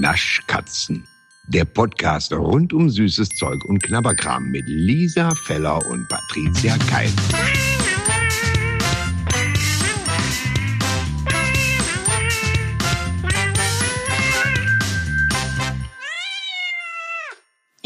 Naschkatzen. 0.00 1.04
Der 1.48 1.64
Podcast 1.64 2.32
rund 2.32 2.72
um 2.72 2.90
süßes 2.90 3.30
Zeug 3.30 3.64
und 3.64 3.82
Knabberkram 3.82 4.50
mit 4.50 4.64
Lisa 4.66 5.34
Feller 5.46 5.84
und 5.86 6.08
Patricia 6.08 6.76
Keil. 6.88 7.10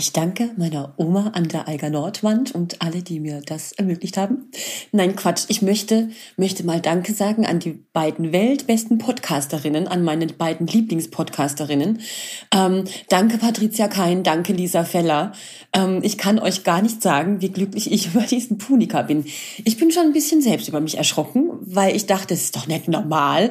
Ich 0.00 0.14
danke 0.14 0.48
meiner 0.56 0.94
Oma 0.96 1.32
an 1.34 1.48
der 1.48 1.68
Eiger 1.68 1.90
Nordwand 1.90 2.54
und 2.54 2.80
alle, 2.80 3.02
die 3.02 3.20
mir 3.20 3.42
das 3.44 3.72
ermöglicht 3.72 4.16
haben. 4.16 4.50
Nein, 4.92 5.14
Quatsch. 5.14 5.44
Ich 5.48 5.60
möchte, 5.60 6.08
möchte 6.38 6.64
mal 6.64 6.80
Danke 6.80 7.12
sagen 7.12 7.44
an 7.44 7.58
die 7.58 7.84
beiden 7.92 8.32
weltbesten 8.32 8.96
Podcasterinnen, 8.96 9.88
an 9.88 10.02
meine 10.02 10.28
beiden 10.28 10.66
Lieblingspodcasterinnen. 10.66 12.00
Ähm, 12.50 12.84
danke 13.10 13.36
Patricia 13.36 13.88
Kein, 13.88 14.22
danke 14.22 14.54
Lisa 14.54 14.84
Feller. 14.84 15.32
Ähm, 15.74 16.00
ich 16.02 16.16
kann 16.16 16.38
euch 16.38 16.64
gar 16.64 16.80
nicht 16.80 17.02
sagen, 17.02 17.42
wie 17.42 17.50
glücklich 17.50 17.92
ich 17.92 18.06
über 18.14 18.22
diesen 18.22 18.56
Punika 18.56 19.02
bin. 19.02 19.26
Ich 19.66 19.76
bin 19.76 19.90
schon 19.90 20.04
ein 20.04 20.14
bisschen 20.14 20.40
selbst 20.40 20.66
über 20.66 20.80
mich 20.80 20.96
erschrocken, 20.96 21.50
weil 21.60 21.94
ich 21.94 22.06
dachte, 22.06 22.32
es 22.32 22.44
ist 22.44 22.56
doch 22.56 22.66
nicht 22.66 22.88
normal. 22.88 23.50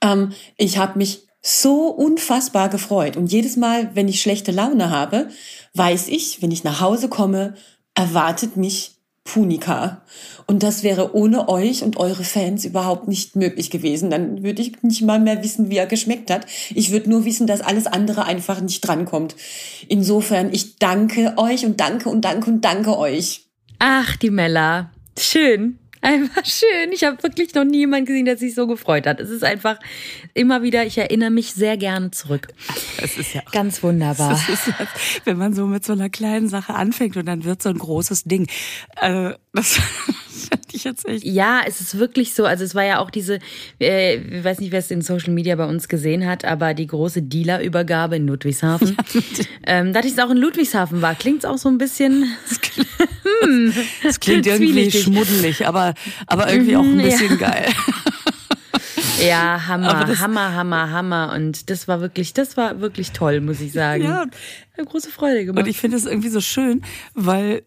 Ähm, 0.00 0.30
ich 0.56 0.78
habe 0.78 0.96
mich 0.96 1.26
so 1.42 1.88
unfassbar 1.88 2.68
gefreut. 2.68 3.16
Und 3.16 3.32
jedes 3.32 3.56
Mal, 3.56 3.90
wenn 3.94 4.06
ich 4.06 4.22
schlechte 4.22 4.52
Laune 4.52 4.90
habe, 4.90 5.28
weiß 5.74 6.08
ich, 6.08 6.42
wenn 6.42 6.50
ich 6.50 6.64
nach 6.64 6.80
Hause 6.80 7.08
komme, 7.08 7.54
erwartet 7.94 8.56
mich 8.56 8.96
Punika. 9.24 10.02
Und 10.46 10.62
das 10.62 10.82
wäre 10.82 11.14
ohne 11.14 11.48
euch 11.48 11.82
und 11.82 11.96
eure 11.96 12.24
Fans 12.24 12.64
überhaupt 12.64 13.06
nicht 13.06 13.36
möglich 13.36 13.70
gewesen. 13.70 14.10
Dann 14.10 14.42
würde 14.42 14.62
ich 14.62 14.82
nicht 14.82 15.02
mal 15.02 15.20
mehr 15.20 15.42
wissen, 15.42 15.70
wie 15.70 15.76
er 15.76 15.86
geschmeckt 15.86 16.30
hat. 16.30 16.46
Ich 16.74 16.90
würde 16.90 17.08
nur 17.08 17.24
wissen, 17.24 17.46
dass 17.46 17.60
alles 17.60 17.86
andere 17.86 18.24
einfach 18.24 18.60
nicht 18.60 18.80
drankommt. 18.80 19.36
Insofern, 19.88 20.52
ich 20.52 20.76
danke 20.76 21.34
euch 21.36 21.64
und 21.64 21.80
danke 21.80 22.08
und 22.08 22.22
danke 22.24 22.50
und 22.50 22.62
danke 22.62 22.98
euch. 22.98 23.46
Ach, 23.78 24.16
die 24.16 24.30
Mella. 24.30 24.90
Schön. 25.16 25.78
Einfach 26.02 26.44
schön. 26.44 26.90
Ich 26.90 27.04
habe 27.04 27.22
wirklich 27.22 27.54
noch 27.54 27.62
niemanden 27.62 28.06
gesehen, 28.06 28.24
der 28.24 28.36
sich 28.36 28.56
so 28.56 28.66
gefreut 28.66 29.06
hat. 29.06 29.20
Es 29.20 29.30
ist 29.30 29.44
einfach 29.44 29.78
immer 30.34 30.62
wieder, 30.64 30.84
ich 30.84 30.98
erinnere 30.98 31.30
mich 31.30 31.52
sehr 31.52 31.76
gerne 31.76 32.10
zurück. 32.10 32.48
Es 33.00 33.16
ist 33.16 33.34
ja 33.34 33.42
ganz 33.52 33.84
wunderbar. 33.84 34.30
Das 34.30 34.48
ist 34.48 34.66
ja, 34.66 34.74
wenn 35.24 35.38
man 35.38 35.54
so 35.54 35.64
mit 35.64 35.86
so 35.86 35.92
einer 35.92 36.10
kleinen 36.10 36.48
Sache 36.48 36.74
anfängt 36.74 37.16
und 37.16 37.26
dann 37.26 37.44
wird 37.44 37.62
so 37.62 37.68
ein 37.68 37.78
großes 37.78 38.24
Ding. 38.24 38.48
Äh, 39.00 39.34
das 39.52 39.74
fand 40.50 40.74
ich 40.74 40.82
jetzt 40.82 41.06
echt. 41.06 41.24
Ja, 41.24 41.60
es 41.64 41.80
ist 41.80 41.96
wirklich 41.96 42.34
so. 42.34 42.46
Also 42.46 42.64
es 42.64 42.74
war 42.74 42.84
ja 42.84 42.98
auch 42.98 43.10
diese, 43.10 43.38
äh, 43.80 44.16
ich 44.16 44.42
weiß 44.42 44.58
nicht, 44.58 44.72
wer 44.72 44.80
es 44.80 44.90
in 44.90 45.02
Social 45.02 45.32
Media 45.32 45.54
bei 45.54 45.66
uns 45.66 45.88
gesehen 45.88 46.26
hat, 46.26 46.44
aber 46.44 46.74
die 46.74 46.88
große 46.88 47.22
Dealerübergabe 47.22 48.16
in 48.16 48.26
Ludwigshafen. 48.26 48.96
ähm, 49.66 49.92
da 49.92 50.00
ich 50.00 50.06
es 50.12 50.18
auch 50.18 50.30
in 50.30 50.38
Ludwigshafen 50.38 51.00
war, 51.00 51.14
klingt 51.14 51.40
es 51.40 51.44
auch 51.44 51.58
so 51.58 51.68
ein 51.68 51.78
bisschen. 51.78 52.24
Hm, 53.42 53.72
das 54.02 54.20
klingt 54.20 54.46
irgendwie 54.46 54.90
schmuddelig, 54.90 55.66
aber, 55.66 55.94
aber 56.26 56.50
irgendwie 56.50 56.76
auch 56.76 56.82
ein 56.82 56.96
mhm, 56.96 57.02
bisschen 57.02 57.30
ja. 57.30 57.48
geil. 57.48 57.66
Ja, 59.22 59.68
Hammer, 59.68 60.18
Hammer, 60.18 60.54
Hammer, 60.54 60.90
Hammer. 60.90 61.32
Und 61.36 61.70
das 61.70 61.86
war 61.86 62.00
wirklich, 62.00 62.32
das 62.34 62.56
war 62.56 62.80
wirklich 62.80 63.12
toll, 63.12 63.40
muss 63.40 63.60
ich 63.60 63.72
sagen. 63.72 64.04
Ja. 64.04 64.24
Eine 64.76 64.86
große 64.86 65.10
Freude 65.10 65.44
gemacht. 65.44 65.62
Und 65.62 65.70
ich 65.70 65.78
finde 65.78 65.96
es 65.96 66.06
irgendwie 66.06 66.28
so 66.28 66.40
schön, 66.40 66.82
weil, 67.14 67.62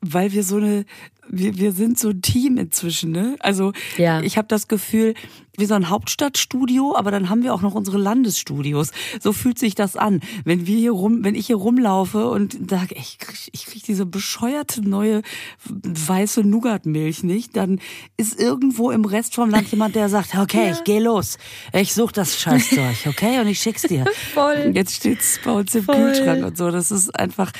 weil 0.00 0.32
wir 0.32 0.42
so 0.42 0.56
eine, 0.56 0.84
wir, 1.30 1.56
wir 1.56 1.72
sind 1.72 1.98
so 1.98 2.10
ein 2.10 2.22
Team 2.22 2.56
inzwischen, 2.56 3.12
ne? 3.12 3.36
Also 3.40 3.72
ja. 3.96 4.20
ich 4.20 4.36
habe 4.36 4.48
das 4.48 4.68
Gefühl, 4.68 5.14
wir 5.56 5.66
sind 5.66 5.76
ein 5.76 5.90
Hauptstadtstudio, 5.90 6.96
aber 6.96 7.10
dann 7.10 7.28
haben 7.28 7.42
wir 7.42 7.52
auch 7.52 7.60
noch 7.60 7.74
unsere 7.74 7.98
Landesstudios. 7.98 8.90
So 9.20 9.32
fühlt 9.32 9.58
sich 9.58 9.74
das 9.74 9.96
an. 9.96 10.20
Wenn 10.44 10.66
wir 10.66 10.76
hier 10.76 10.92
rum, 10.92 11.22
wenn 11.22 11.34
ich 11.34 11.46
hier 11.46 11.56
rumlaufe 11.56 12.28
und 12.28 12.70
sage, 12.70 12.94
ich 12.96 13.18
krieg, 13.18 13.50
ich 13.52 13.66
krieg 13.66 13.82
diese 13.84 14.06
bescheuerte 14.06 14.80
neue 14.80 15.22
weiße 15.68 16.42
Nougatmilch 16.42 17.22
nicht, 17.22 17.56
dann 17.56 17.80
ist 18.16 18.40
irgendwo 18.40 18.90
im 18.90 19.04
Rest 19.04 19.34
vom 19.34 19.50
Land 19.50 19.70
jemand, 19.70 19.94
der 19.94 20.08
sagt, 20.08 20.34
okay, 20.38 20.66
ja. 20.66 20.72
ich 20.72 20.84
gehe 20.84 21.00
los. 21.00 21.36
Ich 21.72 21.94
suche 21.94 22.12
das 22.12 22.40
Scheißzeug, 22.40 23.06
okay? 23.06 23.40
Und 23.40 23.48
ich 23.48 23.60
schick's 23.60 23.82
dir. 23.82 24.06
Voll. 24.34 24.72
Jetzt 24.74 24.96
steht's 24.96 25.38
bei 25.44 25.52
uns 25.52 25.74
im 25.74 25.84
Voll. 25.84 25.96
Kühlschrank 25.96 26.44
und 26.44 26.56
so. 26.56 26.70
Das 26.70 26.90
ist 26.90 27.14
einfach, 27.14 27.52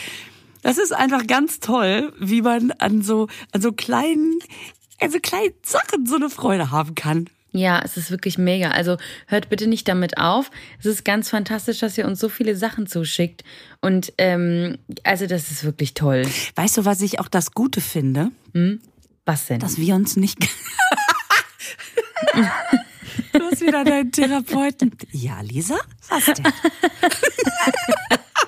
das 0.63 0.79
ist 0.79 0.93
einfach 0.93 1.27
ganz 1.27 1.61
toll, 1.61 2.13
wie 2.19 2.43
man 2.43 2.71
an 2.73 3.03
so, 3.03 3.29
an 3.53 3.61
so 3.61 3.73
kleinen, 3.73 4.39
also 5.01 5.19
kleinen 5.21 5.55
Sachen 5.63 6.07
so 6.07 6.17
eine 6.17 6.31
Freude 6.31 6.71
haben 6.71 6.95
kann. 6.95 7.29
Ja, 7.53 7.83
es 7.85 7.97
ist 7.97 8.11
wirklich 8.13 8.39
mega. 8.39 8.71
Also 8.71 8.97
hört 9.27 9.49
bitte 9.49 9.67
nicht 9.67 9.89
damit 9.89 10.19
auf. 10.19 10.51
Es 10.79 10.87
ist 10.87 11.05
ganz 11.05 11.29
fantastisch, 11.31 11.81
dass 11.81 11.99
ihr 11.99 12.07
uns 12.07 12.21
so 12.21 12.29
viele 12.29 12.55
Sachen 12.57 12.87
zuschickt. 12.87 13.43
Und 13.81 14.13
ähm, 14.19 14.79
also 15.03 15.27
das 15.27 15.51
ist 15.51 15.65
wirklich 15.65 15.95
toll. 15.95 16.29
Weißt 16.55 16.77
du, 16.77 16.85
was 16.85 17.01
ich 17.01 17.19
auch 17.19 17.27
das 17.29 17.53
Gute 17.53 17.81
finde? 17.81 18.31
Hm? 18.55 18.81
Was 19.25 19.47
denn? 19.47 19.59
Dass 19.59 19.79
wir 19.79 19.97
uns 19.97 20.17
nicht. 20.17 20.39
du 23.33 23.41
hast 23.41 23.61
wieder 23.61 23.83
deinen 23.85 24.13
Therapeuten. 24.13 24.93
Ja, 25.11 25.41
Lisa? 25.41 25.79
Was 26.09 26.27
denn? 26.27 26.45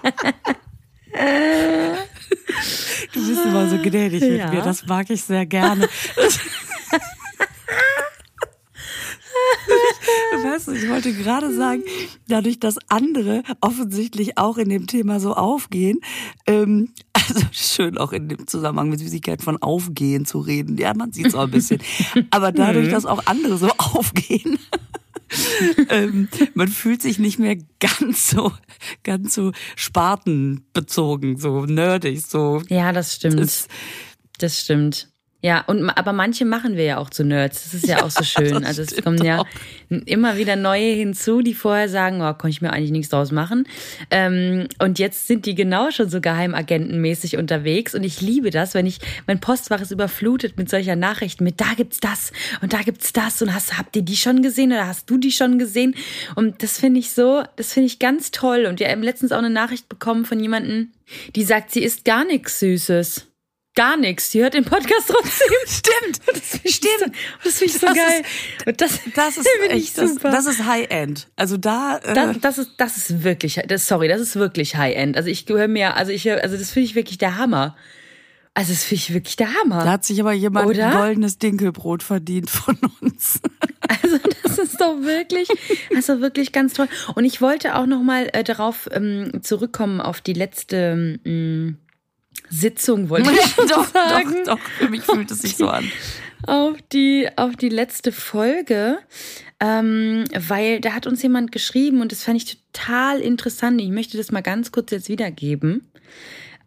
Du 3.12 3.28
bist 3.28 3.44
immer 3.44 3.68
so 3.68 3.78
gnädig 3.78 4.22
ja. 4.22 4.28
mit 4.28 4.54
mir, 4.54 4.62
das 4.62 4.86
mag 4.86 5.10
ich 5.10 5.22
sehr 5.22 5.46
gerne. 5.46 5.88
weißt 10.52 10.68
du, 10.68 10.72
ich 10.72 10.88
wollte 10.88 11.12
gerade 11.12 11.54
sagen, 11.54 11.82
dadurch, 12.28 12.60
dass 12.60 12.76
andere 12.88 13.42
offensichtlich 13.60 14.38
auch 14.38 14.58
in 14.58 14.68
dem 14.68 14.86
Thema 14.86 15.20
so 15.20 15.34
aufgehen, 15.34 16.00
ähm, 16.46 16.90
also 17.12 17.40
schön 17.52 17.98
auch 17.98 18.12
in 18.12 18.28
dem 18.28 18.46
Zusammenhang 18.46 18.88
mit 18.88 19.00
Süßigkeit 19.00 19.42
von 19.42 19.56
aufgehen 19.62 20.24
zu 20.24 20.40
reden. 20.40 20.76
Ja, 20.78 20.94
man 20.94 21.12
sieht 21.12 21.26
es 21.26 21.34
auch 21.34 21.44
ein 21.44 21.50
bisschen. 21.50 21.80
Aber 22.30 22.52
dadurch, 22.52 22.88
mhm. 22.88 22.90
dass 22.90 23.06
auch 23.06 23.26
andere 23.26 23.58
so 23.58 23.68
aufgehen, 23.78 24.58
ähm, 25.88 26.28
man 26.54 26.68
fühlt 26.68 27.02
sich 27.02 27.18
nicht 27.18 27.38
mehr 27.38 27.56
ganz 27.80 28.30
so, 28.30 28.52
ganz 29.02 29.34
so 29.34 29.52
spartenbezogen, 29.76 31.38
so 31.38 31.64
nerdig, 31.66 32.26
so. 32.26 32.62
Ja, 32.68 32.92
das 32.92 33.14
stimmt. 33.14 33.40
Das, 33.40 33.68
das 34.38 34.60
stimmt. 34.60 35.11
Ja, 35.44 35.62
und 35.62 35.90
aber 35.90 36.12
manche 36.12 36.44
machen 36.44 36.76
wir 36.76 36.84
ja 36.84 36.98
auch 36.98 37.10
zu 37.10 37.24
Nerds. 37.24 37.64
Das 37.64 37.74
ist 37.74 37.88
ja, 37.88 37.96
ja 37.98 38.04
auch 38.04 38.10
so 38.10 38.22
schön. 38.22 38.64
Also 38.64 38.82
es 38.82 38.94
kommen 39.02 39.22
ja 39.24 39.44
immer 40.06 40.36
wieder 40.36 40.54
neue 40.54 40.94
hinzu, 40.94 41.42
die 41.42 41.52
vorher 41.52 41.88
sagen, 41.88 42.22
oh, 42.22 42.32
konnte 42.32 42.50
ich 42.50 42.62
mir 42.62 42.72
eigentlich 42.72 42.92
nichts 42.92 43.08
draus 43.08 43.32
machen. 43.32 43.66
Ähm, 44.12 44.68
und 44.78 45.00
jetzt 45.00 45.26
sind 45.26 45.44
die 45.44 45.56
genau 45.56 45.90
schon 45.90 46.08
so 46.08 46.20
geheimagentenmäßig 46.20 47.38
unterwegs. 47.38 47.92
Und 47.96 48.04
ich 48.04 48.20
liebe 48.20 48.50
das, 48.50 48.74
wenn 48.74 48.86
ich 48.86 49.00
mein 49.26 49.40
Postfach 49.40 49.80
ist 49.80 49.90
überflutet 49.90 50.56
mit 50.56 50.70
solcher 50.70 50.94
Nachrichten, 50.94 51.42
mit 51.42 51.60
da 51.60 51.74
gibt's 51.76 51.98
das 51.98 52.30
und 52.60 52.72
da 52.72 52.82
gibt's 52.82 53.12
das 53.12 53.42
und 53.42 53.52
hast 53.52 53.76
habt 53.76 53.96
ihr 53.96 54.02
die 54.02 54.16
schon 54.16 54.42
gesehen 54.42 54.70
oder 54.70 54.86
hast 54.86 55.10
du 55.10 55.18
die 55.18 55.32
schon 55.32 55.58
gesehen? 55.58 55.96
Und 56.36 56.62
das 56.62 56.78
finde 56.78 57.00
ich 57.00 57.10
so, 57.10 57.42
das 57.56 57.72
finde 57.72 57.88
ich 57.88 57.98
ganz 57.98 58.30
toll. 58.30 58.66
Und 58.66 58.78
wir 58.78 58.88
haben 58.88 59.02
letztens 59.02 59.32
auch 59.32 59.38
eine 59.38 59.50
Nachricht 59.50 59.88
bekommen 59.88 60.24
von 60.24 60.38
jemandem, 60.38 60.92
die 61.34 61.42
sagt, 61.42 61.72
sie 61.72 61.82
isst 61.82 62.04
gar 62.04 62.24
nichts 62.24 62.60
Süßes 62.60 63.31
gar 63.74 63.96
nichts. 63.96 64.30
Die 64.30 64.42
hört 64.42 64.54
den 64.54 64.64
Podcast 64.64 65.08
trotzdem. 65.08 65.48
Stimmt. 65.66 66.20
Das 66.26 66.74
stimmt. 66.74 66.98
So, 66.98 67.06
das 67.44 67.58
finde 67.58 67.72
ich 67.72 67.78
so 67.78 67.86
das 67.86 67.96
geil. 67.96 68.22
Ist, 68.66 68.80
das, 68.80 69.00
das 69.14 69.36
ist 69.38 69.48
echt, 69.68 69.98
das, 69.98 70.16
das, 70.16 70.46
ist 70.46 70.64
High-End. 70.64 71.28
Also 71.36 71.56
da. 71.56 71.98
Äh 71.98 72.14
das, 72.14 72.40
das, 72.40 72.58
ist, 72.58 72.70
das 72.76 72.96
ist 72.96 73.24
wirklich, 73.24 73.60
das, 73.66 73.86
sorry, 73.86 74.08
das 74.08 74.20
ist 74.20 74.36
wirklich 74.36 74.76
High-End. 74.76 75.16
Also 75.16 75.28
ich 75.28 75.46
höre 75.48 75.68
mir, 75.68 75.96
also 75.96 76.12
ich 76.12 76.24
höre, 76.24 76.42
also 76.42 76.56
das 76.56 76.70
finde 76.70 76.86
ich 76.86 76.94
wirklich 76.94 77.18
der 77.18 77.38
Hammer. 77.38 77.76
Also 78.54 78.72
das 78.72 78.84
finde 78.84 78.96
ich 78.96 79.14
wirklich 79.14 79.36
der 79.36 79.54
Hammer. 79.54 79.84
Da 79.84 79.92
hat 79.92 80.04
sich 80.04 80.20
aber 80.20 80.32
jemand 80.32 80.68
Oder? 80.68 80.88
ein 80.88 80.96
goldenes 80.96 81.38
Dinkelbrot 81.38 82.02
verdient 82.02 82.50
von 82.50 82.78
uns. 83.00 83.40
Also 84.02 84.16
das 84.44 84.58
ist 84.58 84.80
doch 84.80 85.02
wirklich, 85.02 85.48
also 85.94 86.20
wirklich 86.20 86.52
ganz 86.52 86.72
toll. 86.72 86.88
Und 87.14 87.24
ich 87.24 87.40
wollte 87.40 87.74
auch 87.74 87.84
noch 87.84 88.00
mal 88.00 88.30
äh, 88.32 88.44
darauf 88.44 88.88
ähm, 88.92 89.42
zurückkommen 89.42 90.00
auf 90.00 90.20
die 90.20 90.32
letzte 90.32 91.18
ähm, 91.24 91.78
Sitzung, 92.52 93.08
wollte 93.08 93.30
ich 93.32 93.54
doch, 93.68 93.88
sagen. 93.88 94.44
Doch, 94.44 94.56
doch, 94.56 94.60
für 94.78 94.88
mich 94.90 95.02
fühlt 95.02 95.30
es 95.30 95.40
sich 95.40 95.56
so 95.56 95.68
an. 95.68 95.90
Auf 96.46 96.76
die, 96.92 97.28
auf 97.36 97.56
die 97.56 97.70
letzte 97.70 98.12
Folge, 98.12 98.98
ähm, 99.60 100.24
weil 100.34 100.80
da 100.80 100.92
hat 100.92 101.06
uns 101.06 101.22
jemand 101.22 101.52
geschrieben 101.52 102.00
und 102.00 102.12
das 102.12 102.24
fand 102.24 102.36
ich 102.36 102.58
total 102.72 103.20
interessant. 103.20 103.80
Ich 103.80 103.88
möchte 103.88 104.16
das 104.16 104.32
mal 104.32 104.42
ganz 104.42 104.72
kurz 104.72 104.90
jetzt 104.90 105.08
wiedergeben. 105.08 105.88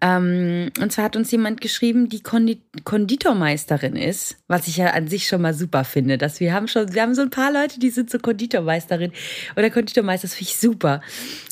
Ähm, 0.02 0.72
und 0.82 0.92
zwar 0.92 1.06
hat 1.06 1.16
uns 1.16 1.32
jemand 1.32 1.62
geschrieben, 1.62 2.10
die 2.10 2.22
Kondi 2.22 2.62
Konditormeisterin 2.84 3.96
ist, 3.96 4.38
was 4.48 4.68
ich 4.68 4.78
ja 4.78 4.88
an 4.88 5.08
sich 5.08 5.28
schon 5.28 5.42
mal 5.42 5.54
super 5.54 5.84
finde. 5.84 6.18
Dass 6.18 6.40
wir 6.40 6.54
haben 6.54 6.68
schon, 6.68 6.94
wir 6.94 7.02
haben 7.02 7.16
so 7.16 7.22
ein 7.22 7.30
paar 7.30 7.52
Leute, 7.52 7.80
die 7.80 7.90
sind 7.90 8.10
so 8.10 8.18
Konditormeisterin 8.18 9.12
oder 9.56 9.70
Konditormeister, 9.70 10.28
das 10.28 10.36
finde 10.36 10.52
ich 10.52 10.58
super. 10.58 11.02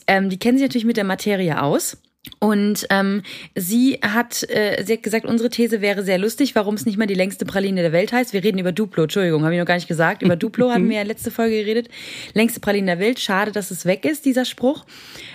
Ähm, 0.07 0.29
die 0.29 0.39
kennen 0.39 0.57
sich 0.57 0.67
natürlich 0.67 0.85
mit 0.85 0.97
der 0.97 1.03
Materie 1.03 1.61
aus 1.61 1.97
Und 2.39 2.87
ähm, 2.89 3.21
sie 3.53 3.99
hat, 4.01 4.43
äh, 4.49 4.81
sie 4.85 4.93
hat 4.93 5.03
gesagt, 5.03 5.25
unsere 5.25 5.49
These 5.49 5.81
wäre 5.81 6.03
sehr 6.03 6.17
lustig, 6.17 6.55
warum 6.55 6.75
es 6.75 6.85
nicht 6.85 6.97
mal 6.97 7.05
die 7.05 7.13
längste 7.13 7.45
Praline 7.45 7.81
der 7.81 7.91
Welt 7.91 8.13
heißt. 8.13 8.31
Wir 8.31 8.43
reden 8.43 8.59
über 8.59 8.71
Duplo, 8.71 9.03
Entschuldigung, 9.03 9.43
habe 9.43 9.53
ich 9.53 9.59
noch 9.59 9.65
gar 9.65 9.75
nicht 9.75 9.89
gesagt. 9.89 10.21
Über 10.21 10.37
Duplo 10.37 10.71
haben 10.73 10.89
wir 10.89 10.97
ja 10.97 11.03
letzte 11.03 11.31
Folge 11.31 11.57
geredet. 11.57 11.89
Längste 12.33 12.61
Praline 12.61 12.87
der 12.87 12.99
Welt. 12.99 13.19
Schade, 13.19 13.51
dass 13.51 13.71
es 13.71 13.85
weg 13.85 14.05
ist, 14.05 14.25
dieser 14.25 14.45
Spruch. 14.45 14.85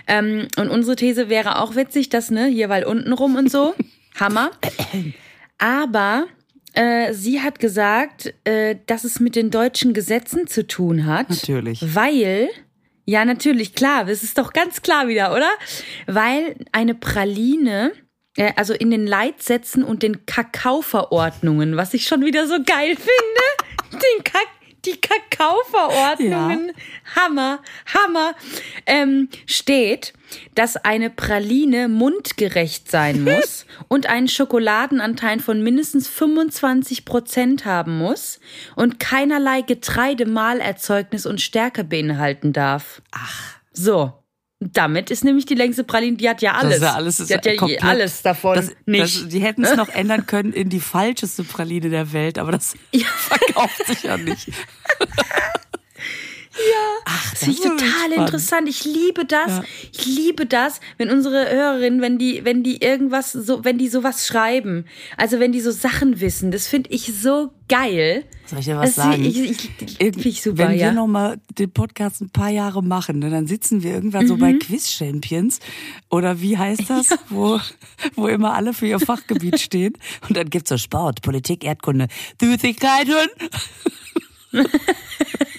Ähm, 0.07 0.49
und 0.57 0.71
unsere 0.71 0.97
These 0.97 1.29
wäre 1.29 1.61
auch 1.61 1.77
witzig, 1.77 2.09
dass, 2.09 2.31
ne, 2.31 2.47
hier 2.47 2.71
weil 2.71 2.85
unten 2.85 3.13
rum 3.13 3.37
und 3.37 3.51
so. 3.51 3.75
Hammer. 4.19 4.51
Aber 5.59 6.27
äh, 6.73 7.13
sie 7.13 7.41
hat 7.41 7.59
gesagt, 7.59 8.33
äh, 8.45 8.77
dass 8.87 9.05
es 9.05 9.21
mit 9.21 9.37
den 9.37 9.51
deutschen 9.51 9.93
Gesetzen 9.93 10.47
zu 10.47 10.67
tun 10.67 11.05
hat. 11.05 11.29
Natürlich. 11.29 11.95
Weil 11.95 12.49
ja, 13.09 13.25
natürlich, 13.25 13.75
klar. 13.75 14.05
Das 14.05 14.23
ist 14.23 14.37
doch 14.37 14.53
ganz 14.53 14.83
klar 14.83 15.09
wieder, 15.09 15.33
oder? 15.35 15.49
Weil 16.07 16.57
eine 16.73 16.95
Praline, 16.95 17.93
äh, 18.37 18.53
also 18.55 18.75
in 18.75 18.91
den 18.91 19.07
Leitsätzen 19.07 19.83
und 19.83 20.03
den 20.03 20.27
Kakaoverordnungen, 20.27 21.79
was 21.79 21.95
ich 21.95 22.07
schon 22.07 22.23
wieder 22.23 22.47
so 22.47 22.57
geil 22.63 22.97
finde, 22.97 23.93
den 24.19 24.25
Kak 24.25 24.47
die 24.85 25.01
Kakaoverordnungen, 25.01 26.67
ja. 26.69 26.75
Hammer, 27.17 27.63
Hammer, 27.95 28.35
ähm, 28.85 29.31
steht, 29.47 30.13
dass 30.55 30.77
eine 30.77 31.11
Praline 31.11 31.89
mundgerecht 31.89 32.91
sein 32.91 33.25
muss 33.25 33.67
und 33.89 34.07
einen 34.07 34.29
Schokoladenanteil 34.29 35.41
von 35.41 35.63
mindestens 35.63 36.09
25 36.09 37.05
Prozent 37.05 37.65
haben 37.65 37.99
muss 37.99 38.41
und 38.77 39.01
keinerlei 39.01 39.63
Getreide, 39.63 40.27
Mahlerzeugnis 40.27 41.27
und 41.27 41.41
Stärke 41.41 41.85
beinhalten 41.85 42.53
darf. 42.53 43.03
Ach. 43.13 43.59
So. 43.73 44.13
Damit 44.61 45.13
ist 45.13 45.23
nämlich 45.23 45.47
die 45.47 45.55
längste 45.55 45.85
Praline, 45.85 46.17
die 46.17 46.29
hat 46.29 46.43
ja 46.43 46.55
alles. 46.55 46.81
Das 46.81 46.83
ist 46.83 46.83
ja 46.83 46.95
alles, 46.95 47.17
die 47.17 47.35
hat 47.35 47.47
ja 47.47 47.55
komplett, 47.55 47.85
alles 47.85 48.23
davon 48.23 48.57
das, 48.57 48.73
nicht. 48.87 49.23
Das, 49.23 49.29
die 49.29 49.39
hätten 49.39 49.63
es 49.63 49.77
noch 49.77 49.89
ändern 49.95 50.27
können 50.27 50.53
in 50.53 50.69
die 50.69 50.81
falscheste 50.81 51.45
Praline 51.45 51.91
der 51.91 52.13
Welt, 52.13 52.39
aber 52.39 52.51
das 52.51 52.75
ja. 52.91 53.07
verkauft 53.17 53.87
sich 53.87 54.03
ja 54.03 54.17
nicht. 54.17 54.49
Ach, 57.11 57.31
das, 57.31 57.45
finde 57.45 57.55
ich 57.55 57.61
total 57.63 58.13
interessant. 58.13 58.69
Ich 58.69 58.85
liebe 58.85 59.25
das. 59.25 59.49
Ja. 59.49 59.65
Ich 59.93 60.05
liebe 60.05 60.45
das, 60.45 60.81
wenn 60.99 61.09
unsere 61.11 61.51
Hörerinnen, 61.51 62.03
wenn 62.03 62.19
die, 62.19 62.45
wenn 62.45 62.63
die 62.63 62.83
irgendwas 62.83 63.33
so, 63.33 63.65
wenn 63.65 63.79
die 63.79 63.89
sowas 63.89 64.27
schreiben, 64.27 64.85
also 65.17 65.41
wenn 65.41 65.53
die 65.53 65.63
so 65.63 65.71
Sachen 65.71 66.21
wissen, 66.21 66.51
das 66.51 66.67
finde 66.67 66.91
ich 66.91 67.15
so 67.19 67.51
geil. 67.67 68.25
Soll 68.45 68.59
ich 68.59 68.67
dir 68.67 68.77
was 68.77 68.95
sagen? 68.95 69.25
Ich, 69.25 69.39
ich, 69.39 69.71
ich, 69.99 70.27
ich 70.27 70.43
super, 70.43 70.59
wenn 70.69 70.73
ja. 70.73 70.87
wir 70.87 70.93
nochmal 70.93 71.39
den 71.59 71.71
Podcast 71.71 72.21
ein 72.21 72.29
paar 72.29 72.51
Jahre 72.51 72.83
machen, 72.83 73.21
ne, 73.21 73.31
dann 73.31 73.47
sitzen 73.47 73.83
wir 73.83 73.93
irgendwann 73.93 74.25
mhm. 74.25 74.29
so 74.29 74.37
bei 74.37 74.53
mhm. 74.53 74.59
Quiz 74.59 74.91
Champions 74.91 75.61
oder 76.11 76.43
wie 76.43 76.59
heißt 76.59 76.83
das, 76.91 77.09
ja. 77.11 77.17
wo, 77.31 77.59
wo 78.17 78.27
immer 78.29 78.53
alle 78.53 78.75
für 78.75 78.87
ihr 78.87 79.01
Fachgebiet 79.01 79.61
stehen 79.63 79.95
und 80.29 80.37
dann 80.37 80.51
gibt's 80.51 80.69
so 80.69 80.77
Sport, 80.77 81.23
Politik, 81.23 81.65
Erdkunde, 81.65 82.09
Süßigkeiten. 82.39 83.29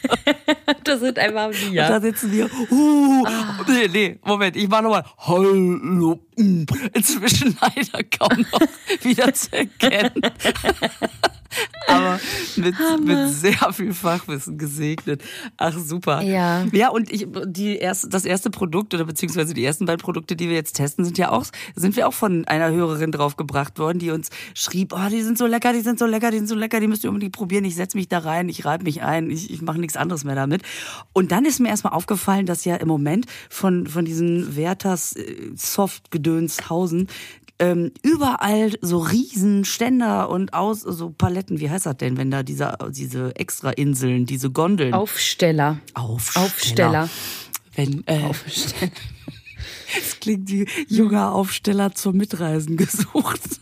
das 0.84 1.00
sind 1.00 1.20
einfach 1.20 1.52
wir. 1.52 1.84
Und 1.84 1.90
da 1.90 2.02
sitzen 2.02 2.32
wir. 2.32 2.50
Uh, 2.72 3.26
ah. 3.26 3.60
Nee, 3.68 3.88
nee, 3.88 4.20
Moment, 4.24 4.56
ich 4.56 4.68
mach 4.68 4.82
nochmal. 4.82 5.06
Hallo. 5.18 6.20
Inzwischen 6.36 7.58
leider 7.62 8.04
kaum 8.04 8.46
noch 8.52 9.04
wieder 9.04 9.34
zu 9.34 9.52
erkennen. 9.54 10.22
Aber 11.88 12.20
mit, 12.56 12.76
mit 13.04 13.30
sehr 13.30 13.74
viel 13.74 13.94
Fachwissen 13.94 14.58
gesegnet. 14.58 15.24
Ach, 15.58 15.78
super. 15.78 16.22
Ja. 16.22 16.66
Ja, 16.72 16.90
und 16.90 17.12
ich, 17.12 17.28
die 17.46 17.78
erste, 17.78 18.10
das 18.10 18.26
erste 18.26 18.50
Produkt 18.50 18.94
oder 18.94 19.06
beziehungsweise 19.06 19.54
die 19.54 19.66
ersten 19.66 19.86
beiden 19.86 20.02
Produkte, 20.02 20.36
die 20.36 20.50
wir 20.50 20.56
jetzt 20.56 20.74
testen, 20.74 21.06
sind 21.06 21.18
ja 21.18 21.32
auch, 21.32 21.46
sind 21.76 21.96
wir 21.96 22.08
auch 22.08 22.14
von 22.14 22.46
einer 22.46 22.72
Hörerin 22.72 23.12
draufgebracht 23.12 23.80
worden, 23.80 24.00
die 24.00 24.12
uns 24.12 24.30
schrieb, 24.54 24.94
oh, 24.94 25.10
die 25.10 25.22
sind 25.22 25.38
so 25.38 25.48
lecker, 25.48 25.74
die 25.74 25.82
sind 25.82 26.00
so 26.00 26.06
lecker, 26.06 26.32
die 26.32 26.38
sind 26.38 26.50
so 26.50 26.56
lecker, 26.56 26.80
die 26.80 26.88
müsst 26.88 27.04
ihr 27.04 27.10
unbedingt 27.10 27.34
probieren. 27.34 27.66
Ich 27.66 27.76
setze 27.76 27.98
mich 27.98 28.08
da 28.08 28.20
rein, 28.20 28.50
ich 28.50 28.66
reibe 28.66 28.84
mich 28.84 29.02
ein, 29.02 29.30
ich, 29.30 29.52
ich 29.52 29.62
mache 29.62 29.80
nichts 29.80 29.98
anderes 29.98 30.24
mehr 30.24 30.36
damit. 30.36 30.62
Und 31.14 31.32
dann 31.32 31.46
ist 31.46 31.60
mir 31.60 31.70
erstmal 31.70 31.94
aufgefallen, 31.94 32.46
dass 32.46 32.66
ja 32.66 32.76
im 32.76 32.88
Moment 32.88 33.26
von, 33.50 33.88
von 33.88 34.06
diesen 34.06 34.56
Werthers 34.56 35.16
äh, 35.16 35.52
Soft-Gedönshausen 35.56 37.08
ähm, 37.60 37.92
überall 38.02 38.74
so 38.82 39.00
Riesenständer 39.00 40.30
und 40.30 40.54
aus 40.54 40.82
so 40.82 41.10
Paletten. 41.10 41.60
Wie 41.60 41.70
heißt 41.70 41.86
das 41.86 41.98
denn, 41.98 42.18
wenn 42.18 42.32
da 42.32 42.42
diese 42.44 42.78
diese 42.90 43.36
extra 43.36 43.72
Inseln, 43.72 44.26
diese 44.26 44.50
Gondeln? 44.50 44.94
Aufsteller. 44.94 45.80
Aufsteller. 45.94 46.46
Aufsteller. 46.46 47.10
Wenn 47.76 48.04
äh, 48.08 48.24
Aufsteller. 48.24 48.92
Es 49.98 50.20
klingt 50.20 50.50
wie 50.52 50.68
junger 50.88 51.34
Aufsteller 51.34 51.96
zum 51.96 52.16
Mitreisen 52.16 52.78
gesucht. 52.78 53.42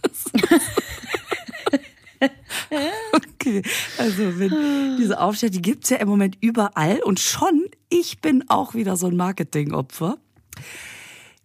okay, 3.13 3.61
also 3.97 4.37
wenn 4.37 4.97
diese 4.99 5.21
Aufsteller, 5.21 5.51
die 5.51 5.61
gibt's 5.61 5.89
ja 5.89 5.97
im 5.97 6.09
Moment 6.09 6.37
überall 6.41 6.99
und 7.01 7.21
schon, 7.21 7.65
ich 7.87 8.19
bin 8.19 8.43
auch 8.49 8.73
wieder 8.73 8.97
so 8.97 9.07
ein 9.07 9.15
Marketingopfer. 9.15 10.17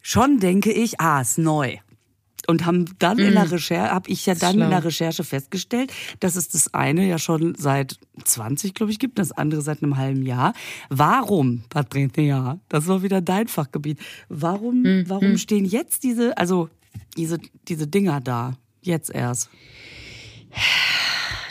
Schon 0.01 0.41
denke 0.41 0.73
ich, 0.73 1.01
ah, 1.01 1.21
ist 1.21 1.39
neu 1.39 1.79
und 2.47 2.67
haben 2.67 2.87
dann 2.99 3.19
in 3.19 3.33
der 3.33 3.45
mhm. 3.45 3.51
Recherche, 3.53 3.93
habe 3.93 4.11
ich 4.11 4.27
ja 4.27 4.35
dann 4.35 4.55
Schlau. 4.55 4.65
in 4.65 4.71
der 4.71 4.85
Recherche 4.85 5.25
festgestellt, 5.25 5.93
dass 6.21 6.37
es 6.37 6.49
das 6.49 6.75
eine 6.75 7.07
ja 7.07 7.19
schon 7.19 7.55
seit 7.57 7.99
20, 8.25 8.75
glaube 8.75 8.93
ich, 8.93 8.99
gibt, 8.99 9.19
das 9.19 9.33
andere 9.33 9.63
seit 9.63 9.83
einem 9.83 9.97
halben 9.97 10.25
Jahr. 10.25 10.55
Warum, 10.89 11.65
Patricia, 11.69 12.59
das 12.69 12.87
war 12.87 13.03
wieder 13.03 13.21
dein 13.21 13.49
Fachgebiet, 13.49 13.99
warum, 14.29 14.83
mm. 14.83 15.05
warum 15.09 15.33
mm. 15.33 15.39
stehen 15.39 15.65
jetzt 15.65 16.05
diese, 16.05 16.37
also 16.37 16.69
diese, 17.17 17.39
diese 17.69 17.87
Dinger 17.87 18.21
da, 18.21 18.57
jetzt 18.83 19.11
erst? 19.11 19.51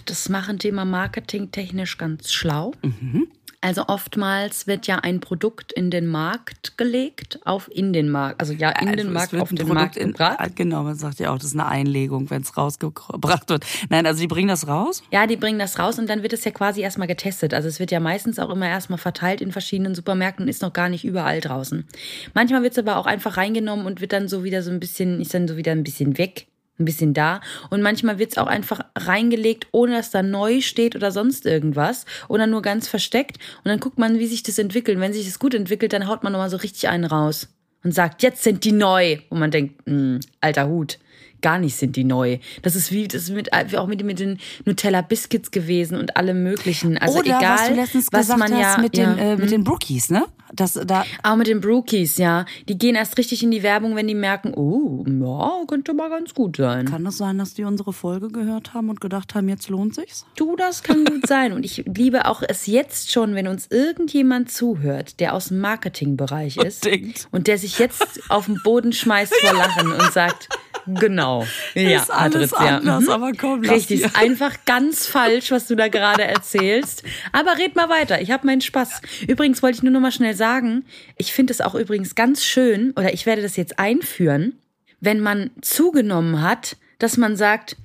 Das 0.06 0.30
machen 0.30 0.60
Thema 0.60 0.86
Marketing 0.86 1.52
technisch 1.52 1.98
ganz 1.98 2.32
schlau. 2.32 2.74
Mhm. 2.84 3.28
Also 3.64 3.86
oftmals 3.88 4.66
wird 4.66 4.88
ja 4.88 4.98
ein 4.98 5.20
Produkt 5.20 5.72
in 5.72 5.92
den 5.92 6.08
Markt 6.08 6.80
gelegt, 6.80 7.40
auf 7.46 7.70
in 7.72 7.94
den 7.94 8.10
Markt, 8.10 8.42
also 8.42 8.54
ja 8.54 8.72
in 8.72 8.92
den 8.94 9.14
Markt, 9.14 9.36
auf 9.36 9.50
den 9.50 9.58
Produkt 9.60 9.76
Markt 9.76 9.98
in, 9.98 10.14
gebracht. 10.14 10.38
Ah, 10.40 10.48
genau, 10.54 10.82
man 10.82 10.96
sagt 10.96 11.20
ja 11.20 11.32
auch, 11.32 11.38
das 11.38 11.46
ist 11.46 11.54
eine 11.54 11.68
Einlegung, 11.68 12.32
wenn 12.32 12.42
es 12.42 12.58
rausgebracht 12.58 13.50
wird. 13.50 13.64
Nein, 13.90 14.08
also 14.08 14.20
die 14.20 14.28
bringen 14.28 14.48
das 14.48 14.68
raus? 14.68 15.04
Ja, 15.12 15.28
die 15.28 15.38
bringen 15.38 15.60
das 15.60 15.78
raus 15.78 16.00
und 16.00 16.10
dann 16.10 16.24
wird 16.24 16.34
es 16.34 16.44
ja 16.44 16.50
quasi 16.50 16.82
erstmal 16.82 17.08
getestet. 17.08 17.54
Also 17.54 17.68
es 17.68 17.80
wird 17.80 17.92
ja 17.92 18.00
meistens 18.00 18.40
auch 18.40 18.50
immer 18.50 18.68
erstmal 18.68 18.98
verteilt 18.98 19.42
in 19.42 19.52
verschiedenen 19.52 19.94
Supermärkten 19.94 20.46
und 20.46 20.50
ist 20.50 20.64
noch 20.64 20.74
gar 20.74 20.90
nicht 20.90 21.06
überall 21.06 21.40
draußen. 21.40 21.86
Manchmal 22.34 22.64
wird 22.64 22.74
es 22.74 22.80
aber 22.80 22.98
auch 22.98 23.06
einfach 23.06 23.38
reingenommen 23.38 23.86
und 23.86 24.02
wird 24.02 24.14
dann 24.14 24.28
so 24.28 24.44
wieder 24.44 24.64
so 24.64 24.72
ein 24.72 24.80
bisschen, 24.80 25.22
ist 25.22 25.36
dann 25.36 25.48
so 25.48 25.56
wieder 25.56 25.72
ein 25.72 25.84
bisschen 25.84 26.18
weg 26.18 26.48
ein 26.82 26.86
bisschen 26.86 27.14
da. 27.14 27.42
Und 27.70 27.82
manchmal 27.82 28.20
wird 28.20 28.32
es 28.32 28.38
auch 28.38 28.48
einfach 28.48 28.82
reingelegt, 28.98 29.68
ohne 29.72 29.94
dass 29.94 30.12
da 30.12 30.24
neu 30.24 30.62
steht 30.62 30.96
oder 30.96 31.12
sonst 31.12 31.46
irgendwas. 31.46 32.06
Oder 32.28 32.48
nur 32.48 32.62
ganz 32.62 32.88
versteckt. 32.88 33.38
Und 33.64 33.70
dann 33.70 33.80
guckt 33.80 34.00
man, 34.00 34.20
wie 34.20 34.28
sich 34.28 34.44
das 34.44 34.58
entwickelt. 34.58 35.00
Wenn 35.00 35.14
sich 35.14 35.26
das 35.26 35.40
gut 35.40 35.54
entwickelt, 35.54 35.94
dann 35.94 36.08
haut 36.08 36.24
man 36.24 36.34
nochmal 36.34 36.50
so 36.50 36.58
richtig 36.58 36.90
einen 36.90 37.06
raus. 37.06 37.48
Und 37.84 37.94
sagt, 37.94 38.22
jetzt 38.22 38.44
sind 38.44 38.64
die 38.64 38.74
neu. 38.74 39.20
Und 39.30 39.40
man 39.40 39.52
denkt, 39.52 39.88
mh, 39.88 39.94
hm, 39.94 40.20
alter 40.40 40.68
Hut 40.68 41.00
gar 41.42 41.60
nicht 41.60 41.76
sind 41.76 41.96
die 41.96 42.04
neu. 42.04 42.40
Das 42.62 42.76
ist 42.76 42.92
wie 42.92 43.08
das 43.08 43.24
ist 43.24 43.32
mit 43.32 43.54
auch 43.54 43.88
mit, 43.88 44.04
mit 44.04 44.20
den 44.20 44.40
Nutella 44.66 45.02
Biscuits 45.02 45.52
gewesen 45.52 45.98
und 45.98 46.18
allem 46.18 46.44
möglichen. 46.44 46.98
Also 46.98 47.20
Oder, 47.20 47.38
egal, 47.38 47.58
was, 47.58 47.68
du 47.68 47.74
letztens 47.76 48.08
was 48.12 48.28
man 48.38 48.58
ja 48.58 48.78
mit 48.80 48.98
den 48.98 49.18
äh, 49.18 49.36
mit 49.36 49.46
hm? 49.46 49.52
den 49.52 49.64
Brookies, 49.64 50.10
ne? 50.10 50.26
Das, 50.54 50.74
da 50.74 51.06
Auch 51.24 51.36
mit 51.36 51.48
den 51.48 51.62
Brookies, 51.62 52.18
ja. 52.18 52.46
Die 52.68 52.78
gehen 52.78 52.96
erst 52.96 53.18
richtig 53.18 53.44
in 53.44 53.52
die 53.52 53.64
Werbung, 53.64 53.96
wenn 53.96 54.08
die 54.08 54.16
merken, 54.16 54.54
oh, 54.54 55.06
ja, 55.08 55.64
könnte 55.68 55.94
mal 55.94 56.10
ganz 56.10 56.34
gut 56.34 56.58
sein. 56.58 56.86
Kann 56.86 57.06
das 57.06 57.18
sein, 57.18 57.38
dass 57.38 57.54
die 57.54 57.64
unsere 57.64 57.94
Folge 57.94 58.30
gehört 58.30 58.74
haben 58.74 58.90
und 58.90 59.00
gedacht 59.00 59.34
haben, 59.34 59.48
jetzt 59.50 59.70
lohnt 59.70 59.96
sich's? 59.96 60.26
Du, 60.36 60.56
das 60.56 60.84
kann 60.84 61.06
gut 61.06 61.28
sein. 61.28 61.54
Und 61.54 61.64
ich 61.64 61.86
liebe 61.86 62.26
auch 62.26 62.44
es 62.48 62.68
jetzt 62.68 63.12
schon, 63.12 63.36
wenn 63.36 63.48
uns 63.48 63.68
irgendjemand 63.70 64.52
zuhört, 64.52 65.20
der 65.20 65.34
aus 65.34 65.48
dem 65.48 65.60
Marketingbereich 65.60 66.58
ist 66.58 66.86
und, 66.86 67.28
und 67.32 67.48
der 67.48 67.58
sich 67.58 67.80
jetzt 67.80 68.22
auf 68.30 68.46
den 68.46 68.60
Boden 68.64 68.92
schmeißt 68.92 69.34
vor 69.34 69.54
Lachen 69.54 69.94
und 69.94 70.12
sagt, 70.12 70.50
Genau. 70.88 71.46
Ja, 71.74 72.02
ist 72.02 72.12
alles 72.12 72.52
Patricia. 72.52 72.78
anders, 72.78 73.04
mhm. 73.04 73.10
aber 73.10 73.32
komm, 73.34 73.64
lass 73.64 73.76
Richtig, 73.76 74.02
ist 74.02 74.16
einfach 74.16 74.58
ganz 74.66 75.08
falsch, 75.08 75.52
was 75.52 75.68
du 75.68 75.76
da 75.76 75.88
gerade 75.88 76.24
erzählst. 76.24 77.04
Aber 77.32 77.58
red 77.58 77.76
mal 77.76 77.90
weiter, 77.90 78.22
ich 78.22 78.32
habe 78.32 78.46
meinen 78.46 78.62
Spaß. 78.62 79.02
Übrigens 79.28 79.62
wollte 79.62 79.78
ich 79.78 79.84
nur 79.84 79.92
noch 79.92 80.00
mal 80.00 80.12
schnell 80.12 80.36
sagen, 80.36 80.86
ich 81.18 81.34
finde 81.34 81.54
es 81.54 81.62
auch 81.62 81.76
übrigens 81.76 82.16
ganz 82.16 82.44
schön, 82.44 82.92
oder 82.92 83.14
ich 83.14 83.26
werde 83.26 83.42
das 83.42 83.56
jetzt 83.56 83.80
einführen, 83.80 84.60
wenn 85.00 85.20
man 85.20 85.52
zugenommen 85.62 86.42
hat, 86.42 86.78
dass 87.00 87.18
man 87.18 87.36
sagt, 87.36 87.78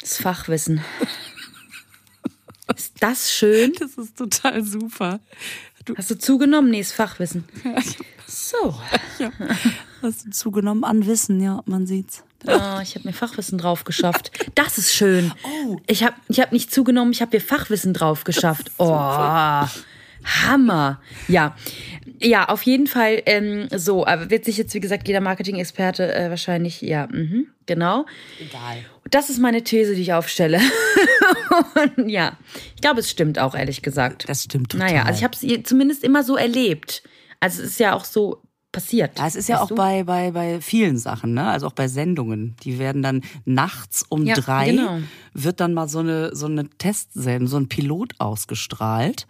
das 0.00 0.18
Fachwissen. 0.18 0.84
Ist 2.76 2.94
das 3.00 3.32
schön? 3.32 3.72
Das 3.78 3.94
ist 3.94 4.16
total 4.16 4.62
super. 4.62 5.20
Du 5.84 5.96
Hast 5.96 6.10
du 6.10 6.18
zugenommen? 6.18 6.70
Nee, 6.70 6.80
ist 6.80 6.92
Fachwissen. 6.92 7.44
So. 8.26 8.74
Ja. 9.18 9.30
Hast 10.00 10.24
du 10.24 10.30
zugenommen 10.30 10.82
an 10.82 11.04
Wissen, 11.04 11.42
ja, 11.42 11.62
man 11.66 11.86
sieht's. 11.86 12.24
Oh, 12.46 12.80
ich 12.82 12.94
habe 12.94 13.02
mir 13.04 13.12
Fachwissen 13.12 13.58
drauf 13.58 13.84
geschafft. 13.84 14.30
Das 14.54 14.78
ist 14.78 14.92
schön. 14.94 15.32
Oh. 15.44 15.78
Ich 15.86 16.02
habe 16.02 16.14
ich 16.28 16.40
hab 16.40 16.52
nicht 16.52 16.72
zugenommen, 16.72 17.12
ich 17.12 17.20
habe 17.20 17.36
mir 17.36 17.40
Fachwissen 17.40 17.92
drauf 17.94 18.24
geschafft. 18.24 18.70
Oh. 18.78 19.66
Hammer. 20.24 21.00
Ja. 21.28 21.56
Ja, 22.20 22.48
auf 22.48 22.62
jeden 22.62 22.86
Fall 22.86 23.22
ähm, 23.26 23.68
so. 23.74 24.06
Aber 24.06 24.30
wird 24.30 24.44
sich 24.44 24.58
jetzt, 24.58 24.74
wie 24.74 24.80
gesagt, 24.80 25.08
jeder 25.08 25.20
Marketing-Experte 25.20 26.14
äh, 26.14 26.28
wahrscheinlich, 26.28 26.82
ja, 26.82 27.08
mh, 27.10 27.44
genau. 27.66 28.04
Egal. 28.38 28.84
Das 29.10 29.30
ist 29.30 29.38
meine 29.38 29.62
These, 29.64 29.94
die 29.94 30.02
ich 30.02 30.12
aufstelle. 30.12 30.60
Und 31.96 32.08
ja, 32.10 32.36
ich 32.74 32.82
glaube, 32.82 33.00
es 33.00 33.10
stimmt 33.10 33.38
auch, 33.38 33.54
ehrlich 33.54 33.82
gesagt. 33.82 34.28
Das 34.28 34.44
stimmt 34.44 34.72
total. 34.72 34.88
Naja, 34.88 35.02
also 35.04 35.18
ich 35.18 35.24
habe 35.24 35.34
es 35.34 35.62
zumindest 35.64 36.04
immer 36.04 36.22
so 36.22 36.36
erlebt. 36.36 37.02
Also 37.40 37.62
es 37.62 37.70
ist 37.70 37.80
ja 37.80 37.94
auch 37.94 38.04
so 38.04 38.42
passiert. 38.72 39.18
Ja, 39.18 39.26
es 39.26 39.34
ist 39.36 39.48
ja 39.48 39.60
auch 39.60 39.70
bei, 39.72 40.04
bei, 40.04 40.30
bei 40.30 40.60
vielen 40.60 40.96
Sachen, 40.98 41.34
ne? 41.34 41.46
Also 41.48 41.66
auch 41.66 41.72
bei 41.72 41.88
Sendungen. 41.88 42.56
Die 42.62 42.78
werden 42.78 43.02
dann 43.02 43.22
nachts 43.44 44.04
um 44.08 44.24
Ja, 44.24 44.34
drei 44.36 44.70
genau. 44.70 44.98
wird 45.34 45.60
dann 45.60 45.74
mal 45.74 45.88
so 45.88 45.98
eine, 46.00 46.34
so 46.34 46.46
eine 46.46 46.68
Testsendung, 46.70 47.48
so 47.48 47.56
ein 47.56 47.68
Pilot 47.68 48.12
ausgestrahlt. 48.18 49.26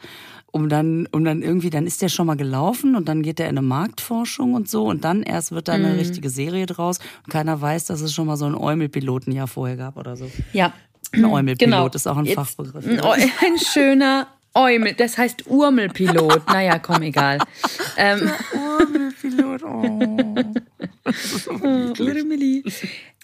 Um 0.52 0.68
dann, 0.68 1.06
um 1.12 1.24
dann 1.24 1.42
irgendwie, 1.42 1.70
dann 1.70 1.86
ist 1.86 2.02
der 2.02 2.08
schon 2.08 2.26
mal 2.26 2.36
gelaufen 2.36 2.96
und 2.96 3.08
dann 3.08 3.22
geht 3.22 3.38
der 3.38 3.48
in 3.48 3.56
eine 3.56 3.64
Marktforschung 3.66 4.54
und 4.54 4.68
so 4.68 4.86
und 4.86 5.04
dann 5.04 5.22
erst 5.22 5.52
wird 5.52 5.68
da 5.68 5.78
Mhm. 5.78 5.84
eine 5.84 5.96
richtige 5.96 6.28
Serie 6.28 6.66
draus 6.66 6.98
und 7.24 7.30
keiner 7.32 7.60
weiß, 7.60 7.84
dass 7.84 8.00
es 8.00 8.12
schon 8.12 8.26
mal 8.26 8.36
so 8.36 8.46
einen 8.46 8.56
Eumel-Piloten 8.56 9.30
ja 9.30 9.46
vorher 9.46 9.76
gab 9.76 9.96
oder 9.96 10.16
so. 10.16 10.28
Ja, 10.52 10.72
Ein 11.12 11.24
Eumel-Pilot 11.24 11.58
genau. 11.58 11.86
ist 11.86 12.08
auch 12.08 12.16
ein 12.16 12.24
Jetzt 12.24 12.34
Fachbegriff. 12.34 12.84
Ein, 12.84 12.98
Eu- 13.00 13.12
ein 13.12 13.58
schöner 13.64 14.26
Eumel, 14.52 14.94
das 14.94 15.16
heißt 15.18 15.46
Urmelpilot. 15.46 16.48
Naja, 16.48 16.80
komm, 16.80 17.02
egal. 17.02 17.38
Ähm, 17.96 18.30
Eumel-Pilot, 19.24 19.62
oh. 19.64 19.82
Urmeli. 22.02 22.64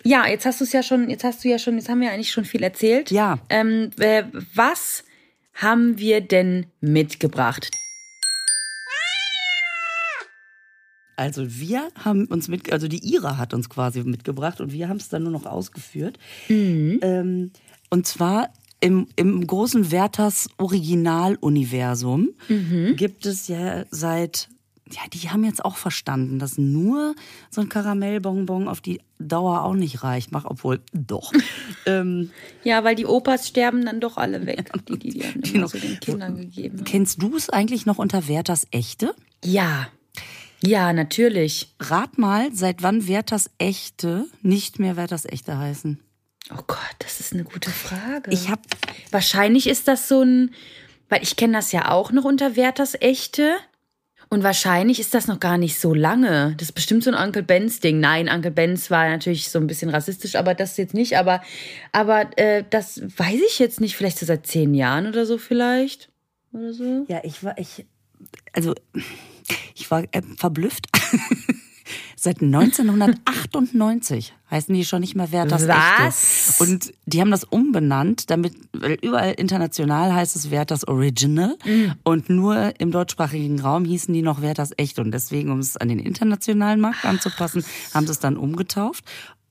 Ja, 0.04 0.26
jetzt 0.26 0.46
hast 0.46 0.60
du 0.60 0.64
es 0.64 0.72
ja 0.72 0.82
schon, 0.82 1.10
jetzt 1.10 1.24
hast 1.24 1.44
du 1.44 1.48
ja 1.48 1.58
schon, 1.58 1.76
jetzt 1.76 1.88
haben 1.88 2.00
wir 2.00 2.10
eigentlich 2.12 2.30
schon 2.30 2.44
viel 2.44 2.62
erzählt. 2.62 3.10
Ja. 3.10 3.38
Ähm, 3.48 3.90
äh, 3.98 4.24
was 4.54 5.04
haben 5.54 5.98
wir 5.98 6.20
denn 6.20 6.66
mitgebracht? 6.80 7.70
Also 11.18 11.44
wir 11.48 11.88
haben 12.04 12.26
uns 12.26 12.48
mit, 12.48 12.70
also 12.70 12.88
die 12.88 13.02
Ira 13.14 13.38
hat 13.38 13.54
uns 13.54 13.70
quasi 13.70 14.02
mitgebracht 14.02 14.60
und 14.60 14.72
wir 14.72 14.88
haben 14.90 14.98
es 14.98 15.08
dann 15.08 15.22
nur 15.22 15.32
noch 15.32 15.46
ausgeführt. 15.46 16.18
Ähm, 16.48 17.52
und 17.88 18.06
zwar 18.06 18.52
im, 18.80 19.06
im 19.16 19.46
großen 19.46 19.90
Werthers 19.90 20.50
Originaluniversum 20.58 22.34
gibt 22.96 23.24
es 23.24 23.48
ja 23.48 23.86
seit, 23.90 24.50
ja, 24.90 25.00
die 25.12 25.30
haben 25.30 25.44
jetzt 25.44 25.64
auch 25.64 25.76
verstanden, 25.76 26.38
dass 26.38 26.58
nur 26.58 27.14
so 27.50 27.60
ein 27.60 27.68
Karamellbonbon 27.68 28.68
auf 28.68 28.80
die 28.80 29.00
Dauer 29.18 29.62
auch 29.64 29.74
nicht 29.74 30.02
reicht. 30.04 30.30
Mach, 30.32 30.44
obwohl, 30.44 30.80
doch. 30.92 31.32
ähm, 31.86 32.30
Ja, 32.64 32.84
weil 32.84 32.94
die 32.94 33.06
Opas 33.06 33.48
sterben 33.48 33.84
dann 33.84 34.00
doch 34.00 34.16
alle 34.16 34.46
weg, 34.46 34.70
die 34.88 34.98
die, 34.98 35.10
die 35.10 35.40
Die 35.40 35.58
noch- 35.58 35.68
so 35.70 35.78
den 35.78 35.98
Kindern 36.00 36.36
gegeben 36.36 36.78
haben. 36.78 36.84
kennst 36.84 37.20
du 37.22 37.36
es 37.36 37.50
eigentlich 37.50 37.84
noch 37.86 37.98
unter 37.98 38.28
Werthers 38.28 38.66
Echte? 38.70 39.14
Ja, 39.44 39.88
ja, 40.62 40.92
natürlich. 40.92 41.74
Rat 41.80 42.16
mal, 42.16 42.48
seit 42.54 42.82
wann 42.82 43.06
Werthers 43.06 43.50
Echte 43.58 44.26
nicht 44.42 44.78
mehr 44.78 44.96
Werthers 44.96 45.24
Echte 45.26 45.58
heißen? 45.58 46.00
Oh 46.52 46.62
Gott, 46.66 46.78
das 47.00 47.20
ist 47.20 47.32
eine 47.32 47.44
gute 47.44 47.70
Frage. 47.70 48.30
Ich 48.30 48.48
habe 48.48 48.62
Wahrscheinlich 49.10 49.66
ist 49.68 49.88
das 49.88 50.08
so 50.08 50.22
ein, 50.22 50.54
weil 51.08 51.22
ich 51.22 51.36
kenne 51.36 51.54
das 51.54 51.72
ja 51.72 51.90
auch 51.90 52.12
noch 52.12 52.24
unter 52.24 52.54
Werthers 52.56 52.94
Echte. 53.00 53.56
Und 54.28 54.42
wahrscheinlich 54.42 54.98
ist 54.98 55.14
das 55.14 55.28
noch 55.28 55.38
gar 55.38 55.56
nicht 55.56 55.78
so 55.78 55.94
lange. 55.94 56.54
Das 56.58 56.68
ist 56.68 56.74
bestimmt 56.74 57.04
so 57.04 57.12
ein 57.12 57.26
Uncle 57.26 57.44
Benz 57.44 57.78
Ding. 57.80 58.00
Nein, 58.00 58.28
Uncle 58.28 58.50
Benz 58.50 58.90
war 58.90 59.08
natürlich 59.08 59.50
so 59.50 59.58
ein 59.58 59.68
bisschen 59.68 59.88
rassistisch, 59.88 60.34
aber 60.34 60.54
das 60.54 60.76
jetzt 60.76 60.94
nicht. 60.94 61.16
Aber, 61.16 61.42
aber 61.92 62.36
äh, 62.36 62.64
das 62.68 63.00
weiß 63.00 63.40
ich 63.46 63.58
jetzt 63.58 63.80
nicht. 63.80 63.96
Vielleicht 63.96 64.18
so 64.18 64.26
seit 64.26 64.46
zehn 64.46 64.74
Jahren 64.74 65.06
oder 65.06 65.26
so 65.26 65.38
vielleicht. 65.38 66.10
Oder 66.52 66.72
so. 66.72 67.04
Ja, 67.08 67.20
ich 67.22 67.44
war, 67.44 67.56
ich, 67.56 67.86
also, 68.52 68.74
ich 69.74 69.90
war 69.90 70.02
äh, 70.10 70.22
verblüfft. 70.36 70.88
Seit 72.26 72.42
1998 72.42 74.34
heißen 74.50 74.74
die 74.74 74.84
schon 74.84 74.98
nicht 74.98 75.14
mehr 75.14 75.30
Werthers 75.30 75.68
Was? 75.68 76.58
Echte. 76.58 76.64
Und 76.64 76.92
die 77.04 77.20
haben 77.20 77.30
das 77.30 77.44
umbenannt, 77.44 78.30
damit, 78.30 78.52
weil 78.72 78.98
überall 79.00 79.34
international 79.34 80.12
heißt 80.12 80.34
es 80.34 80.50
Werthers 80.50 80.88
Original. 80.88 81.56
Und 82.02 82.28
nur 82.28 82.72
im 82.80 82.90
deutschsprachigen 82.90 83.60
Raum 83.60 83.84
hießen 83.84 84.12
die 84.12 84.22
noch 84.22 84.42
Werthers 84.42 84.72
Echte. 84.76 85.02
Und 85.02 85.12
deswegen, 85.12 85.52
um 85.52 85.60
es 85.60 85.76
an 85.76 85.86
den 85.86 86.00
internationalen 86.00 86.80
Markt 86.80 87.04
anzupassen, 87.04 87.64
haben 87.94 88.06
sie 88.06 88.12
es 88.12 88.18
dann 88.18 88.36
umgetauft. 88.36 89.04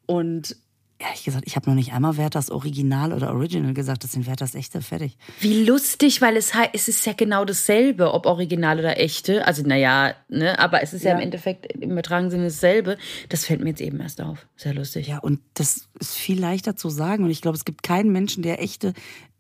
Und 0.06 0.58
ehrlich 0.98 1.24
gesagt, 1.24 1.44
ich 1.48 1.56
habe 1.56 1.70
noch 1.70 1.76
nicht 1.76 1.94
einmal 1.94 2.18
Werthers 2.18 2.50
Original 2.50 3.12
oder 3.14 3.34
Original 3.34 3.74
gesagt. 3.74 4.04
Das 4.04 4.14
sind 4.14 4.28
Werthers 4.28 4.56
Echte, 4.56 4.82
fertig. 4.82 5.18
Wie 5.42 5.64
lustig, 5.66 6.22
weil 6.22 6.38
es, 6.38 6.54
es 6.74 6.88
ist 6.88 7.06
ja 7.06 7.14
genau 7.14 7.44
dasselbe, 7.46 8.14
ob 8.14 8.26
original 8.26 8.80
oder 8.80 8.98
echte. 9.00 9.46
Also, 9.46 9.64
naja, 9.64 10.14
ne, 10.30 10.58
aber 10.60 10.82
es 10.84 10.94
ist 10.94 11.04
ja, 11.04 11.12
Ja. 11.12 11.18
im 11.18 11.24
Endeffekt 11.24 11.72
im 11.74 11.92
übertragenen 11.92 12.32
Sinne 12.32 12.46
dasselbe. 12.46 12.98
Das 13.30 13.46
fällt 13.46 13.62
mir 13.62 13.70
jetzt 13.70 13.82
eben 13.82 14.00
erst 14.00 14.22
auf. 14.22 14.46
Sehr 14.56 14.74
lustig. 14.74 15.08
Ja, 15.08 15.20
und 15.20 15.40
das 15.54 15.88
ist 16.00 16.16
viel 16.16 16.40
leichter 16.40 16.76
zu 16.76 16.90
sagen. 16.90 17.24
Und 17.26 17.30
ich 17.30 17.42
glaube, 17.42 17.58
es 17.58 17.66
gibt 17.66 17.84
keinen 17.84 18.12
Menschen, 18.12 18.42
der 18.44 18.62
echte 18.62 18.94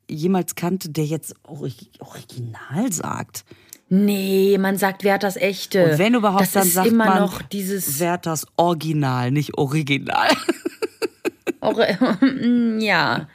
jemals 0.10 0.56
kannte, 0.56 0.90
der 0.90 1.06
jetzt 1.06 1.36
Orig 1.48 1.90
Original 2.00 2.92
sagt. 2.92 3.46
Nee, 3.88 4.58
man 4.60 4.78
sagt 4.78 5.04
Werthers 5.04 5.36
echte. 5.36 5.92
Und 5.92 5.98
wenn 6.00 6.16
überhaupt, 6.16 6.42
das 6.42 6.52
dann 6.52 6.68
ist 6.68 6.74
sagt 6.74 6.88
immer 6.88 7.06
man 7.06 7.20
noch 7.20 7.42
dieses 7.44 8.00
Werthers 8.00 8.46
Original, 8.58 9.32
nicht 9.32 9.58
Original. 9.58 10.30
Or 11.66 12.80
ja, 12.80 13.28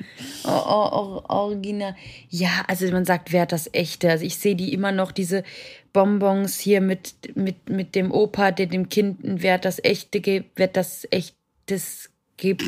or, 0.44 0.66
or, 0.66 0.92
or, 0.92 1.30
original. 1.30 1.94
Ja, 2.28 2.64
also 2.68 2.90
man 2.90 3.04
sagt 3.04 3.32
Werthers 3.32 3.68
echte. 3.72 4.10
Also 4.10 4.25
ich 4.25 4.37
sehe 4.37 4.56
die 4.56 4.72
immer 4.72 4.92
noch 4.92 5.12
diese 5.12 5.44
Bonbons 5.92 6.58
hier 6.58 6.80
mit 6.80 7.14
mit 7.34 7.68
mit 7.68 7.94
dem 7.94 8.12
Opa, 8.12 8.50
der 8.50 8.66
dem 8.66 8.88
Kind 8.88 9.25
ein 9.25 9.42
Werthers 9.42 9.78
echte 9.82 10.20
gibt, 10.20 10.58
Werthers 10.58 11.06
echtes 11.10 12.10
gibt. 12.37 12.64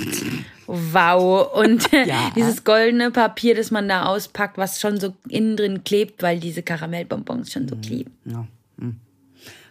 Wow. 0.66 1.52
Und 1.54 1.90
Ja. 1.92 2.33
dieses 2.37 2.64
goldene 2.64 3.11
Papier, 3.11 3.54
das 3.54 3.71
man 3.71 3.88
da 3.88 4.04
auspackt, 4.07 4.59
was 4.59 4.81
schon 4.81 5.00
so 5.00 5.14
innen 5.28 5.57
drin 5.57 5.85
klebt, 5.85 6.23
weil 6.23 6.38
diese 6.38 6.62
Karamellbonbons 6.62 7.52
schon 7.52 7.69
so 7.69 7.76
kleben. 7.76 8.12
Ja. 8.25 8.47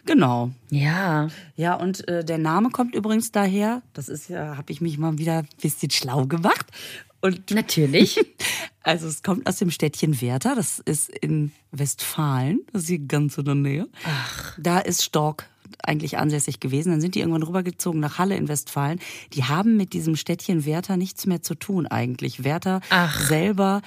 Genau. 0.04 0.50
Ja. 0.70 1.28
Ja, 1.56 1.74
und 1.74 2.06
äh, 2.08 2.24
der 2.24 2.38
Name 2.38 2.70
kommt 2.70 2.94
übrigens 2.94 3.30
daher. 3.32 3.82
Das 3.92 4.08
ist 4.08 4.28
ja, 4.28 4.56
habe 4.56 4.72
ich 4.72 4.80
mich 4.80 4.98
mal 4.98 5.18
wieder 5.18 5.38
ein 5.38 5.48
bisschen 5.60 5.90
schlau 5.90 6.26
gemacht. 6.26 6.66
Und 7.20 7.50
Natürlich. 7.50 8.18
Also 8.84 9.06
es 9.06 9.22
kommt 9.22 9.46
aus 9.46 9.58
dem 9.58 9.70
Städtchen 9.70 10.20
Werther, 10.20 10.56
das 10.56 10.80
ist 10.80 11.08
in 11.08 11.52
Westfalen, 11.70 12.62
das 12.72 12.82
ist 12.82 12.88
hier 12.88 12.98
ganz 12.98 13.38
in 13.38 13.44
der 13.44 13.54
Nähe. 13.54 13.88
Ach. 14.04 14.58
Da 14.58 14.80
ist 14.80 15.04
Stork 15.04 15.48
eigentlich 15.84 16.18
ansässig 16.18 16.60
gewesen. 16.60 16.90
Dann 16.90 17.00
sind 17.00 17.14
die 17.14 17.20
irgendwann 17.20 17.42
rübergezogen 17.42 18.00
nach 18.00 18.18
Halle 18.18 18.36
in 18.36 18.48
Westfalen. 18.48 19.00
Die 19.34 19.44
haben 19.44 19.76
mit 19.76 19.92
diesem 19.92 20.16
Städtchen 20.16 20.64
Werther 20.64 20.96
nichts 20.96 21.26
mehr 21.26 21.42
zu 21.42 21.54
tun 21.54 21.86
eigentlich. 21.86 22.44
Werther 22.44 22.80
Ach. 22.90 23.20
selber 23.28 23.82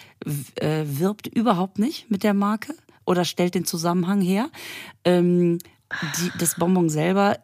äh, 0.55 0.83
wirbt 0.85 1.27
überhaupt 1.27 1.79
nicht 1.79 2.09
mit 2.09 2.23
der 2.23 2.33
Marke 2.33 2.73
oder 3.05 3.25
stellt 3.25 3.55
den 3.55 3.65
Zusammenhang 3.65 4.21
her. 4.21 4.49
Ähm, 5.03 5.59
die, 6.19 6.31
das 6.39 6.55
Bonbon 6.55 6.89
selber 6.89 7.39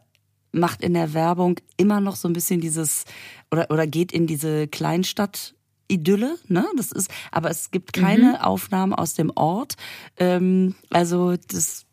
macht 0.51 0.83
in 0.83 0.93
der 0.93 1.13
Werbung 1.13 1.59
immer 1.77 2.01
noch 2.01 2.15
so 2.15 2.27
ein 2.27 2.33
bisschen 2.33 2.59
dieses 2.59 3.05
oder 3.51 3.71
oder 3.71 3.87
geht 3.87 4.11
in 4.11 4.27
diese 4.27 4.67
Kleinstadt 4.67 5.55
Idylle, 5.87 6.37
ne? 6.47 6.65
Das 6.77 6.91
ist, 6.91 7.11
aber 7.31 7.49
es 7.49 7.69
gibt 7.71 7.91
keine 7.91 8.45
Aufnahmen 8.45 8.93
aus 8.93 9.13
dem 9.13 9.29
Ort. 9.35 9.75
Ähm, 10.17 10.75
also 10.89 11.35
das 11.35 11.85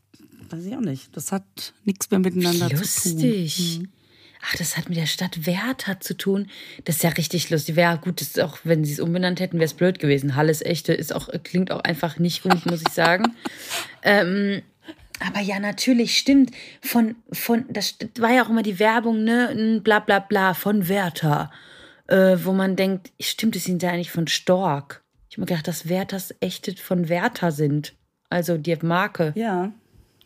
weiß 0.50 0.64
ich 0.64 0.76
auch 0.76 0.80
nicht. 0.80 1.16
Das 1.16 1.32
hat 1.32 1.74
nichts 1.84 2.10
mehr 2.10 2.20
miteinander 2.20 2.68
zu 2.68 2.74
tun. 2.76 2.78
Lustig. 2.78 3.80
Ach, 4.40 4.54
das 4.54 4.76
hat 4.76 4.88
mit 4.88 4.96
der 4.96 5.06
Stadt 5.06 5.46
Werther 5.46 5.98
zu 5.98 6.16
tun. 6.16 6.48
Das 6.84 6.96
ist 6.96 7.02
ja 7.02 7.10
richtig 7.10 7.50
lustig. 7.50 7.74
Wäre 7.74 7.98
gut, 7.98 8.20
das 8.20 8.28
ist 8.28 8.40
auch, 8.40 8.58
wenn 8.62 8.84
sie 8.84 8.92
es 8.92 9.00
umbenannt 9.00 9.40
hätten, 9.40 9.56
wäre 9.56 9.64
es 9.64 9.74
blöd 9.74 9.98
gewesen. 9.98 10.36
Halles 10.36 10.62
Echte 10.62 10.92
ist 10.92 11.12
auch, 11.12 11.28
klingt 11.42 11.72
auch 11.72 11.80
einfach 11.80 12.18
nicht 12.18 12.44
gut, 12.44 12.64
muss 12.66 12.82
ich 12.82 12.94
sagen. 12.94 13.34
ähm, 14.02 14.62
aber 15.26 15.40
ja, 15.40 15.58
natürlich, 15.60 16.16
stimmt. 16.18 16.50
Von, 16.82 17.16
von, 17.32 17.64
das 17.68 17.96
war 18.18 18.32
ja 18.32 18.44
auch 18.44 18.50
immer 18.50 18.62
die 18.62 18.78
Werbung, 18.78 19.24
ne? 19.24 19.80
Bla 19.82 20.00
bla 20.00 20.18
bla 20.20 20.54
von 20.54 20.88
Werther. 20.88 21.50
Äh, 22.06 22.38
wo 22.44 22.52
man 22.52 22.74
denkt, 22.76 23.12
stimmt, 23.20 23.54
das 23.54 23.64
sind 23.64 23.82
ja 23.82 23.90
eigentlich 23.90 24.10
von 24.10 24.26
Stork. 24.28 25.02
Ich 25.28 25.36
habe 25.36 25.42
mir 25.42 25.46
gedacht, 25.46 25.68
dass 25.68 25.88
Werthers 25.90 26.34
echte 26.40 26.74
von 26.76 27.08
Werther 27.10 27.52
sind. 27.52 27.94
Also 28.30 28.56
die 28.56 28.76
Marke. 28.82 29.32
Ja, 29.36 29.72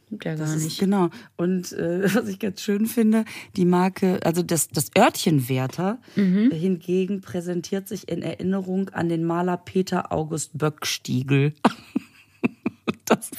Stimmt 0.07 0.25
ja 0.27 0.35
gar 0.37 0.47
das 0.47 0.55
ist, 0.57 0.65
nicht. 0.65 0.79
genau. 0.79 1.09
Und 1.37 1.73
äh, 1.73 2.03
was 2.15 2.29
ich 2.29 2.39
ganz 2.39 2.61
schön 2.61 2.87
finde, 2.87 3.25
die 3.57 3.65
Marke, 3.65 4.21
also 4.25 4.43
das, 4.43 4.69
das 4.69 4.91
Örtchen 4.97 5.49
Werther 5.49 5.99
Mhm. 6.15 6.51
hingegen 6.53 7.21
präsentiert 7.21 7.89
sich 7.89 8.09
in 8.09 8.23
Erinnerung 8.23 8.91
an 8.91 9.09
den 9.09 9.25
Maler 9.25 9.57
Peter 9.57 10.13
August 10.13 10.57
Böckstiegel 10.59 11.55
das 13.07 13.31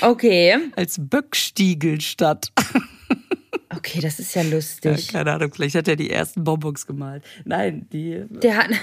Okay. 0.00 0.56
als 0.76 0.96
Böckstiegelstadt. 0.98 2.52
Okay, 3.74 4.00
das 4.00 4.18
ist 4.18 4.34
ja 4.34 4.42
Ja, 4.42 4.50
lustig. 4.50 5.08
keine 5.08 5.32
Ahnung, 5.32 5.52
vielleicht 5.54 5.74
hat 5.74 5.88
er 5.88 5.96
die 5.96 6.10
ersten 6.10 6.44
Bonbons 6.44 6.86
gemalt. 6.86 7.22
Nein, 7.44 7.86
die 7.92 8.24
Der 8.30 8.56
hat. 8.56 8.70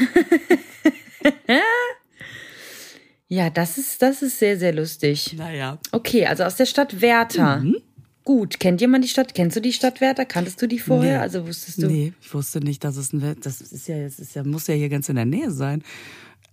Ja, 3.27 3.49
das 3.49 3.77
ist, 3.79 4.01
das 4.01 4.21
ist 4.21 4.37
sehr, 4.37 4.59
sehr 4.59 4.73
lustig. 4.73 5.33
Naja. 5.37 5.79
Okay, 5.91 6.25
also 6.27 6.43
aus 6.43 6.55
der 6.55 6.67
Stadt 6.67 7.01
Werther. 7.01 7.61
Mhm. 7.61 7.77
Gut, 8.23 8.59
kennt 8.59 8.79
jemand 8.79 9.03
die 9.03 9.07
Stadt? 9.09 9.33
Kennst 9.33 9.57
du 9.57 9.59
die 9.61 9.73
Stadt 9.73 10.01
Werther? 10.01 10.25
Kanntest 10.25 10.61
du 10.61 10.67
die 10.67 10.77
vorher? 10.77 11.17
Nee. 11.17 11.23
Also 11.23 11.47
wusstest 11.47 11.81
du? 11.81 11.87
Nee, 11.87 12.13
ich 12.21 12.33
wusste 12.33 12.59
nicht, 12.59 12.83
dass 12.83 12.95
es 12.95 13.11
ein 13.11 13.35
das 13.41 13.59
ist 13.59 13.87
ja, 13.87 14.03
das 14.03 14.19
ist 14.19 14.35
ja, 14.35 14.43
muss 14.43 14.67
ja 14.67 14.75
hier 14.75 14.89
ganz 14.89 15.09
in 15.09 15.15
der 15.15 15.25
Nähe 15.25 15.49
sein. 15.51 15.83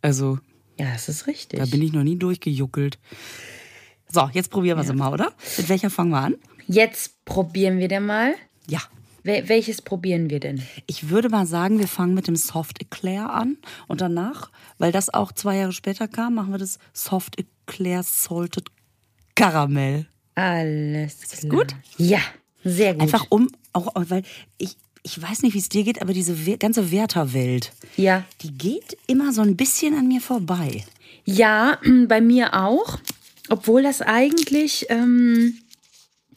Also. 0.01 0.39
Ja, 0.79 0.91
das 0.93 1.09
ist 1.11 1.27
richtig. 1.27 1.59
Da 1.61 1.67
bin 1.67 1.83
ich 1.83 1.93
noch 1.93 2.03
nie 2.03 2.17
durchgejuckelt. 2.17 2.99
So, 4.13 4.29
jetzt 4.33 4.51
probieren 4.51 4.77
wir 4.77 4.85
ja. 4.85 4.89
sie 4.89 4.97
mal, 4.97 5.13
oder? 5.13 5.33
Mit 5.57 5.69
welcher 5.69 5.91
fangen 5.91 6.11
wir 6.11 6.21
an? 6.21 6.35
Jetzt 6.67 7.25
probieren 7.25 7.79
wir 7.79 7.89
denn 7.89 8.07
mal. 8.07 8.35
Ja. 8.67 8.81
Wel 9.23 9.49
welches 9.49 9.83
probieren 9.83 10.31
wir 10.31 10.41
denn? 10.41 10.63
Ich 10.87 11.11
würde 11.11 11.29
mal 11.29 11.47
sagen, 11.47 11.79
wir 11.79 11.89
fangen 11.89 12.15
mit 12.15 12.27
dem 12.27 12.37
Soft 12.37 12.81
Eclair 12.81 13.31
an 13.31 13.59
und 13.87 14.01
danach, 14.01 14.51
weil 14.79 14.93
das 14.93 15.13
auch 15.13 15.33
zwei 15.33 15.57
Jahre 15.57 15.73
später 15.73 16.09
kam, 16.09 16.35
machen 16.35 16.53
wir 16.53 16.59
das 16.59 16.79
Soft 16.93 17.37
Eclair 17.39 18.03
Salted 18.03 18.71
Karamell. 19.35 20.07
Alles 20.35 21.23
Ist 21.23 21.33
das 21.33 21.49
gut? 21.49 21.75
Ja, 21.99 22.21
sehr 22.65 22.95
gut. 22.95 23.03
Einfach 23.03 23.27
um, 23.29 23.49
auch 23.73 23.93
weil 23.95 24.23
ich, 24.59 24.77
ich 25.03 25.21
weiß 25.21 25.43
nicht, 25.43 25.55
wie 25.55 25.59
es 25.59 25.69
dir 25.69 25.85
geht, 25.85 26.01
aber 26.01 26.13
diese 26.13 26.35
ganze 26.57 26.91
Werther-Welt, 26.91 27.73
ja. 27.97 28.25
die 28.41 28.53
geht 28.53 28.97
immer 29.07 29.33
so 29.33 29.43
ein 29.43 29.57
bisschen 29.57 29.95
an 29.99 30.09
mir 30.09 30.21
vorbei. 30.21 30.85
Ja, 31.25 31.79
bei 32.09 32.21
mir 32.21 32.55
auch. 32.55 32.99
Obwohl 33.51 33.83
das 33.83 34.01
eigentlich 34.01 34.87
ähm, 34.89 35.59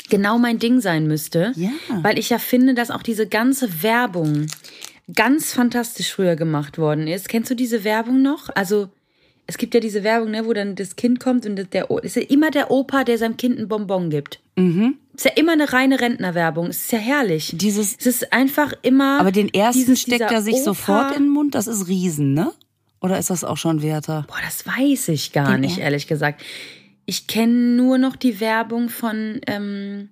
genau 0.09 0.37
mein 0.37 0.59
Ding 0.59 0.81
sein 0.81 1.07
müsste. 1.07 1.53
Ja. 1.55 1.69
Weil 2.01 2.19
ich 2.19 2.29
ja 2.29 2.39
finde, 2.39 2.73
dass 2.73 2.91
auch 2.91 3.03
diese 3.03 3.27
ganze 3.27 3.81
Werbung 3.83 4.47
ganz 5.13 5.53
fantastisch 5.53 6.13
früher 6.13 6.35
gemacht 6.35 6.77
worden 6.77 7.07
ist. 7.07 7.29
Kennst 7.29 7.51
du 7.51 7.55
diese 7.55 7.83
Werbung 7.83 8.21
noch? 8.21 8.49
Also 8.55 8.89
es 9.45 9.57
gibt 9.57 9.73
ja 9.73 9.79
diese 9.79 10.03
Werbung, 10.03 10.31
ne, 10.31 10.45
wo 10.45 10.53
dann 10.53 10.75
das 10.75 10.95
Kind 10.95 11.19
kommt 11.19 11.45
und 11.45 11.73
der 11.73 11.89
ist 12.03 12.15
ja 12.15 12.21
immer 12.21 12.49
der 12.49 12.71
Opa, 12.71 13.03
der 13.03 13.17
seinem 13.17 13.37
Kind 13.37 13.59
ein 13.59 13.67
Bonbon 13.67 14.09
gibt. 14.09 14.39
Mhm. 14.55 14.97
Ist 15.15 15.25
ja 15.25 15.31
immer 15.35 15.51
eine 15.51 15.73
reine 15.73 15.99
Rentnerwerbung. 15.99 16.67
Ist 16.69 16.91
ja 16.91 16.99
herrlich. 16.99 17.51
Dieses, 17.55 17.95
es 17.99 18.05
ist 18.05 18.33
einfach 18.33 18.73
immer. 18.81 19.19
Aber 19.19 19.31
den 19.31 19.53
ersten 19.53 19.79
dieses, 19.79 20.01
steckt 20.01 20.31
er 20.31 20.41
sich 20.41 20.55
Opa, 20.55 20.63
sofort 20.63 21.17
in 21.17 21.23
den 21.23 21.29
Mund. 21.29 21.55
Das 21.55 21.67
ist 21.67 21.87
Riesen, 21.87 22.33
ne? 22.33 22.51
Oder 23.01 23.19
ist 23.19 23.29
das 23.29 23.43
auch 23.43 23.57
schon 23.57 23.81
Werther? 23.81 24.25
Boah, 24.27 24.39
das 24.43 24.65
weiß 24.65 25.09
ich 25.09 25.33
gar 25.33 25.51
den 25.51 25.61
nicht, 25.61 25.77
ehrlich 25.77 26.07
gesagt. 26.07 26.41
Ich 27.05 27.27
kenne 27.27 27.75
nur 27.75 27.97
noch 27.97 28.15
die 28.15 28.39
Werbung 28.39 28.89
von 28.89 29.41
ähm, 29.47 30.09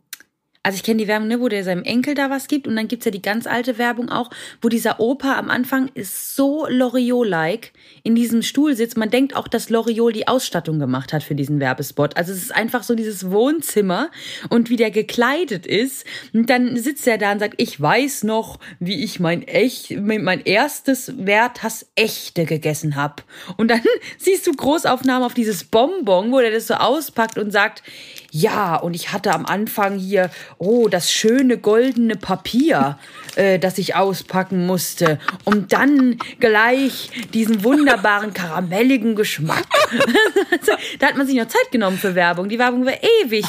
also 0.64 0.76
ich 0.76 0.84
kenne 0.84 1.00
die 1.00 1.08
Werbung, 1.08 1.28
ne, 1.28 1.40
wo 1.40 1.48
der 1.48 1.64
seinem 1.64 1.84
Enkel 1.84 2.14
da 2.14 2.30
was 2.30 2.48
gibt 2.48 2.68
und 2.68 2.76
dann 2.76 2.88
gibt's 2.88 3.06
ja 3.06 3.12
die 3.12 3.22
ganz 3.22 3.48
alte 3.48 3.80
Werbung 3.80 4.10
auch, 4.10 4.30
wo 4.62 4.70
dieser 4.70 5.00
Opa 5.00 5.38
am 5.38 5.50
Anfang 5.50 5.90
ist 5.96 6.36
so 6.36 6.68
Loriot-like 6.68 7.72
in 8.04 8.14
diesem 8.14 8.44
Stuhl 8.44 8.76
sitzt. 8.76 8.96
Man 8.96 9.10
denkt 9.10 9.36
auch, 9.36 9.48
dass 9.48 9.70
Loriot 9.70 10.16
die 10.16 10.28
Ausstattung 10.28 10.78
gemacht 10.78 11.14
hat 11.14 11.24
für 11.24 11.34
diesen 11.34 11.60
Werbespot. 11.60 12.16
Also 12.16 12.32
es 12.32 12.44
ist 12.44 12.56
einfach 12.56 12.84
so 12.84 12.94
dieses 12.94 13.32
Wohnzimmer 13.32 14.12
und 14.50 14.70
wie 14.70 14.76
der 14.76 14.92
gekleidet 14.92 15.66
ist. 15.66 16.06
Und 16.32 16.50
dann 16.52 16.78
sitzt 16.78 17.08
er 17.08 17.18
da 17.18 17.32
und 17.32 17.40
sagt, 17.40 17.56
ich 17.58 17.82
weiß 17.82 18.24
noch, 18.24 18.60
wie 18.80 19.04
ich 19.04 19.20
mein 19.20 19.42
echt, 19.42 19.92
mein 20.00 20.42
erstes 20.42 21.14
Werthas 21.18 21.88
Echte 21.96 22.46
gegessen 22.46 22.96
hab. 22.96 23.24
Und 23.58 23.70
dann 23.72 23.82
siehst 24.20 24.46
du 24.46 24.52
Großaufnahmen 24.52 25.24
auf 25.24 25.34
dieses 25.34 25.64
Bonbon, 25.64 26.32
wo 26.32 26.40
der 26.40 26.52
das 26.52 26.68
so 26.68 26.76
auspackt 26.76 27.40
und 27.40 27.50
sagt, 27.50 27.82
ja, 28.34 28.78
und 28.78 28.96
ich 28.96 29.12
hatte 29.12 29.34
am 29.34 29.46
Anfang 29.46 30.00
hier, 30.00 30.30
oh, 30.58 30.88
das 30.88 31.12
schöne 31.12 31.58
goldene 31.58 32.16
Papier, 32.16 32.98
äh, 33.36 33.60
das 33.60 33.78
ich 33.78 33.96
auspacken 33.96 34.66
musste, 34.66 35.20
um 35.44 35.68
dann 35.68 36.18
gleich 36.40 37.12
diesen 37.34 37.64
wunderbaren 37.64 38.34
karamelligen 38.34 39.16
Geschmack. 39.16 39.66
da 41.00 41.08
hat 41.08 41.18
man 41.18 41.28
sich 41.28 41.36
noch 41.36 41.48
Zeit 41.48 41.72
genommen 41.72 41.98
für 41.98 42.16
Werbung. 42.16 42.48
Die 42.48 42.58
Werbung 42.58 42.86
war 42.86 42.96
ewig. 43.24 43.46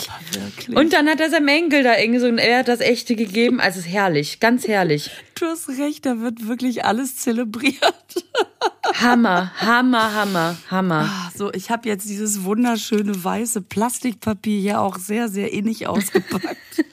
Und 0.75 0.93
dann 0.93 1.09
hat 1.09 1.21
er 1.21 1.31
seinem 1.31 1.49
Enkel 1.49 1.85
da 1.85 1.97
irgendwie 1.97 2.19
so, 2.19 2.27
er 2.27 2.59
hat 2.59 2.69
das 2.69 2.81
echte 2.81 3.15
gegeben. 3.15 3.61
Also 3.61 3.79
es 3.79 3.87
ist 3.87 3.93
herrlich, 3.93 4.41
ganz 4.41 4.67
herrlich. 4.67 5.11
Du 5.43 5.49
hast 5.49 5.69
recht, 5.71 6.07
da 6.07 6.21
wird 6.21 6.47
wirklich 6.47 6.85
alles 6.85 7.17
zelebriert. 7.17 7.75
Hammer, 8.95 9.53
Hammer, 9.57 10.15
Hammer, 10.15 10.57
Hammer. 10.71 11.09
Ah, 11.11 11.33
so, 11.37 11.53
ich 11.53 11.69
habe 11.69 11.89
jetzt 11.89 12.09
dieses 12.09 12.45
wunderschöne 12.45 13.25
weiße 13.25 13.63
Plastikpapier 13.63 14.61
ja 14.61 14.79
auch 14.79 14.99
sehr, 14.99 15.29
sehr 15.29 15.53
innig 15.53 15.87
ausgepackt. 15.89 16.85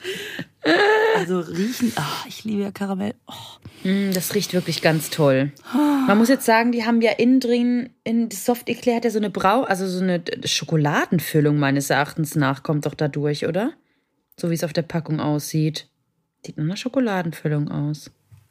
also 1.14 1.38
riechen, 1.38 1.92
ach, 1.94 2.26
ich 2.26 2.42
liebe 2.42 2.62
ja 2.62 2.72
Karamell. 2.72 3.14
Oh. 3.28 3.88
Mm, 3.88 4.10
das 4.12 4.34
riecht 4.34 4.52
wirklich 4.52 4.82
ganz 4.82 5.10
toll. 5.10 5.52
Man 6.08 6.18
muss 6.18 6.28
jetzt 6.28 6.44
sagen, 6.44 6.72
die 6.72 6.84
haben 6.84 7.00
ja 7.02 7.12
innen 7.12 7.38
drin, 7.38 7.90
in 8.02 8.30
das 8.30 8.44
Soft 8.44 8.68
Eclair 8.68 8.96
hat 8.96 9.04
ja 9.04 9.12
so 9.12 9.20
eine 9.20 9.30
Brau, 9.30 9.62
also 9.62 9.86
so 9.86 10.02
eine 10.02 10.24
Schokoladenfüllung 10.44 11.56
meines 11.56 11.88
Erachtens 11.88 12.34
nach, 12.34 12.64
kommt 12.64 12.84
doch 12.84 12.94
da 12.94 13.06
durch, 13.06 13.46
oder? 13.46 13.74
So 14.36 14.50
wie 14.50 14.54
es 14.54 14.64
auf 14.64 14.72
der 14.72 14.82
Packung 14.82 15.20
aussieht. 15.20 15.88
Sieht 16.44 16.56
nur 16.56 16.66
eine 16.66 16.76
Schokoladenfüllung 16.76 17.70
aus. 17.70 18.10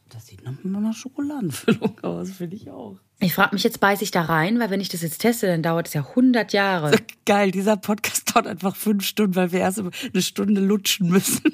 Das 0.09 0.25
sieht 0.25 0.43
nach 0.43 0.53
einer 0.63 0.93
Schokoladenfüllung 0.93 1.99
aus, 2.03 2.31
finde 2.31 2.55
ich 2.55 2.69
auch. 2.71 2.97
Ich 3.19 3.35
frage 3.35 3.53
mich 3.53 3.63
jetzt, 3.63 3.79
beiße 3.79 4.03
ich 4.03 4.11
da 4.11 4.23
rein, 4.23 4.59
weil 4.59 4.71
wenn 4.71 4.81
ich 4.81 4.89
das 4.89 5.01
jetzt 5.01 5.19
teste, 5.19 5.45
dann 5.47 5.61
dauert 5.61 5.87
es 5.87 5.93
ja 5.93 6.01
100 6.01 6.51
Jahre. 6.51 6.97
Geil, 7.25 7.51
dieser 7.51 7.77
Podcast 7.77 8.33
dauert 8.33 8.47
einfach 8.47 8.75
fünf 8.75 9.05
Stunden, 9.05 9.35
weil 9.35 9.51
wir 9.51 9.59
erst 9.59 9.79
eine 9.79 10.21
Stunde 10.21 10.61
lutschen 10.61 11.09
müssen. 11.09 11.41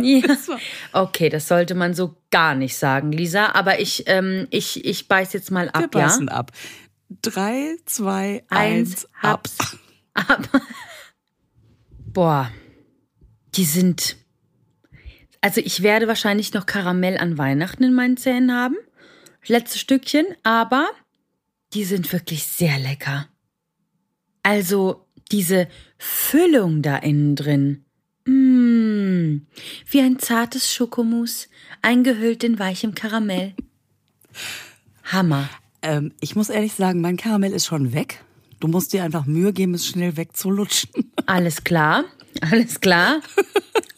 Ja. 0.00 0.22
Okay, 0.94 1.28
das 1.28 1.48
sollte 1.48 1.74
man 1.74 1.92
so 1.92 2.16
gar 2.30 2.54
nicht 2.54 2.78
sagen, 2.78 3.12
Lisa. 3.12 3.52
Aber 3.52 3.78
ich, 3.78 4.04
ähm, 4.06 4.46
ich, 4.48 4.86
ich 4.86 5.06
beiß 5.06 5.34
jetzt 5.34 5.50
mal 5.50 5.68
ab, 5.68 5.82
wir 5.82 5.88
beißen 5.88 6.28
ja? 6.28 6.32
ab. 6.32 6.50
Drei, 7.20 7.76
zwei, 7.84 8.42
eins, 8.48 9.04
eins 9.04 9.08
ab. 9.20 9.48
ab. 10.14 10.48
Boah, 12.06 12.50
die 13.54 13.66
sind 13.66 14.16
also 15.42 15.60
ich 15.60 15.82
werde 15.82 16.08
wahrscheinlich 16.08 16.54
noch 16.54 16.66
Karamell 16.66 17.18
an 17.18 17.36
Weihnachten 17.36 17.82
in 17.82 17.92
meinen 17.92 18.16
Zähnen 18.16 18.54
haben. 18.54 18.76
Letztes 19.46 19.80
Stückchen, 19.80 20.24
aber 20.44 20.88
die 21.74 21.84
sind 21.84 22.12
wirklich 22.12 22.44
sehr 22.44 22.78
lecker. 22.78 23.26
Also 24.44 25.04
diese 25.32 25.68
Füllung 25.98 26.80
da 26.82 26.96
innen 26.96 27.34
drin. 27.34 27.84
Mmh, 28.24 29.40
wie 29.90 30.00
ein 30.00 30.20
zartes 30.20 30.72
Schokomousse, 30.72 31.48
eingehüllt 31.82 32.44
in 32.44 32.60
weichem 32.60 32.94
Karamell. 32.94 33.54
Hammer. 35.04 35.48
Ähm, 35.82 36.12
ich 36.20 36.36
muss 36.36 36.50
ehrlich 36.50 36.74
sagen, 36.74 37.00
mein 37.00 37.16
Karamell 37.16 37.52
ist 37.52 37.66
schon 37.66 37.92
weg. 37.92 38.22
Du 38.60 38.68
musst 38.68 38.92
dir 38.92 39.02
einfach 39.02 39.26
Mühe 39.26 39.52
geben, 39.52 39.74
es 39.74 39.88
schnell 39.88 40.16
wegzulutschen. 40.16 40.90
Alles 41.26 41.64
klar, 41.64 42.04
alles 42.50 42.80
klar. 42.80 43.20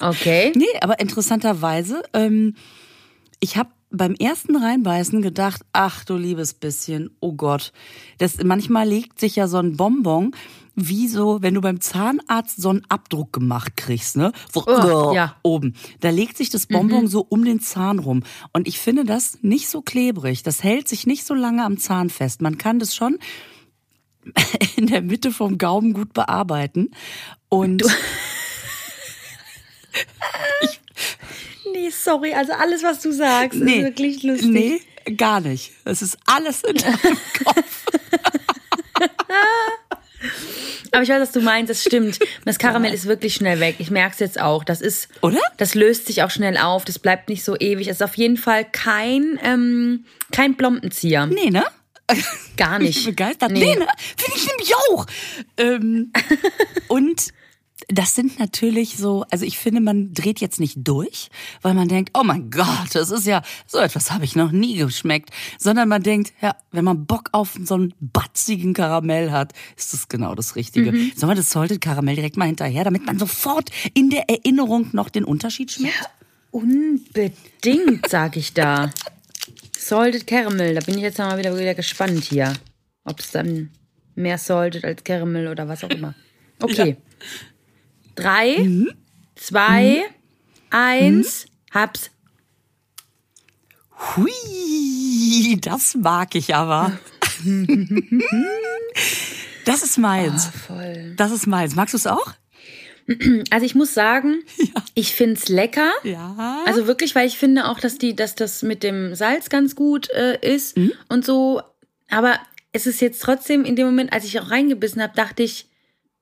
Okay. 0.00 0.52
nee, 0.54 0.66
aber 0.80 1.00
interessanterweise, 1.00 2.02
ähm, 2.12 2.54
ich 3.40 3.56
habe 3.56 3.70
beim 3.90 4.14
ersten 4.14 4.56
Reinbeißen 4.56 5.22
gedacht, 5.22 5.62
ach 5.72 6.04
du 6.04 6.16
liebes 6.16 6.54
bisschen, 6.54 7.10
oh 7.20 7.32
Gott. 7.32 7.72
Das, 8.18 8.38
manchmal 8.42 8.88
legt 8.88 9.20
sich 9.20 9.36
ja 9.36 9.46
so 9.46 9.58
ein 9.58 9.76
Bonbon 9.76 10.32
wie 10.76 11.06
so, 11.06 11.40
wenn 11.40 11.54
du 11.54 11.60
beim 11.60 11.80
Zahnarzt 11.80 12.60
so 12.60 12.70
einen 12.70 12.82
Abdruck 12.88 13.32
gemacht 13.32 13.76
kriegst, 13.76 14.16
ne? 14.16 14.32
So, 14.52 14.64
oh, 14.66 15.12
ja. 15.14 15.36
Oben. 15.42 15.74
Da 16.00 16.10
legt 16.10 16.36
sich 16.36 16.50
das 16.50 16.66
Bonbon 16.66 17.02
mhm. 17.02 17.08
so 17.08 17.24
um 17.28 17.44
den 17.44 17.60
Zahn 17.60 18.00
rum. 18.00 18.24
Und 18.52 18.66
ich 18.66 18.80
finde 18.80 19.04
das 19.04 19.38
nicht 19.42 19.68
so 19.68 19.82
klebrig. 19.82 20.42
Das 20.42 20.64
hält 20.64 20.88
sich 20.88 21.06
nicht 21.06 21.24
so 21.24 21.34
lange 21.34 21.64
am 21.64 21.78
Zahn 21.78 22.10
fest. 22.10 22.42
Man 22.42 22.58
kann 22.58 22.80
das 22.80 22.94
schon 22.96 23.18
in 24.76 24.86
der 24.86 25.02
Mitte 25.02 25.30
vom 25.30 25.58
Gaumen 25.58 25.92
gut 25.92 26.12
bearbeiten. 26.12 26.90
Und. 27.48 27.78
Du 27.78 27.88
ich, 30.62 30.80
nee, 31.72 31.90
sorry, 31.90 32.34
also 32.34 32.52
alles, 32.52 32.82
was 32.82 33.00
du 33.00 33.12
sagst, 33.12 33.58
nee, 33.60 33.78
ist 33.78 33.84
wirklich 33.84 34.22
lustig. 34.22 34.50
Nee, 34.50 34.80
gar 35.16 35.40
nicht. 35.40 35.72
Es 35.84 36.02
ist 36.02 36.18
alles 36.26 36.62
in 36.64 36.76
deinem 36.76 36.98
Kopf. 37.44 37.84
Aber 40.92 41.02
ich 41.02 41.08
weiß, 41.08 41.20
was 41.20 41.32
du 41.32 41.40
meinst, 41.40 41.70
das 41.70 41.82
stimmt. 41.82 42.20
Das 42.44 42.58
Karamell 42.58 42.90
ja. 42.90 42.94
ist 42.94 43.06
wirklich 43.06 43.34
schnell 43.34 43.58
weg. 43.58 43.76
Ich 43.78 43.90
merke 43.90 44.12
es 44.14 44.20
jetzt 44.20 44.40
auch. 44.40 44.62
Das 44.62 44.80
ist. 44.80 45.08
Oder? 45.22 45.40
Das 45.56 45.74
löst 45.74 46.06
sich 46.06 46.22
auch 46.22 46.30
schnell 46.30 46.56
auf. 46.56 46.84
Das 46.84 47.00
bleibt 47.00 47.28
nicht 47.28 47.42
so 47.42 47.56
ewig. 47.58 47.88
Es 47.88 47.96
ist 47.96 48.02
auf 48.02 48.16
jeden 48.16 48.36
Fall 48.36 48.64
kein, 48.64 49.38
ähm, 49.42 50.04
kein 50.30 50.54
Blompenzieher. 50.54 51.26
Nee, 51.26 51.50
ne? 51.50 51.64
Gar 52.56 52.78
nicht. 52.78 52.98
Ich 52.98 53.04
bin 53.04 53.14
begeistert. 53.14 53.52
Nee, 53.52 53.60
nee 53.60 53.76
ne? 53.76 53.86
Finde 54.16 54.36
ich 54.36 54.46
nämlich 54.46 54.74
auch. 54.90 55.06
Ähm, 55.56 56.12
und 56.88 57.32
das 57.88 58.14
sind 58.14 58.38
natürlich 58.38 58.96
so, 58.96 59.24
also 59.30 59.44
ich 59.44 59.58
finde, 59.58 59.80
man 59.80 60.14
dreht 60.14 60.40
jetzt 60.40 60.60
nicht 60.60 60.78
durch, 60.78 61.28
weil 61.62 61.74
man 61.74 61.88
denkt, 61.88 62.10
oh 62.14 62.22
mein 62.22 62.50
Gott, 62.50 62.94
das 62.94 63.10
ist 63.10 63.26
ja, 63.26 63.42
so 63.66 63.78
etwas 63.78 64.10
habe 64.10 64.24
ich 64.24 64.36
noch 64.36 64.52
nie 64.52 64.76
geschmeckt, 64.76 65.30
sondern 65.58 65.88
man 65.88 66.02
denkt, 66.02 66.32
ja, 66.40 66.54
wenn 66.70 66.84
man 66.84 67.06
Bock 67.06 67.30
auf 67.32 67.58
so 67.62 67.74
einen 67.74 67.94
batzigen 68.00 68.74
Karamell 68.74 69.32
hat, 69.32 69.52
ist 69.76 69.92
das 69.92 70.08
genau 70.08 70.34
das 70.34 70.56
Richtige. 70.56 70.92
Mhm. 70.92 71.12
Sollen 71.16 71.30
wir 71.30 71.36
das 71.36 71.50
Salted 71.50 71.80
Karamell 71.80 72.14
direkt 72.14 72.36
mal 72.36 72.46
hinterher, 72.46 72.84
damit 72.84 73.04
man 73.06 73.18
sofort 73.18 73.70
in 73.92 74.10
der 74.10 74.30
Erinnerung 74.30 74.90
noch 74.92 75.08
den 75.08 75.24
Unterschied 75.24 75.72
schmeckt? 75.72 75.94
Ja, 75.94 76.06
unbedingt, 76.52 78.08
sag 78.08 78.36
ich 78.36 78.54
da. 78.54 78.90
Salted 79.84 80.26
Caramel, 80.26 80.74
da 80.74 80.80
bin 80.80 80.96
ich 80.96 81.02
jetzt 81.02 81.18
mal 81.18 81.36
wieder, 81.36 81.58
wieder 81.58 81.74
gespannt 81.74 82.24
hier. 82.24 82.54
Ob 83.04 83.20
es 83.20 83.32
dann 83.32 83.70
Mehr 84.14 84.38
salted 84.38 84.84
als 84.84 85.04
Caramel 85.04 85.48
oder 85.48 85.68
was 85.68 85.84
auch 85.84 85.90
immer. 85.90 86.14
Okay. 86.60 86.90
Ja. 86.90 86.96
Drei, 88.14 88.58
mhm. 88.60 88.92
zwei, 89.34 90.04
mhm. 90.06 90.14
eins, 90.70 91.46
mhm. 91.46 91.74
hab's. 91.74 92.10
Hui, 94.16 95.58
das 95.60 95.96
mag 95.96 96.36
ich 96.36 96.54
aber. 96.54 96.96
das 99.64 99.82
ist 99.82 99.98
meins. 99.98 100.48
Oh. 100.68 100.80
Das 101.16 101.32
ist 101.32 101.48
meins. 101.48 101.74
Magst 101.74 101.92
du 101.92 101.98
es 101.98 102.06
auch? 102.06 102.34
Also 103.50 103.66
ich 103.66 103.74
muss 103.74 103.94
sagen, 103.94 104.42
ja. 104.56 104.82
ich 104.94 105.14
find's 105.14 105.48
lecker. 105.48 105.90
Ja. 106.02 106.62
Also 106.66 106.86
wirklich, 106.86 107.14
weil 107.14 107.26
ich 107.26 107.38
finde 107.38 107.68
auch, 107.68 107.78
dass 107.78 107.98
die, 107.98 108.16
dass 108.16 108.34
das 108.34 108.62
mit 108.62 108.82
dem 108.82 109.14
Salz 109.14 109.48
ganz 109.48 109.76
gut 109.76 110.10
äh, 110.10 110.38
ist 110.40 110.76
mhm. 110.76 110.92
und 111.08 111.24
so. 111.24 111.62
Aber 112.10 112.38
es 112.72 112.86
ist 112.86 113.00
jetzt 113.00 113.22
trotzdem 113.22 113.64
in 113.64 113.76
dem 113.76 113.86
Moment, 113.86 114.12
als 114.12 114.24
ich 114.24 114.38
auch 114.40 114.50
reingebissen 114.50 115.02
habe, 115.02 115.14
dachte 115.14 115.42
ich, 115.42 115.66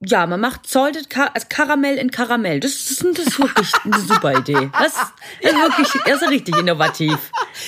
ja, 0.04 0.26
man 0.26 0.40
macht 0.40 0.68
Salted 0.68 1.08
Kar 1.10 1.30
also 1.34 1.46
Karamell 1.48 1.96
in 1.96 2.10
Karamell. 2.10 2.58
Das, 2.58 2.72
das, 2.86 2.98
das 2.98 3.26
ist 3.26 3.38
wirklich 3.38 3.72
eine 3.84 4.00
super 4.00 4.36
Idee. 4.38 4.70
Das, 4.72 4.94
das 4.94 5.12
ist 5.40 5.54
wirklich, 5.54 5.88
das 6.04 6.22
ist 6.22 6.28
richtig 6.28 6.56
innovativ. 6.58 7.16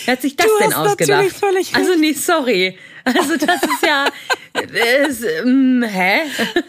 Wer 0.05 0.12
hat 0.12 0.22
sich 0.22 0.35
das 0.37 0.46
du 0.46 0.53
denn 0.59 0.74
ausgedacht? 0.74 1.42
Also 1.74 1.94
nee, 1.96 2.12
sorry. 2.12 2.77
Also 3.04 3.36
das 3.36 3.62
ist 3.62 3.86
ja, 3.86 4.06
das, 4.54 5.22
ähm, 5.22 5.84
hä? 5.86 6.20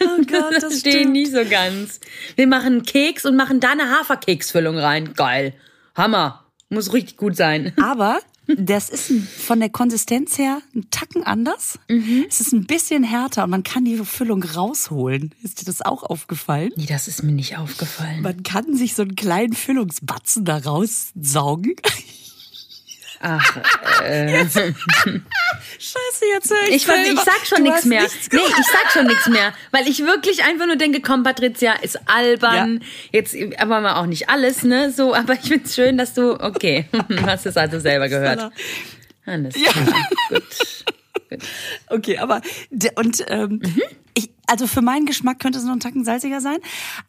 Oh 0.03 0.21
Gott, 0.29 0.53
das 0.53 0.63
verstehe 0.81 1.07
nie 1.07 1.25
so 1.25 1.45
ganz. 1.49 1.99
Wir 2.35 2.47
machen 2.47 2.83
Keks 2.83 3.25
und 3.25 3.35
machen 3.35 3.59
da 3.59 3.71
eine 3.71 3.89
Haferkeksfüllung 3.89 4.77
rein. 4.77 5.13
Geil. 5.13 5.53
Hammer. 5.95 6.45
Muss 6.69 6.93
richtig 6.93 7.17
gut 7.17 7.35
sein. 7.35 7.73
Aber 7.81 8.19
das 8.47 8.89
ist 8.89 9.11
von 9.11 9.59
der 9.59 9.69
Konsistenz 9.69 10.37
her 10.37 10.61
ein 10.75 10.87
Tacken 10.91 11.23
anders. 11.23 11.79
Mhm. 11.89 12.25
Es 12.27 12.41
ist 12.41 12.53
ein 12.53 12.65
bisschen 12.65 13.03
härter 13.03 13.43
und 13.43 13.49
man 13.49 13.63
kann 13.63 13.85
die 13.85 13.97
Füllung 13.97 14.43
rausholen. 14.43 15.33
Ist 15.41 15.61
dir 15.61 15.65
das 15.65 15.81
auch 15.81 16.03
aufgefallen? 16.03 16.71
Nee, 16.75 16.85
das 16.85 17.07
ist 17.07 17.23
mir 17.23 17.31
nicht 17.31 17.57
aufgefallen. 17.57 18.21
Man 18.21 18.43
kann 18.43 18.75
sich 18.75 18.93
so 18.93 19.01
einen 19.01 19.15
kleinen 19.15 19.53
Füllungsbatzen 19.53 20.45
da 20.45 20.57
raussaugen. 20.57 21.75
Ach, 23.27 23.57
äh. 24.03 24.31
Jetzt. 24.31 24.55
Scheiße, 25.79 26.25
jetzt 26.31 26.51
höre 26.51 26.67
ich. 26.69 26.75
Ich, 26.75 26.87
ich 26.87 27.19
sag 27.21 27.47
schon 27.47 27.63
nichts 27.63 27.85
mehr. 27.85 28.03
Nee, 28.31 28.39
ich 28.39 28.65
sag 28.67 28.91
schon 28.91 29.07
nichts 29.07 29.27
mehr. 29.27 29.51
Weil 29.71 29.87
ich 29.87 29.99
wirklich 29.99 30.43
einfach 30.43 30.67
nur 30.67 30.75
denke, 30.75 31.01
komm, 31.01 31.23
Patricia, 31.23 31.73
ist 31.73 31.99
albern. 32.07 32.81
Ja. 33.11 33.19
Jetzt, 33.19 33.35
aber 33.57 33.81
mal 33.81 33.95
auch 33.95 34.05
nicht 34.05 34.29
alles, 34.29 34.63
ne? 34.63 34.91
So, 34.91 35.15
aber 35.15 35.33
ich 35.33 35.47
find's 35.47 35.73
schön, 35.73 35.97
dass 35.97 36.13
du, 36.13 36.39
okay, 36.39 36.85
hast 37.25 37.47
es 37.47 37.57
also 37.57 37.79
selber 37.79 38.09
gehört. 38.09 38.51
Alles 39.25 39.55
ja. 39.55 39.71
Gut. 39.71 40.03
Gut. 40.29 40.43
Okay, 41.89 42.19
aber, 42.19 42.41
und, 42.95 43.25
ähm, 43.27 43.59
mhm 43.61 43.81
ich, 44.15 44.29
also 44.47 44.67
für 44.67 44.81
meinen 44.81 45.05
Geschmack 45.05 45.39
könnte 45.39 45.59
es 45.59 45.65
noch 45.65 45.73
ein 45.73 45.79
Tacken 45.79 46.03
salziger 46.03 46.41
sein, 46.41 46.57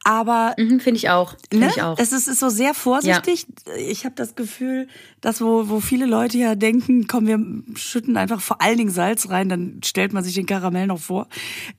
aber 0.05 0.55
mhm, 0.59 0.81
finde 0.81 0.99
ich 0.99 1.11
auch. 1.11 1.35
Find 1.51 1.63
ne? 1.63 1.71
ich 1.75 1.83
auch. 1.83 1.99
Es 1.99 2.13
ist, 2.13 2.29
ist 2.29 2.41
so 2.41 2.49
sehr 2.49 2.75
vorsichtig. 2.75 3.47
Ja. 3.67 3.75
Ich 3.77 4.05
habe 4.05 4.15
das 4.15 4.35
Gefühl, 4.35 4.89
dass 5.21 5.41
wo, 5.41 5.69
wo 5.69 5.81
viele 5.81 6.07
Leute 6.07 6.39
ja 6.39 6.55
denken, 6.55 7.07
komm, 7.07 7.27
wir 7.27 7.39
schütten 7.77 8.17
einfach 8.17 8.41
vor 8.41 8.61
allen 8.61 8.79
Dingen 8.79 8.91
Salz 8.91 9.29
rein, 9.29 9.49
dann 9.49 9.81
stellt 9.85 10.13
man 10.13 10.25
sich 10.25 10.35
den 10.35 10.47
Karamell 10.47 10.87
noch 10.87 11.01
vor, 11.01 11.29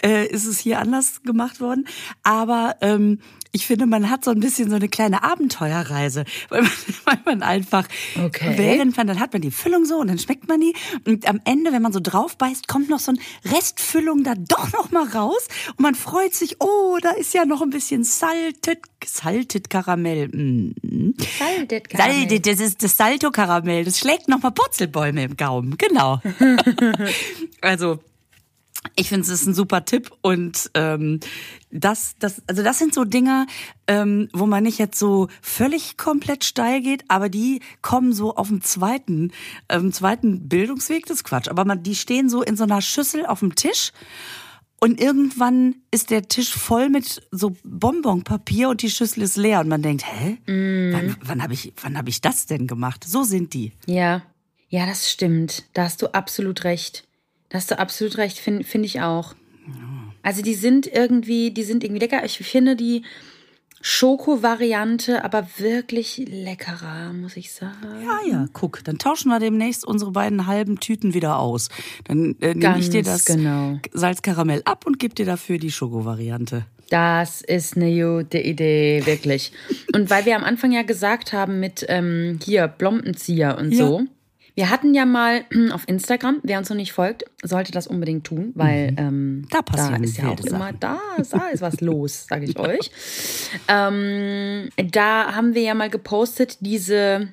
äh, 0.03 0.27
ist 0.27 0.45
es 0.45 0.59
hier 0.59 0.79
anders 0.79 1.21
gemacht 1.23 1.61
worden. 1.61 1.87
Aber 2.23 2.75
ähm, 2.81 3.19
ich 3.51 3.65
finde, 3.65 3.85
man 3.85 4.09
hat 4.09 4.23
so 4.23 4.31
ein 4.31 4.39
bisschen 4.39 4.69
so 4.69 4.75
eine 4.75 4.89
kleine 4.89 5.23
Abenteuerreise, 5.23 6.25
weil 6.49 6.61
man, 6.61 6.71
weil 7.05 7.19
man 7.25 7.41
einfach, 7.41 7.87
okay. 8.23 8.53
während 8.57 8.97
man, 8.97 9.07
dann 9.07 9.19
hat 9.19 9.33
man 9.33 9.41
die 9.41 9.51
Füllung 9.51 9.85
so 9.85 9.95
und 9.97 10.07
dann 10.07 10.19
schmeckt 10.19 10.47
man 10.47 10.59
die 10.59 10.75
und 11.05 11.27
am 11.27 11.41
Ende, 11.45 11.71
wenn 11.71 11.81
man 11.81 11.93
so 11.93 11.99
drauf 11.99 12.37
beißt, 12.37 12.67
kommt 12.67 12.89
noch 12.89 12.99
so 12.99 13.13
ein 13.13 13.19
Restfüllung 13.45 14.23
da 14.23 14.33
doch 14.35 14.71
noch 14.73 14.91
mal 14.91 15.07
raus 15.07 15.46
und 15.71 15.79
man 15.79 15.95
freut 15.95 16.33
sich, 16.33 16.57
oh, 16.59 16.97
da 17.01 17.11
ist 17.11 17.33
ja 17.33 17.45
noch 17.45 17.61
ein 17.61 17.69
bisschen 17.69 18.03
salted, 18.03 18.79
salted 19.05 19.69
Karamell. 19.69 20.27
Mm. 20.29 21.13
Salted 21.39 21.89
Karamell. 21.89 22.19
Salted, 22.19 22.45
das 22.45 22.59
ist 22.59 22.83
das 22.83 22.97
Salto 22.97 23.31
Karamell, 23.31 23.85
das 23.85 23.99
schlägt 23.99 24.27
noch 24.27 24.41
mal 24.41 24.51
Purzelbäume 24.51 25.23
im 25.23 25.37
Gaumen, 25.37 25.77
genau. 25.77 26.21
also 27.61 27.99
ich 28.95 29.09
finde, 29.09 29.23
es 29.23 29.29
ist 29.29 29.45
ein 29.45 29.53
super 29.53 29.85
Tipp 29.85 30.11
und 30.21 30.71
ähm, 30.73 31.19
das, 31.71 32.15
das, 32.19 32.41
also 32.47 32.63
das 32.63 32.77
sind 32.77 32.93
so 32.93 33.03
Dinge, 33.03 33.47
ähm, 33.87 34.29
wo 34.33 34.45
man 34.45 34.63
nicht 34.63 34.77
jetzt 34.79 34.97
so 34.97 35.27
völlig 35.41 35.97
komplett 35.97 36.43
steil 36.43 36.81
geht, 36.81 37.03
aber 37.07 37.29
die 37.29 37.61
kommen 37.81 38.13
so 38.13 38.35
auf 38.35 38.47
dem 38.47 38.61
zweiten, 38.61 39.31
ähm, 39.69 39.91
zweiten 39.91 40.47
Bildungsweg, 40.47 41.05
das 41.05 41.17
ist 41.17 41.23
Quatsch. 41.23 41.49
Aber 41.49 41.65
man, 41.65 41.83
die 41.83 41.95
stehen 41.95 42.29
so 42.29 42.41
in 42.41 42.55
so 42.55 42.63
einer 42.63 42.81
Schüssel 42.81 43.25
auf 43.25 43.39
dem 43.39 43.55
Tisch 43.55 43.91
und 44.79 45.01
irgendwann 45.01 45.75
ist 45.89 46.11
der 46.11 46.27
Tisch 46.27 46.53
voll 46.53 46.89
mit 46.89 47.21
so 47.31 47.55
Bonbonpapier 47.63 48.69
und 48.69 48.81
die 48.81 48.91
Schüssel 48.91 49.23
ist 49.23 49.35
leer 49.35 49.59
und 49.59 49.67
man 49.67 49.81
denkt, 49.81 50.05
hä? 50.05 50.37
Mm. 50.51 50.93
Wann, 50.93 51.17
wann 51.21 51.43
habe 51.43 51.53
ich, 51.53 51.73
wann 51.81 51.97
habe 51.97 52.09
ich 52.09 52.21
das 52.21 52.45
denn 52.45 52.67
gemacht? 52.67 53.03
So 53.03 53.23
sind 53.23 53.53
die. 53.53 53.73
Ja, 53.87 54.21
ja, 54.69 54.85
das 54.85 55.09
stimmt. 55.09 55.65
Da 55.73 55.83
hast 55.83 56.01
du 56.01 56.07
absolut 56.13 56.63
recht. 56.63 57.07
Da 57.49 57.57
hast 57.57 57.71
du 57.71 57.79
absolut 57.79 58.17
recht, 58.17 58.37
finde 58.37 58.63
find 58.63 58.85
ich 58.85 59.01
auch. 59.01 59.33
Also 60.21 60.41
die 60.41 60.55
sind 60.55 60.87
irgendwie, 60.87 61.51
die 61.51 61.63
sind 61.63 61.83
irgendwie 61.83 62.01
lecker. 62.01 62.23
Ich 62.25 62.37
finde 62.37 62.75
die 62.75 63.03
Schoko-Variante 63.81 65.23
aber 65.23 65.47
wirklich 65.57 66.17
leckerer, 66.27 67.13
muss 67.13 67.37
ich 67.37 67.51
sagen. 67.51 68.03
Ja, 68.03 68.19
ja, 68.29 68.45
guck, 68.53 68.83
dann 68.83 68.97
tauschen 68.97 69.29
wir 69.29 69.39
demnächst 69.39 69.85
unsere 69.85 70.11
beiden 70.11 70.47
halben 70.47 70.79
Tüten 70.79 71.13
wieder 71.13 71.39
aus. 71.39 71.69
Dann 72.05 72.35
äh, 72.41 72.53
nehme 72.53 72.79
ich 72.79 72.89
dir 72.89 73.03
das 73.03 73.25
genau. 73.25 73.79
Salzkaramell 73.93 74.61
ab 74.65 74.85
und 74.85 74.99
gebe 74.99 75.15
dir 75.15 75.25
dafür 75.25 75.57
die 75.57 75.71
Schoko-Variante. 75.71 76.65
Das 76.89 77.41
ist 77.41 77.75
eine 77.75 77.91
gute 77.91 78.39
Idee, 78.39 79.05
wirklich. 79.05 79.51
Und 79.93 80.09
weil 80.09 80.25
wir 80.25 80.35
am 80.35 80.43
Anfang 80.43 80.71
ja 80.71 80.83
gesagt 80.83 81.33
haben 81.33 81.59
mit 81.59 81.85
ähm, 81.89 82.39
hier 82.43 82.67
Blompenzieher 82.67 83.57
und 83.57 83.71
ja. 83.71 83.77
so, 83.77 84.03
wir 84.57 84.71
hatten 84.71 84.95
ja 84.95 85.05
mal 85.05 85.45
auf 85.71 85.87
Instagram, 85.87 86.39
wer 86.41 86.57
uns 86.57 86.69
noch 86.69 86.75
nicht 86.75 86.91
folgt, 86.91 87.25
sollte 87.43 87.71
das 87.71 87.85
unbedingt 87.85 88.25
tun, 88.25 88.51
weil 88.55 88.91
mhm. 88.91 88.97
ähm, 88.97 89.47
da, 89.51 89.59
da 89.61 89.95
ist 89.97 90.17
ja 90.17 90.29
auch 90.29 90.39
Sachen. 90.39 90.55
immer, 90.55 90.73
da, 90.73 90.99
da 91.29 91.47
ist 91.49 91.61
was 91.61 91.79
los, 91.79 92.25
sage 92.27 92.45
ich 92.45 92.59
euch. 92.59 92.91
Ähm, 93.69 94.69
da 94.91 95.35
haben 95.35 95.53
wir 95.53 95.61
ja 95.61 95.73
mal 95.73 95.89
gepostet, 95.89 96.57
diese, 96.61 97.31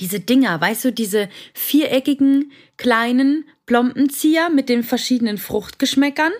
diese 0.00 0.20
Dinger, 0.20 0.60
weißt 0.60 0.86
du, 0.86 0.92
diese 0.92 1.28
viereckigen 1.54 2.52
kleinen 2.76 3.44
Plompenzieher 3.66 4.50
mit 4.50 4.68
den 4.68 4.82
verschiedenen 4.82 5.38
Fruchtgeschmäckern 5.38 6.32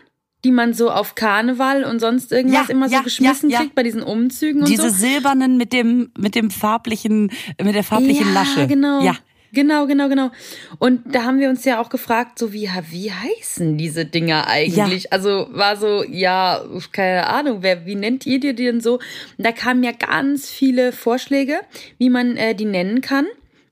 die 0.44 0.51
man 0.51 0.75
so 0.75 0.90
auf 0.90 1.14
Karneval 1.14 1.85
und 1.85 2.01
sonst 2.01 2.31
irgendwas 2.31 2.68
ja, 2.68 2.75
immer 2.75 2.88
so 2.88 2.97
ja, 2.97 3.01
geschmissen 3.01 3.49
ja, 3.49 3.61
kriegt 3.61 3.75
bei 3.75 3.83
diesen 3.83 4.03
Umzügen 4.03 4.61
und 4.61 4.68
Diese 4.68 4.83
so. 4.83 4.88
Diese 4.88 5.01
silbernen 5.01 5.57
mit 5.57 5.73
dem 5.73 6.12
mit 6.18 6.35
dem 6.35 6.51
farblichen 6.51 7.33
mit 7.62 7.75
der 7.75 7.83
farblichen 7.83 8.27
ja, 8.27 8.35
Lasche. 8.35 8.66
Genau. 8.66 9.03
Ja, 9.03 9.16
Genau, 9.55 9.87
genau, 9.87 10.09
genau. 10.09 10.31
Und 10.79 11.14
da 11.14 11.25
haben 11.25 11.38
wir 11.38 11.49
uns 11.49 11.64
ja 11.64 11.81
auch 11.81 11.88
gefragt, 11.88 12.38
so 12.38 12.53
wie, 12.53 12.69
wie 12.90 13.12
heißen 13.12 13.79
diese 13.79 14.05
Dinger 14.05 14.49
eigentlich? 14.49 15.05
Ja. 15.05 15.12
Also 15.12 15.47
war 15.51 15.77
so, 15.77 16.05
ja, 16.05 16.64
keine 16.93 17.27
Ahnung, 17.29 17.59
wer, 17.61 17.87
wie 17.87 17.95
nennt 17.95 18.27
ihr 18.27 18.40
die 18.40 18.55
denn 18.55 18.81
so? 18.81 18.95
Und 18.95 19.47
da 19.47 19.53
kamen 19.53 19.83
ja 19.85 19.93
ganz 19.93 20.51
viele 20.51 20.93
Vorschläge, 20.93 21.61
wie 21.99 22.11
man 22.11 22.37
äh, 22.37 22.55
die 22.55 22.64
nennen 22.64 23.01
kann. 23.01 23.27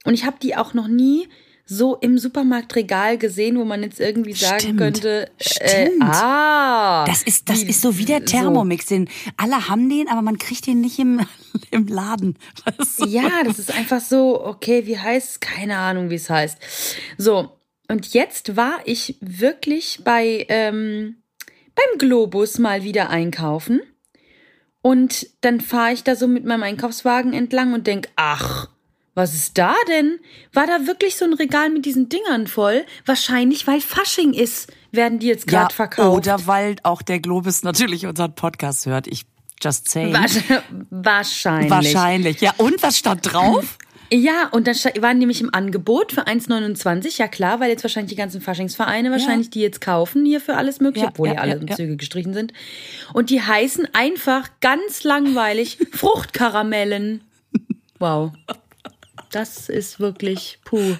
Und 0.05 0.14
ich 0.14 0.25
habe 0.25 0.37
die 0.42 0.57
auch 0.57 0.75
noch 0.75 0.88
nie 0.88 1.29
so 1.64 1.96
im 1.96 2.18
Supermarktregal 2.18 3.18
gesehen, 3.18 3.57
wo 3.59 3.64
man 3.64 3.83
jetzt 3.83 4.01
irgendwie 4.01 4.33
sagen 4.33 4.61
Stimmt. 4.61 4.79
könnte, 4.79 5.31
äh, 5.61 5.87
Stimmt. 5.87 6.03
ah, 6.03 7.05
das 7.07 7.22
ist 7.22 7.48
das 7.48 7.62
ist 7.62 7.81
so 7.81 7.98
wie 7.98 8.05
der 8.05 8.25
Thermomix, 8.25 8.87
den 8.87 9.09
alle 9.37 9.68
haben 9.68 9.88
den, 9.88 10.09
aber 10.09 10.22
man 10.22 10.38
kriegt 10.38 10.66
den 10.66 10.81
nicht 10.81 10.98
im 10.98 11.20
im 11.70 11.87
Laden. 11.87 12.37
Weißt 12.64 13.01
du? 13.01 13.07
Ja, 13.07 13.42
das 13.44 13.59
ist 13.59 13.72
einfach 13.72 14.01
so, 14.01 14.44
okay, 14.44 14.87
wie 14.87 14.98
heißt 14.98 15.40
keine 15.40 15.79
Ahnung, 15.79 16.11
wie 16.11 16.16
es 16.16 16.29
heißt. 16.29 16.59
So 17.16 17.59
und 17.88 18.12
jetzt 18.12 18.57
war 18.57 18.81
ich 18.85 19.16
wirklich 19.20 20.01
bei 20.05 20.46
ähm, 20.48 21.16
beim 21.75 21.98
Globus 21.98 22.59
mal 22.59 22.83
wieder 22.83 23.09
einkaufen 23.09 23.81
und 24.83 25.29
dann 25.40 25.61
fahre 25.61 25.92
ich 25.92 26.03
da 26.03 26.16
so 26.16 26.27
mit 26.27 26.44
meinem 26.44 26.64
Einkaufswagen 26.64 27.33
entlang 27.33 27.72
und 27.72 27.87
denk, 27.87 28.09
ach 28.16 28.68
was 29.14 29.35
ist 29.35 29.59
da 29.59 29.75
denn? 29.88 30.18
War 30.53 30.66
da 30.66 30.87
wirklich 30.87 31.16
so 31.16 31.25
ein 31.25 31.35
Regal 31.35 31.68
mit 31.70 31.85
diesen 31.85 32.09
Dingern 32.09 32.46
voll? 32.46 32.85
Wahrscheinlich, 33.05 33.66
weil 33.66 33.81
Fasching 33.81 34.33
ist, 34.33 34.72
werden 34.90 35.18
die 35.18 35.27
jetzt 35.27 35.46
gerade 35.46 35.72
ja, 35.72 35.77
verkauft. 35.77 36.16
Oder 36.16 36.46
weil 36.46 36.77
auch 36.83 37.03
der 37.03 37.20
Globus 37.20 37.62
natürlich 37.62 38.07
unseren 38.07 38.35
Podcast 38.35 38.87
hört. 38.87 39.07
Ich 39.07 39.27
just 39.62 39.90
say. 39.90 40.12
Wahrscheinlich. 40.90 41.70
Wahrscheinlich. 41.70 42.40
Ja, 42.40 42.55
und 42.57 42.83
was 42.83 42.98
stand 42.98 43.33
drauf? 43.33 43.79
Ja, 44.14 44.48
und 44.51 44.66
dann 44.66 44.77
waren 45.01 45.16
nämlich 45.16 45.40
im 45.40 45.55
Angebot 45.55 46.12
für 46.12 46.27
1,29. 46.27 47.16
Ja 47.16 47.29
klar, 47.29 47.61
weil 47.61 47.70
jetzt 47.70 47.83
wahrscheinlich 47.83 48.11
die 48.11 48.16
ganzen 48.16 48.42
Faschingsvereine 48.42 49.11
wahrscheinlich 49.11 49.46
ja. 49.46 49.53
die 49.53 49.61
jetzt 49.61 49.81
kaufen 49.81 50.27
hier 50.27 50.42
für 50.42 50.55
alles 50.57 50.81
mögliche, 50.81 51.07
ja, 51.07 51.11
obwohl 51.12 51.29
ja, 51.29 51.35
ja 51.35 51.40
alle 51.40 51.64
ja, 51.66 51.75
Züge 51.75 51.96
gestrichen 51.96 52.35
sind. 52.35 52.53
Und 53.14 53.31
die 53.31 53.40
heißen 53.40 53.88
einfach 53.94 54.51
ganz 54.61 55.03
langweilig 55.03 55.79
Fruchtkaramellen. 55.92 57.22
Wow. 57.98 58.33
Das 59.33 59.68
ist 59.68 59.99
wirklich 59.99 60.61
puh. 60.64 60.97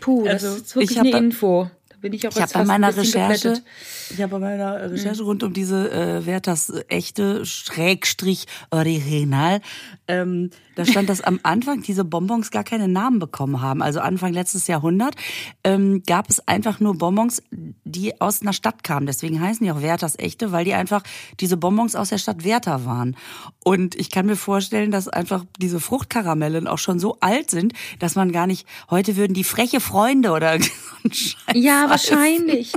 Puh, 0.00 0.24
das 0.24 0.44
also, 0.44 0.56
ist 0.56 0.76
wirklich 0.76 0.98
eine 0.98 1.10
Info. 1.10 1.70
bin 2.00 2.12
ich 2.12 2.26
auch 2.28 2.32
ich 2.32 2.38
jetzt 2.38 2.54
bei 2.54 2.64
meiner 2.64 2.96
Recherche, 2.96 3.48
geplättet. 3.48 3.62
Ich 4.10 4.20
habe 4.20 4.32
bei 4.32 4.38
meiner 4.38 4.90
Recherche 4.90 5.22
mhm. 5.22 5.28
rund 5.28 5.42
um 5.42 5.52
diese 5.52 5.90
äh, 5.90 6.26
Werthers 6.26 6.72
echte 6.88 7.44
Schrägstrich 7.46 8.46
Original, 8.70 9.60
ähm, 10.06 10.50
da 10.74 10.84
stand, 10.84 11.08
dass 11.08 11.20
am 11.20 11.38
Anfang 11.42 11.82
diese 11.82 12.04
Bonbons 12.04 12.50
gar 12.50 12.64
keine 12.64 12.88
Namen 12.88 13.18
bekommen 13.18 13.60
haben. 13.60 13.80
Also 13.82 14.00
Anfang 14.00 14.32
letztes 14.32 14.66
Jahrhundert 14.66 15.14
ähm, 15.62 16.02
gab 16.04 16.28
es 16.28 16.46
einfach 16.48 16.80
nur 16.80 16.98
Bonbons, 16.98 17.42
die 17.84 18.20
aus 18.20 18.42
einer 18.42 18.52
Stadt 18.52 18.82
kamen. 18.82 19.06
Deswegen 19.06 19.40
heißen 19.40 19.64
die 19.64 19.70
auch 19.70 19.82
Werthers 19.82 20.18
echte, 20.18 20.52
weil 20.52 20.64
die 20.64 20.74
einfach 20.74 21.02
diese 21.40 21.56
Bonbons 21.56 21.94
aus 21.94 22.08
der 22.08 22.18
Stadt 22.18 22.44
Werther 22.44 22.84
waren. 22.84 23.16
Und 23.62 23.94
ich 23.94 24.10
kann 24.10 24.26
mir 24.26 24.36
vorstellen, 24.36 24.90
dass 24.90 25.08
einfach 25.08 25.44
diese 25.60 25.80
Fruchtkaramellen 25.80 26.66
auch 26.66 26.78
schon 26.78 26.98
so 26.98 27.18
alt 27.20 27.50
sind, 27.50 27.72
dass 28.00 28.16
man 28.16 28.32
gar 28.32 28.46
nicht, 28.46 28.66
heute 28.90 29.16
würden 29.16 29.34
die 29.34 29.44
freche 29.44 29.80
Freunde 29.80 30.32
oder 30.32 30.58
so 31.12 31.36
Ja, 31.54 31.88
wahrscheinlich. 31.88 32.72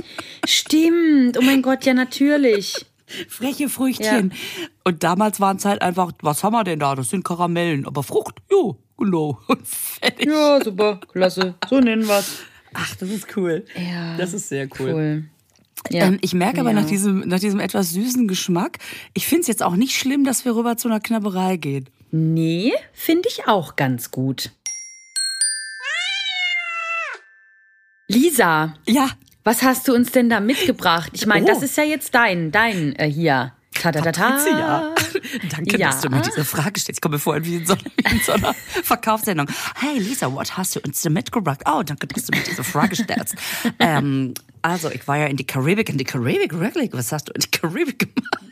Stimmt. 0.46 1.17
Oh 1.38 1.42
mein 1.42 1.62
Gott, 1.62 1.84
ja, 1.84 1.94
natürlich. 1.94 2.86
Freche 3.28 3.68
Früchtchen. 3.68 4.30
Ja. 4.30 4.66
Und 4.84 5.02
damals 5.02 5.40
waren 5.40 5.56
es 5.56 5.64
halt 5.64 5.82
einfach, 5.82 6.12
was 6.20 6.44
haben 6.44 6.52
wir 6.52 6.64
denn 6.64 6.78
da? 6.78 6.94
Das 6.94 7.10
sind 7.10 7.24
Karamellen. 7.24 7.86
Aber 7.86 8.02
Frucht, 8.02 8.36
jo, 8.50 8.76
genau. 8.96 9.38
Und 9.48 9.66
fertig. 9.66 10.26
Ja, 10.26 10.62
super, 10.62 11.00
klasse. 11.12 11.54
So 11.68 11.80
nennen 11.80 12.06
wir's. 12.06 12.40
Ach, 12.74 12.94
das 12.96 13.08
ist 13.08 13.36
cool. 13.36 13.64
Ja. 13.74 14.16
Das 14.16 14.34
ist 14.34 14.48
sehr 14.48 14.68
cool. 14.78 14.92
cool. 14.92 15.24
Ja. 15.90 16.06
Ähm, 16.06 16.18
ich 16.20 16.34
merke 16.34 16.60
aber 16.60 16.70
ja. 16.70 16.80
nach, 16.80 16.86
diesem, 16.86 17.20
nach 17.20 17.40
diesem 17.40 17.60
etwas 17.60 17.92
süßen 17.92 18.28
Geschmack, 18.28 18.78
ich 19.14 19.26
finde 19.26 19.42
es 19.42 19.46
jetzt 19.46 19.62
auch 19.62 19.76
nicht 19.76 19.96
schlimm, 19.96 20.24
dass 20.24 20.44
wir 20.44 20.54
rüber 20.54 20.76
zu 20.76 20.88
einer 20.88 21.00
Knabberei 21.00 21.56
gehen. 21.56 21.88
Nee, 22.10 22.72
finde 22.92 23.28
ich 23.28 23.46
auch 23.46 23.76
ganz 23.76 24.10
gut. 24.10 24.50
Lisa. 28.08 28.74
Ja. 28.86 29.10
Was 29.48 29.62
hast 29.62 29.88
du 29.88 29.94
uns 29.94 30.12
denn 30.12 30.28
da 30.28 30.40
mitgebracht? 30.40 31.08
Ich 31.14 31.24
meine, 31.24 31.46
oh. 31.46 31.48
das 31.48 31.62
ist 31.62 31.74
ja 31.78 31.82
jetzt 31.82 32.14
dein, 32.14 32.52
dein 32.52 32.94
äh, 32.96 33.10
hier. 33.10 33.54
Patricia. 33.72 34.94
Danke, 35.50 35.78
ja. 35.78 35.86
dass 35.86 36.02
du 36.02 36.10
mir 36.10 36.20
diese 36.20 36.44
Frage 36.44 36.78
stellst. 36.78 36.98
Ich 36.98 37.00
komme 37.00 37.14
mir 37.14 37.18
vor 37.18 37.42
wie 37.42 37.56
in 37.56 37.64
so, 37.64 37.72
in 37.72 38.20
so 38.20 38.32
einer 38.32 38.52
Verkaufssendung. 38.84 39.46
Hey 39.74 40.00
Lisa, 40.00 40.34
was 40.34 40.58
hast 40.58 40.76
du 40.76 40.80
uns 40.80 41.00
denn 41.00 41.14
mitgebracht? 41.14 41.62
Oh, 41.64 41.82
danke, 41.82 42.06
dass 42.08 42.26
du 42.26 42.36
mir 42.36 42.44
diese 42.44 42.62
Frage 42.62 42.94
stellst. 42.94 43.36
ähm, 43.78 44.34
also, 44.60 44.90
ich 44.90 45.08
war 45.08 45.16
ja 45.16 45.24
in 45.28 45.38
die 45.38 45.46
Karibik, 45.46 45.88
in 45.88 45.96
die 45.96 46.04
Karibik, 46.04 46.58
wirklich? 46.58 46.92
Was 46.92 47.10
hast 47.10 47.28
du 47.28 47.32
in 47.32 47.40
die 47.40 47.50
Karibik 47.50 48.00
gemacht? 48.00 48.48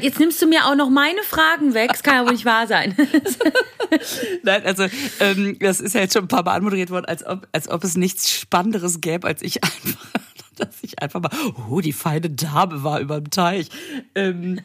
Jetzt 0.00 0.20
nimmst 0.20 0.40
du 0.40 0.46
mir 0.46 0.66
auch 0.66 0.76
noch 0.76 0.90
meine 0.90 1.22
Fragen 1.22 1.74
weg. 1.74 1.90
Das 1.90 2.02
kann 2.02 2.14
ja 2.14 2.24
wohl 2.24 2.32
nicht 2.32 2.44
wahr 2.44 2.66
sein. 2.66 2.96
Nein, 4.42 4.64
also 4.64 4.86
ähm, 5.18 5.58
das 5.58 5.80
ist 5.80 5.94
ja 5.94 6.02
jetzt 6.02 6.12
schon 6.12 6.24
ein 6.24 6.28
paar 6.28 6.44
Mal 6.44 6.54
anmoderiert 6.54 6.90
worden, 6.90 7.06
als 7.06 7.26
ob, 7.26 7.48
als 7.52 7.68
ob 7.68 7.82
es 7.82 7.96
nichts 7.96 8.30
Spannenderes 8.30 9.00
gäbe, 9.00 9.26
als 9.26 9.42
ich 9.42 9.62
einfach 9.64 10.20
dass 10.60 10.82
ich 10.82 11.02
einfach 11.02 11.20
mal, 11.20 11.30
oh, 11.70 11.80
die 11.80 11.92
feine 11.92 12.30
Dame 12.30 12.84
war 12.84 13.00
über 13.00 13.20
dem 13.20 13.30
Teich. 13.30 13.68
Ähm, 14.14 14.60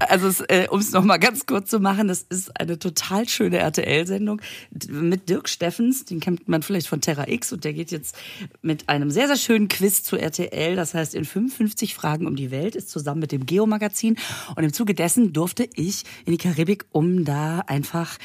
also 0.00 0.44
äh, 0.48 0.68
um 0.68 0.80
es 0.80 0.92
nochmal 0.92 1.18
ganz 1.18 1.46
kurz 1.46 1.70
zu 1.70 1.78
machen, 1.78 2.08
das 2.08 2.22
ist 2.22 2.58
eine 2.58 2.78
total 2.78 3.28
schöne 3.28 3.58
RTL-Sendung 3.58 4.40
mit 4.88 5.28
Dirk 5.28 5.48
Steffens, 5.48 6.04
den 6.04 6.20
kennt 6.20 6.48
man 6.48 6.62
vielleicht 6.62 6.88
von 6.88 7.00
Terra 7.00 7.28
X 7.28 7.52
und 7.52 7.64
der 7.64 7.74
geht 7.74 7.90
jetzt 7.90 8.16
mit 8.62 8.88
einem 8.88 9.10
sehr, 9.10 9.26
sehr 9.26 9.36
schönen 9.36 9.68
Quiz 9.68 10.02
zu 10.02 10.16
RTL, 10.16 10.76
das 10.76 10.94
heißt 10.94 11.14
in 11.14 11.24
55 11.24 11.94
Fragen 11.94 12.26
um 12.26 12.36
die 12.36 12.50
Welt, 12.50 12.76
ist 12.76 12.90
zusammen 12.90 13.20
mit 13.20 13.32
dem 13.32 13.46
Geo-Magazin. 13.46 14.16
Und 14.56 14.64
im 14.64 14.72
Zuge 14.72 14.94
dessen 14.94 15.32
durfte 15.32 15.68
ich 15.74 16.04
in 16.24 16.32
die 16.32 16.38
Karibik, 16.38 16.86
um 16.92 17.24
da 17.24 17.60
einfach 17.60 18.18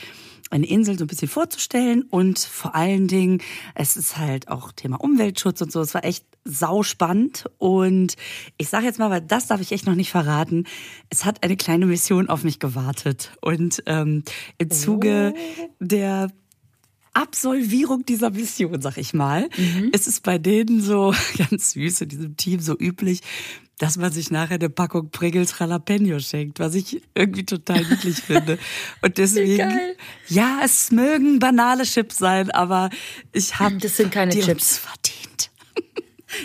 eine 0.56 0.68
Insel 0.68 0.98
so 0.98 1.04
ein 1.04 1.08
bisschen 1.08 1.28
vorzustellen 1.28 2.04
und 2.04 2.40
vor 2.40 2.76
allen 2.76 3.08
Dingen, 3.08 3.42
es 3.76 3.98
ist 3.98 4.18
halt 4.18 4.48
auch 4.48 4.72
Thema 4.72 5.00
Umweltschutz 5.00 5.62
und 5.62 5.72
so. 5.72 5.82
Es 5.82 5.94
war 5.94 6.04
echt 6.04 6.26
sauspannend 6.46 7.46
und 7.58 8.16
ich 8.58 8.70
sage 8.70 8.86
jetzt 8.86 9.00
mal, 9.00 9.10
weil 9.10 9.22
das 9.22 9.48
darf 9.48 9.62
ich 9.62 9.72
echt 9.72 9.86
noch 9.86 9.96
nicht 9.96 10.12
verraten, 10.12 10.66
es 11.10 11.26
hat 11.26 11.44
eine 11.44 11.58
kleine 11.58 11.86
Mission 11.86 12.30
auf 12.30 12.44
mich 12.44 12.60
gewartet 12.60 13.32
und 13.42 13.84
ähm, 13.86 14.24
im 14.58 14.72
Zuge 14.72 15.34
oh. 15.36 15.70
der 15.80 16.30
Absolvierung 17.16 18.06
dieser 18.06 18.30
Mission, 18.30 18.82
sag 18.82 18.98
ich 18.98 19.14
mal, 19.14 19.50
mhm. 19.58 19.90
ist 19.94 20.08
es 20.08 20.20
bei 20.20 20.38
denen 20.38 20.82
so 20.82 21.14
ganz 21.38 21.72
süß 21.72 22.02
in 22.02 22.10
diesem 22.10 22.38
Team 22.38 22.60
so 22.60 22.78
üblich, 22.78 23.22
dass 23.78 23.98
man 23.98 24.12
sich 24.12 24.32
nachher 24.32 24.56
eine 24.56 24.70
Packung 24.70 25.10
Pringles 25.10 25.58
Jalapeno 25.58 26.20
schenkt, 26.20 26.60
was 26.60 26.76
ich 26.76 27.02
irgendwie 27.14 27.46
total 27.46 27.84
niedlich 27.84 28.18
finde. 28.28 28.58
Und 29.02 29.18
deswegen, 29.18 29.72
ja, 30.28 30.60
es 30.64 30.92
mögen 30.92 31.40
banale 31.40 31.84
Chips 31.84 32.18
sein, 32.18 32.52
aber 32.52 32.90
ich 33.34 33.60
habe 33.60 33.78
das 33.78 33.98
sind 33.98 34.12
keine 34.12 34.38
Chips 34.38 34.78
verdient. 34.78 35.35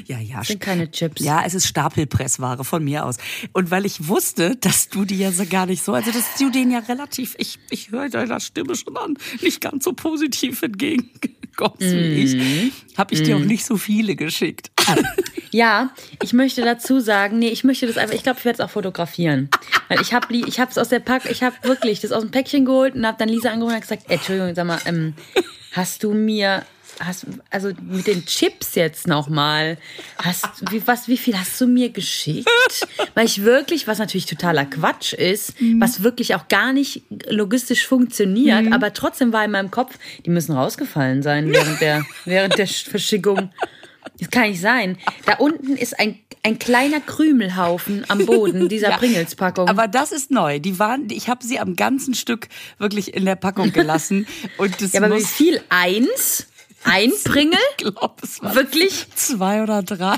Ja, 0.07 0.19
ja. 0.19 0.39
Das 0.39 0.49
sind 0.49 0.61
keine 0.61 0.91
Chips. 0.91 1.23
Ja, 1.23 1.43
es 1.45 1.55
ist 1.55 1.67
Stapelpressware 1.67 2.65
von 2.65 2.85
mir 2.85 3.05
aus. 3.05 3.17
Und 3.53 3.71
weil 3.71 3.87
ich 3.87 4.09
wusste, 4.09 4.57
dass 4.57 4.89
du 4.89 5.05
die 5.05 5.19
ja 5.19 5.33
so 5.33 5.45
gar 5.47 5.67
nicht 5.67 5.85
so, 5.85 5.93
also 5.93 6.11
dass 6.11 6.37
du 6.39 6.51
den 6.51 6.71
ja 6.71 6.81
relativ, 6.81 7.35
ich, 7.39 7.59
ich 7.71 7.91
höre 7.91 8.09
deiner 8.09 8.41
Stimme 8.41 8.75
schon 8.75 8.97
an, 8.97 9.17
nicht 9.41 9.61
ganz 9.61 9.85
so 9.85 9.93
positiv 9.93 10.63
entgegenkommst 10.63 11.81
mm. 11.81 11.85
wie 11.85 12.25
ich, 12.25 12.35
mhm. 12.35 12.73
habe 12.97 13.15
ich 13.15 13.21
mm. 13.21 13.25
dir 13.25 13.37
auch 13.37 13.41
mhm. 13.41 13.47
nicht 13.47 13.65
so 13.65 13.77
viele 13.77 14.17
geschickt. 14.17 14.71
Ja, 15.53 15.91
ich 16.23 16.33
möchte 16.33 16.63
dazu 16.63 17.01
sagen, 17.01 17.39
nee, 17.39 17.49
ich 17.49 17.65
möchte 17.65 17.87
das 17.87 17.97
einfach, 17.97 18.15
ich 18.15 18.23
glaube, 18.23 18.39
ich 18.39 18.45
werde 18.45 18.63
es 18.63 18.65
auch 18.65 18.71
fotografieren. 18.71 19.49
Weil 19.89 20.01
ich 20.01 20.15
habe 20.15 20.33
ich 20.35 20.59
es 20.59 20.79
aus 20.79 20.89
der 20.89 21.01
Pack, 21.01 21.29
ich 21.29 21.43
habe 21.43 21.57
wirklich 21.63 22.01
das 22.01 22.13
aus 22.13 22.23
dem 22.23 22.31
Päckchen 22.31 22.65
geholt 22.65 22.95
und 22.95 23.05
habe 23.05 23.19
dann 23.19 23.29
Lisa 23.29 23.51
angerufen 23.51 23.75
und 23.75 23.81
gesagt, 23.81 24.05
Entschuldigung, 24.09 24.55
sag 24.55 24.67
mal, 24.67 24.79
ähm, 24.87 25.15
hast 25.73 26.05
du 26.05 26.13
mir 26.13 26.65
hast, 27.01 27.27
also 27.51 27.73
mit 27.83 28.07
den 28.07 28.25
Chips 28.27 28.75
jetzt 28.75 29.07
nochmal, 29.07 29.79
hast, 30.19 30.47
wie, 30.71 30.87
was, 30.87 31.09
wie 31.09 31.17
viel 31.17 31.39
hast 31.39 31.61
du 31.61 31.67
mir 31.67 31.91
geschickt? 31.91 32.49
Weil 33.15 33.27
ich 33.27 33.43
wirklich, 33.43 33.87
was 33.87 33.99
natürlich 33.99 34.27
totaler 34.27 34.67
Quatsch 34.67 35.13
ist, 35.13 35.61
mhm. 35.61 35.81
was 35.81 36.03
wirklich 36.03 36.35
auch 36.35 36.49
gar 36.49 36.73
nicht 36.73 37.03
logistisch 37.29 37.87
funktioniert, 37.87 38.67
mhm. 38.67 38.73
aber 38.73 38.93
trotzdem 38.93 39.33
war 39.33 39.45
in 39.45 39.51
meinem 39.51 39.71
Kopf, 39.71 39.99
die 40.25 40.31
müssen 40.31 40.53
rausgefallen 40.53 41.23
sein 41.23 41.51
während 41.51 41.81
der, 41.81 42.05
während 42.25 42.59
der 42.59 42.67
Verschickung. 42.67 43.51
Das 44.19 44.31
kann 44.31 44.51
nicht 44.51 44.61
sein. 44.61 44.99
Da 45.25 45.37
unten 45.37 45.77
ist 45.77 45.99
ein, 45.99 46.19
ein 46.43 46.59
kleiner 46.59 47.01
Krümelhaufen 47.01 48.05
am 48.09 48.25
Boden 48.27 48.69
dieser 48.69 48.91
ja, 48.91 48.97
Pringles-Packung. 48.99 49.69
Aber 49.69 49.89
das 49.89 50.13
ist 50.13 50.31
neu. 50.31 50.59
Die 50.59 50.79
waren, 50.79 51.09
ich 51.11 51.29
habe 51.29 51.45
sie 51.45 51.59
am 51.59 51.77
ganzen 51.77 52.15
Stück 52.15 52.49
wirklich 52.79 53.15
in 53.15 53.25
der 53.25 53.37
Packung 53.37 53.73
gelassen. 53.73 54.27
Und 54.59 54.81
das 54.83 54.93
ja, 54.93 55.03
aber 55.03 55.17
wie 55.17 55.25
viel? 55.25 55.61
Eins? 55.69 56.47
Ein 56.85 57.11
Pringel? 57.25 57.59
Ich 57.79 57.85
glaube, 57.85 58.15
es 58.23 58.43
war 58.43 58.55
Wirklich? 58.55 59.07
Zwei 59.15 59.63
oder 59.63 59.83
drei. 59.83 60.17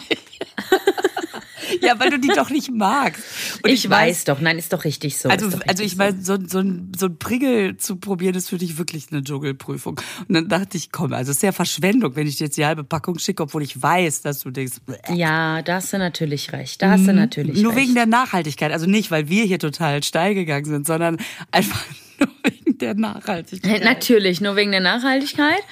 ja, 1.81 1.98
weil 1.98 2.11
du 2.11 2.18
die 2.18 2.29
doch 2.29 2.51
nicht 2.51 2.70
magst. 2.72 3.22
Und 3.62 3.70
ich, 3.70 3.85
ich 3.85 3.90
weiß, 3.90 4.09
weiß, 4.09 4.25
doch, 4.25 4.40
nein, 4.40 4.59
ist 4.59 4.72
doch 4.72 4.85
richtig 4.85 5.18
so. 5.18 5.29
Also, 5.29 5.46
richtig 5.46 5.68
also 5.68 5.83
ich 5.83 5.96
meine, 5.96 6.20
so, 6.20 6.37
so, 6.44 6.59
ein, 6.59 6.92
so 6.96 7.07
ein 7.07 7.18
Pringel 7.18 7.77
zu 7.77 7.96
probieren, 7.96 8.35
ist 8.35 8.48
für 8.48 8.59
dich 8.59 8.79
wirklich 8.79 9.07
eine 9.11 9.22
Dschungelprüfung. 9.22 10.01
Und 10.29 10.35
dann 10.35 10.48
dachte 10.48 10.77
ich, 10.77 10.92
komm, 10.92 11.12
also 11.12 11.31
es 11.31 11.38
ist 11.38 11.42
ja 11.42 11.53
Verschwendung, 11.53 12.16
wenn 12.16 12.27
ich 12.27 12.37
dir 12.37 12.44
jetzt 12.44 12.57
die 12.57 12.66
halbe 12.66 12.85
Packung 12.85 13.18
schicke, 13.18 13.42
obwohl 13.44 13.62
ich 13.62 13.81
weiß, 13.81 14.22
dass 14.22 14.40
du 14.40 14.51
denkst. 14.51 14.79
Bleh. 14.87 14.98
Ja, 15.14 15.62
da 15.62 15.77
hast 15.77 15.92
du 15.92 15.98
natürlich 15.98 16.53
recht. 16.53 16.83
Da 16.83 16.90
hast 16.90 17.07
du 17.07 17.12
mhm. 17.12 17.18
natürlich 17.18 17.62
Nur 17.62 17.72
recht. 17.72 17.85
wegen 17.85 17.94
der 17.94 18.07
Nachhaltigkeit. 18.07 18.72
Also 18.72 18.87
nicht, 18.87 19.11
weil 19.11 19.29
wir 19.29 19.44
hier 19.44 19.59
total 19.59 20.03
steil 20.03 20.35
gegangen 20.35 20.66
sind, 20.66 20.87
sondern 20.87 21.18
einfach 21.51 21.85
nur 22.18 22.29
wegen 22.44 22.79
der 22.79 22.94
Nachhaltigkeit. 22.94 23.85
Natürlich, 23.85 24.40
nur 24.40 24.57
wegen 24.57 24.72
der 24.72 24.81
Nachhaltigkeit. 24.81 25.62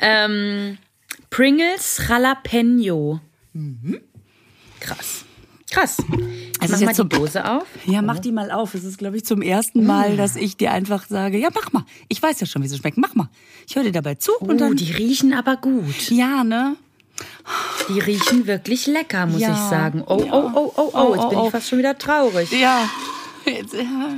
Ähm, 0.00 0.78
Pringles 1.30 2.02
Jalapeno. 2.08 3.20
Mhm. 3.52 4.00
Krass. 4.80 5.24
Krass. 5.70 5.96
Also 6.60 6.76
mach 6.76 6.80
mal 6.80 6.94
die 6.94 7.08
Dose 7.08 7.44
auf. 7.44 7.66
Ja, 7.86 8.00
mach 8.00 8.20
die 8.20 8.32
mal 8.32 8.50
auf. 8.50 8.74
Es 8.74 8.84
ist, 8.84 8.98
glaube 8.98 9.16
ich, 9.16 9.24
zum 9.24 9.42
ersten 9.42 9.84
Mal, 9.84 10.14
mm. 10.14 10.16
dass 10.16 10.36
ich 10.36 10.56
dir 10.56 10.70
einfach 10.70 11.06
sage, 11.06 11.38
ja, 11.38 11.48
mach 11.52 11.72
mal. 11.72 11.84
Ich 12.08 12.22
weiß 12.22 12.40
ja 12.40 12.46
schon, 12.46 12.62
wie 12.62 12.68
sie 12.68 12.76
schmecken. 12.76 13.00
Mach 13.00 13.14
mal. 13.14 13.28
Ich 13.66 13.74
höre 13.74 13.82
dir 13.82 13.92
dabei 13.92 14.14
zu. 14.14 14.32
Oh, 14.40 14.46
und 14.46 14.60
dann 14.60 14.76
die 14.76 14.92
riechen 14.92 15.34
aber 15.34 15.56
gut. 15.56 16.10
Ja, 16.10 16.44
ne? 16.44 16.76
Die 17.88 17.98
riechen 17.98 18.46
wirklich 18.46 18.86
lecker, 18.86 19.26
muss 19.26 19.40
ja. 19.40 19.52
ich 19.52 19.70
sagen. 19.70 20.04
Oh, 20.06 20.22
ja. 20.24 20.32
oh, 20.32 20.50
oh, 20.54 20.72
oh, 20.76 20.90
oh, 20.92 21.14
jetzt 21.14 21.22
bin 21.22 21.30
ich 21.32 21.36
oh, 21.36 21.46
oh. 21.46 21.50
fast 21.50 21.68
schon 21.68 21.78
wieder 21.78 21.98
traurig. 21.98 22.50
Ja. 22.52 22.88
Jetzt, 23.44 23.74
ja. 23.74 24.12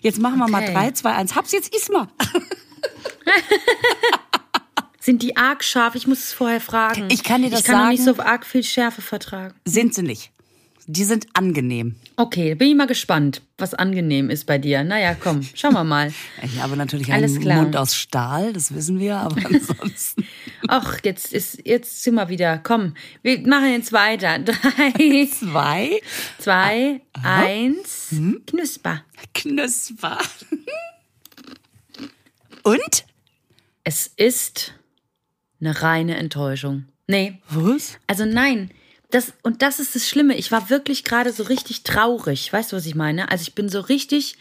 jetzt 0.00 0.20
machen 0.20 0.38
wir 0.38 0.44
okay. 0.44 0.52
mal 0.52 0.72
3, 0.72 0.90
2, 0.92 1.12
1. 1.12 1.34
Hab's 1.34 1.52
jetzt, 1.52 1.74
iss 1.74 1.90
mal. 1.90 2.08
Sind 5.04 5.22
die 5.22 5.36
arg 5.36 5.62
scharf? 5.62 5.96
Ich 5.96 6.06
muss 6.06 6.20
es 6.20 6.32
vorher 6.32 6.62
fragen. 6.62 7.08
Ich 7.10 7.22
kann 7.22 7.42
dir 7.42 7.50
das 7.50 7.58
sagen. 7.58 7.60
Ich 7.60 7.66
kann 7.66 7.78
sagen, 7.78 7.90
nicht 7.90 8.04
so 8.04 8.22
arg 8.22 8.46
viel 8.46 8.62
Schärfe 8.62 9.02
vertragen. 9.02 9.52
Sind 9.66 9.92
sie 9.92 10.02
nicht. 10.02 10.30
Die 10.86 11.04
sind 11.04 11.26
angenehm. 11.34 11.96
Okay, 12.16 12.54
bin 12.54 12.68
ich 12.68 12.74
mal 12.74 12.86
gespannt, 12.86 13.42
was 13.58 13.74
angenehm 13.74 14.30
ist 14.30 14.46
bei 14.46 14.56
dir. 14.56 14.82
Naja, 14.82 15.14
komm, 15.14 15.42
schauen 15.54 15.74
wir 15.74 15.84
mal. 15.84 16.10
Ich 16.42 16.58
habe 16.58 16.74
natürlich 16.78 17.12
Alles 17.12 17.32
einen 17.32 17.42
klar. 17.42 17.62
Mund 17.62 17.76
aus 17.76 17.94
Stahl, 17.94 18.54
das 18.54 18.74
wissen 18.74 18.98
wir, 18.98 19.16
aber 19.18 19.36
ansonsten. 19.44 20.26
Ach, 20.68 20.98
jetzt 21.04 21.34
ist, 21.34 21.60
jetzt 21.66 22.02
sind 22.02 22.14
wir 22.14 22.30
wieder. 22.30 22.56
Komm, 22.62 22.94
wir 23.20 23.46
machen 23.46 23.72
jetzt 23.72 23.92
weiter. 23.92 24.38
Drei. 24.38 25.28
Zwei. 25.30 26.00
Zwei. 26.38 27.02
Aha. 27.12 27.44
Eins. 27.44 28.06
Hm? 28.08 28.40
Knusper. 28.46 29.04
Knusper. 29.34 30.16
Und? 32.62 33.04
Es 33.84 34.06
ist 34.16 34.72
eine 35.64 35.82
reine 35.82 36.16
Enttäuschung. 36.16 36.84
Nee. 37.06 37.38
Was? 37.50 37.98
Also 38.06 38.24
nein. 38.24 38.70
Das, 39.10 39.32
und 39.42 39.62
das 39.62 39.78
ist 39.80 39.94
das 39.94 40.08
Schlimme. 40.08 40.36
Ich 40.36 40.50
war 40.50 40.70
wirklich 40.70 41.04
gerade 41.04 41.32
so 41.32 41.44
richtig 41.44 41.82
traurig. 41.84 42.52
Weißt 42.52 42.72
du, 42.72 42.76
was 42.76 42.86
ich 42.86 42.94
meine? 42.94 43.30
Also 43.30 43.42
ich 43.42 43.54
bin 43.54 43.68
so 43.68 43.80
richtig, 43.80 44.36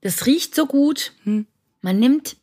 das 0.00 0.26
riecht 0.26 0.54
so 0.54 0.66
gut. 0.66 1.12
Hm. 1.24 1.46
Man 1.82 1.98
nimmt 1.98 2.36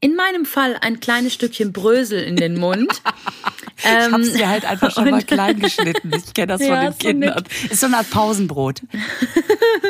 in 0.00 0.16
meinem 0.16 0.44
Fall 0.46 0.76
ein 0.80 1.00
kleines 1.00 1.34
Stückchen 1.34 1.72
Brösel 1.72 2.22
in 2.22 2.36
den 2.36 2.58
Mund. 2.58 2.90
ich 3.78 3.84
hab's 3.86 4.32
mir 4.34 4.48
halt 4.48 4.64
einfach 4.64 4.92
schon 4.92 5.10
mal 5.10 5.22
klein 5.22 5.58
geschnitten. 5.60 6.10
Ich 6.14 6.32
kenne 6.34 6.48
das 6.58 6.60
Ja, 6.66 6.68
von 6.68 6.80
den 6.84 6.92
so 6.92 6.98
Kindern. 6.98 7.34
nett. 7.34 7.70
Ist 7.72 7.80
so 7.80 7.86
eine 7.86 7.98
Art 7.98 8.10
Pausenbrot. 8.10 8.82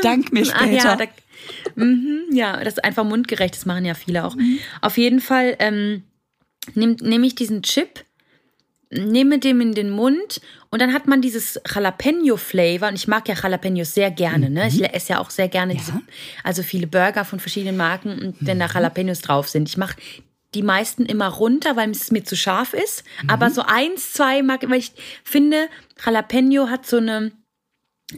Dank 0.02 0.32
mir 0.32 0.40
Ah, 0.54 0.64
ja, 0.66 0.80
später. 0.80 0.96
da, 0.96 1.82
mhm, 1.84 2.22
ja, 2.32 2.58
das 2.62 2.74
ist 2.74 2.84
einfach 2.84 3.04
mundgerecht, 3.04 3.54
das 3.54 3.66
machen 3.66 3.84
ja 3.84 3.94
viele 3.94 4.24
auch. 4.24 4.36
Auf 4.80 4.98
jeden 4.98 5.20
Fall 5.20 5.56
ähm, 5.58 6.02
nehme 6.74 6.96
nehm 7.00 7.24
ich 7.24 7.34
diesen 7.34 7.62
Chip, 7.62 8.04
nehme 8.90 9.38
dem 9.38 9.60
in 9.60 9.74
den 9.74 9.90
Mund 9.90 10.40
und 10.70 10.80
dann 10.80 10.92
hat 10.92 11.06
man 11.06 11.20
dieses 11.20 11.60
Jalapeno-Flavor 11.72 12.88
und 12.88 12.94
ich 12.94 13.08
mag 13.08 13.28
ja 13.28 13.34
Jalapenos 13.34 13.94
sehr 13.94 14.10
gerne, 14.10 14.50
ne? 14.50 14.68
Ich 14.68 14.82
esse 14.82 15.14
ja 15.14 15.18
auch 15.20 15.30
sehr 15.30 15.48
gerne 15.48 15.74
diese, 15.74 16.00
also 16.42 16.62
viele 16.62 16.86
Burger 16.86 17.24
von 17.24 17.40
verschiedenen 17.40 17.76
Marken 17.76 18.18
und 18.18 18.36
wenn 18.40 18.58
da 18.58 18.66
Jalapenos 18.66 19.20
drauf 19.20 19.48
sind. 19.48 19.68
Ich 19.68 19.76
mache 19.76 19.96
die 20.54 20.62
meisten 20.62 21.04
immer 21.06 21.28
runter, 21.28 21.76
weil 21.76 21.90
es 21.90 22.12
mir 22.12 22.24
zu 22.24 22.36
scharf 22.36 22.74
ist, 22.74 23.04
aber 23.26 23.50
so 23.50 23.62
eins, 23.62 24.12
zwei 24.12 24.42
mag, 24.42 24.68
weil 24.68 24.78
ich 24.78 24.92
finde, 25.24 25.68
Jalapeno 26.04 26.68
hat 26.68 26.86
so 26.86 26.98
eine 26.98 27.32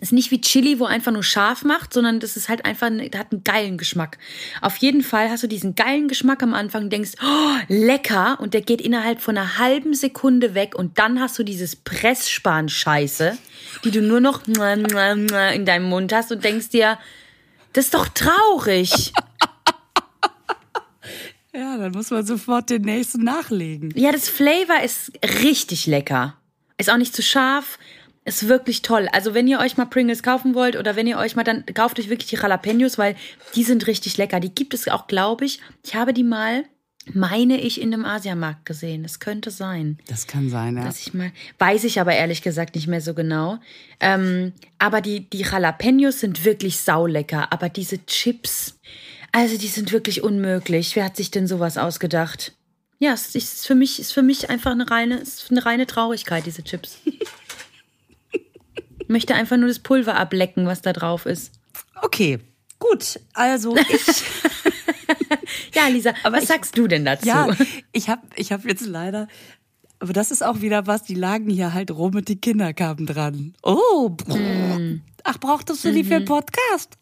ist 0.01 0.13
nicht 0.13 0.31
wie 0.33 0.41
Chili, 0.41 0.81
wo 0.81 0.85
einfach 0.85 1.13
nur 1.13 1.23
scharf 1.23 1.63
macht, 1.65 1.93
sondern 1.95 2.19
das 2.19 2.37
ist 2.37 2.49
halt 2.49 2.65
einfach, 2.65 2.89
ein- 2.89 3.01
hat 3.17 3.31
einen 3.33 3.45
geilen 3.45 3.79
Geschmack. 3.79 4.19
Auf 4.61 4.77
jeden 4.79 5.03
Fall 5.03 5.31
hast 5.31 5.45
du 5.45 5.47
diesen 5.47 5.77
geilen 5.77 6.09
Geschmack 6.09 6.43
am 6.43 6.55
Anfang, 6.55 6.91
denkst, 6.91 7.13
oh, 7.23 7.57
lecker, 7.69 8.39
und 8.41 8.53
der 8.53 8.63
geht 8.63 8.81
innerhalb 8.81 9.21
von 9.21 9.39
einer 9.39 9.59
halben 9.59 9.95
Sekunde 9.95 10.55
weg 10.55 10.75
und 10.75 10.99
dann 10.99 11.21
hast 11.21 11.39
du 11.39 11.45
dieses 11.45 11.77
Pressspan-Scheiße, 11.77 13.39
die 13.85 13.91
du 13.93 14.03
nur 14.03 14.21
noch 14.21 14.47
in 14.49 15.65
deinem 15.65 15.85
Mund 15.89 16.13
hast 16.13 16.33
und 16.33 16.43
denkst 16.45 16.71
dir, 16.71 16.99
das 17.73 17.87
ist 17.87 17.95
doch 17.95 18.09
traurig. 18.09 19.13
Ja, 21.55 21.79
dann 21.79 21.93
muss 21.93 22.11
man 22.11 22.27
sofort 22.27 22.69
den 22.69 22.83
nächsten 22.83 23.25
nachlegen. 23.25 23.91
Ja, 23.97 24.13
das 24.13 24.29
Flavor 24.29 24.83
ist 24.85 25.11
richtig 25.43 25.87
lecker. 25.87 26.37
Ist 26.77 26.91
auch 26.91 26.99
nicht 26.99 27.17
zu 27.17 27.23
scharf. 27.23 27.79
Ist 28.27 28.49
wirklich 28.49 28.83
toll. 28.83 29.09
Also 29.13 29.35
wenn 29.35 29.47
ihr 29.47 29.61
euch 29.61 29.77
mal 29.77 29.85
Pringles 29.85 30.25
kaufen 30.25 30.57
wollt 30.57 30.75
oder 30.75 30.97
wenn 30.97 31.07
ihr 31.07 31.17
euch 31.17 31.37
mal 31.37 31.45
dann 31.45 31.65
kauft 31.65 32.01
euch 32.01 32.09
wirklich 32.09 32.29
die 32.29 32.35
Jalapenos, 32.35 32.99
weil 32.99 33.15
die 33.55 33.63
sind 33.63 33.87
richtig 33.87 34.17
lecker. 34.17 34.41
Die 34.41 34.53
gibt 34.53 34.75
es 34.75 34.89
auch, 34.89 35.07
glaube 35.07 35.45
ich. 35.45 35.61
Ich 35.85 35.95
habe 35.95 36.13
die 36.13 36.25
mal, 36.25 36.65
meine 37.15 37.61
ich, 37.61 37.81
in 37.81 37.95
einem 37.95 38.05
Asiamarkt 38.05 38.67
gesehen. 38.67 39.05
Das 39.05 39.21
könnte 39.21 39.53
sein. 39.53 39.99
Das 40.09 40.27
kann 40.27 40.51
sein, 40.51 40.77
ja. 40.77 40.83
Dass 40.83 41.07
ich 41.07 41.15
mal, 41.15 41.31
weiß 41.61 41.85
ich 41.85 42.01
aber 42.01 42.17
ehrlich 42.17 42.43
gesagt 42.43 42.75
nicht 42.75 42.89
mehr 42.89 43.01
so 43.01 43.15
genau. 43.15 43.61
Ähm, 44.01 44.53
aber 44.81 45.01
die, 45.01 45.31
die 45.31 45.43
Jalapenos 45.43 46.19
sind 46.19 46.45
wirklich 46.45 46.81
saulecker. 46.81 47.53
Aber 47.53 47.69
diese 47.69 48.05
Chips, 48.07 48.81
also 49.31 49.57
die 49.57 49.69
sind 49.69 49.93
wirklich 49.93 50.25
unmöglich. 50.25 50.97
Wer 50.97 51.05
hat 51.05 51.17
sich 51.17 51.31
denn 51.31 51.47
sowas 51.47 51.79
ausgedacht? 51.79 52.55
Ja, 52.99 53.13
es 53.13 53.37
ist 53.37 53.69
für 53.69 53.77
mich, 53.77 54.01
ist 54.01 54.13
für 54.13 54.23
mich 54.23 54.51
einfach 54.51 54.73
eine 54.73 54.91
reine, 54.91 55.23
eine 55.49 55.65
reine 55.65 55.87
Traurigkeit, 55.87 56.45
diese 56.45 56.65
Chips. 56.65 56.99
Ich 59.07 59.11
möchte 59.11 59.35
einfach 59.37 59.57
nur 59.57 59.69
das 59.69 59.79
Pulver 59.79 60.17
ablecken, 60.17 60.67
was 60.67 60.83
da 60.83 60.93
drauf 60.93 61.27
ist. 61.27 61.53
Okay, 62.03 62.41
gut. 62.81 63.21
Also 63.35 63.77
ich, 63.77 64.07
Ja, 65.75 65.87
Lisa, 65.89 66.13
was 66.25 66.43
ich- 66.43 66.49
sagst 66.49 66.77
du 66.77 66.89
denn 66.89 67.05
dazu? 67.05 67.27
ja, 67.29 67.55
ich 67.93 68.09
habe 68.09 68.23
ich 68.35 68.51
hab 68.53 68.65
jetzt 68.65 68.85
leider, 68.87 69.29
aber 70.01 70.13
das 70.13 70.31
ist 70.31 70.43
auch 70.43 70.61
wieder 70.61 70.87
was, 70.89 71.05
die 71.05 71.15
lagen 71.15 71.49
hier 71.51 71.73
halt 71.73 71.91
rum 71.91 72.15
und 72.17 72.29
die 72.29 72.41
Kinder 72.41 72.73
kamen 72.75 73.07
dran. 73.07 73.55
Oh, 73.63 74.09
brr. 74.11 74.99
ach, 75.25 75.39
brauchtest 75.39 75.85
du 75.85 75.93
die 75.93 76.03
für 76.05 76.17
einen 76.17 76.25
Podcast? 76.25 76.97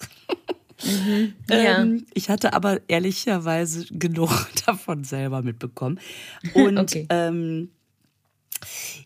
Ja. 1.49 1.81
Ähm, 1.81 2.05
ich 2.15 2.29
hatte 2.29 2.53
aber 2.53 2.81
ehrlicherweise 2.89 3.87
genug 3.91 4.31
davon 4.67 5.05
selber 5.05 5.41
mitbekommen. 5.43 5.99
Und 6.55 6.79
Okay. 6.79 7.07
ähm, 7.11 7.71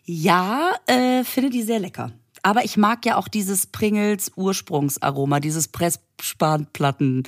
ja, 0.05 0.73
äh, 0.87 1.23
finde 1.23 1.49
die 1.51 1.61
sehr 1.61 1.79
lecker. 1.79 2.11
Aber 2.43 2.63
ich 2.65 2.77
mag 2.77 3.05
ja 3.05 3.17
auch 3.17 3.27
dieses 3.27 3.67
Pringles 3.67 4.31
Ursprungsaroma, 4.35 5.39
dieses 5.39 5.67
Pressspanplatten 5.67 7.23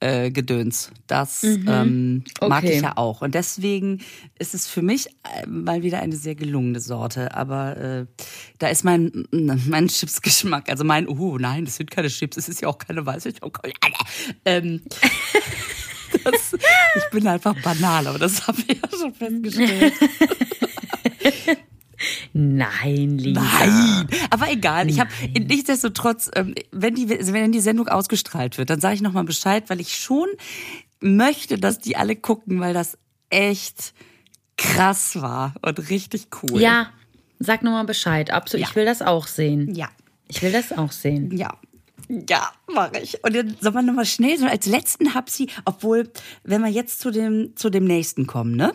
äh, 0.00 0.30
Gedöns. 0.30 0.90
Das 1.06 1.42
ähm, 1.42 2.22
mag 2.40 2.62
Okay. 2.62 2.76
ich 2.76 2.82
ja 2.82 2.96
auch. 2.96 3.20
Und 3.20 3.34
deswegen 3.34 4.00
ist 4.38 4.54
es 4.54 4.68
für 4.68 4.82
mich 4.82 5.08
äh, 5.08 5.46
mal 5.46 5.82
wieder 5.82 6.00
eine 6.00 6.16
sehr 6.16 6.34
gelungene 6.34 6.80
Sorte. 6.80 7.34
Aber 7.34 7.76
äh, 7.76 8.06
da 8.58 8.68
ist 8.68 8.84
mein, 8.84 9.26
mein 9.32 9.88
Chipsgeschmack, 9.88 10.68
also 10.68 10.84
mein, 10.84 11.08
oh 11.08 11.38
nein, 11.38 11.64
das 11.64 11.76
sind 11.76 11.90
keine 11.90 12.08
Chips, 12.08 12.36
es 12.36 12.48
ist 12.48 12.60
ja 12.62 12.68
auch 12.68 12.78
keine 12.78 13.04
weiße 13.04 13.32
Schokolade. 13.40 13.74
Ähm, 14.44 14.82
das, 16.24 16.54
ich 16.54 17.10
bin 17.10 17.26
einfach 17.26 17.60
banal, 17.62 18.06
aber 18.06 18.18
das 18.18 18.46
haben 18.46 18.62
wir 18.66 18.76
ja 18.76 18.88
schon 18.96 19.14
festgestellt. 19.14 19.94
Nein, 22.32 23.18
Lisa. 23.18 23.40
Nein, 23.40 24.08
aber 24.30 24.50
egal. 24.50 24.88
Ich 24.88 25.00
habe 25.00 25.10
nichtsdestotrotz, 25.38 26.30
ähm, 26.34 26.54
wenn 26.72 26.94
die 26.94 27.08
wenn 27.08 27.52
die 27.52 27.60
Sendung 27.60 27.88
ausgestrahlt 27.88 28.58
wird, 28.58 28.70
dann 28.70 28.80
sage 28.80 28.94
ich 28.96 29.00
noch 29.02 29.12
mal 29.12 29.24
Bescheid, 29.24 29.64
weil 29.68 29.80
ich 29.80 29.96
schon 29.96 30.28
möchte, 31.00 31.58
dass 31.58 31.78
die 31.78 31.96
alle 31.96 32.16
gucken, 32.16 32.60
weil 32.60 32.74
das 32.74 32.98
echt 33.30 33.94
krass 34.56 35.20
war 35.20 35.54
und 35.62 35.90
richtig 35.90 36.28
cool. 36.42 36.60
Ja, 36.60 36.90
sag 37.38 37.62
nochmal 37.62 37.84
Bescheid. 37.84 38.30
Absolut. 38.30 38.62
Ja. 38.66 38.70
Ich 38.70 38.76
will 38.76 38.84
das 38.84 39.02
auch 39.02 39.26
sehen. 39.26 39.74
ja, 39.74 39.88
Ich 40.28 40.42
will 40.42 40.52
das 40.52 40.72
auch 40.76 40.92
sehen. 40.92 41.36
ja. 41.36 41.56
Ja, 42.26 42.50
mache 42.72 43.00
ich. 43.02 43.22
Und 43.22 43.36
dann 43.36 43.54
soll 43.60 43.72
man 43.72 43.84
noch 43.84 43.92
mal 43.92 44.06
schnell 44.06 44.38
so 44.38 44.46
als 44.46 44.64
letzten 44.64 45.12
hab 45.14 45.28
sie, 45.28 45.48
obwohl, 45.66 46.10
wenn 46.42 46.62
wir 46.62 46.70
jetzt 46.70 47.00
zu 47.00 47.10
dem 47.10 47.54
zu 47.54 47.68
dem 47.68 47.84
nächsten 47.84 48.26
kommen, 48.26 48.56
ne? 48.56 48.72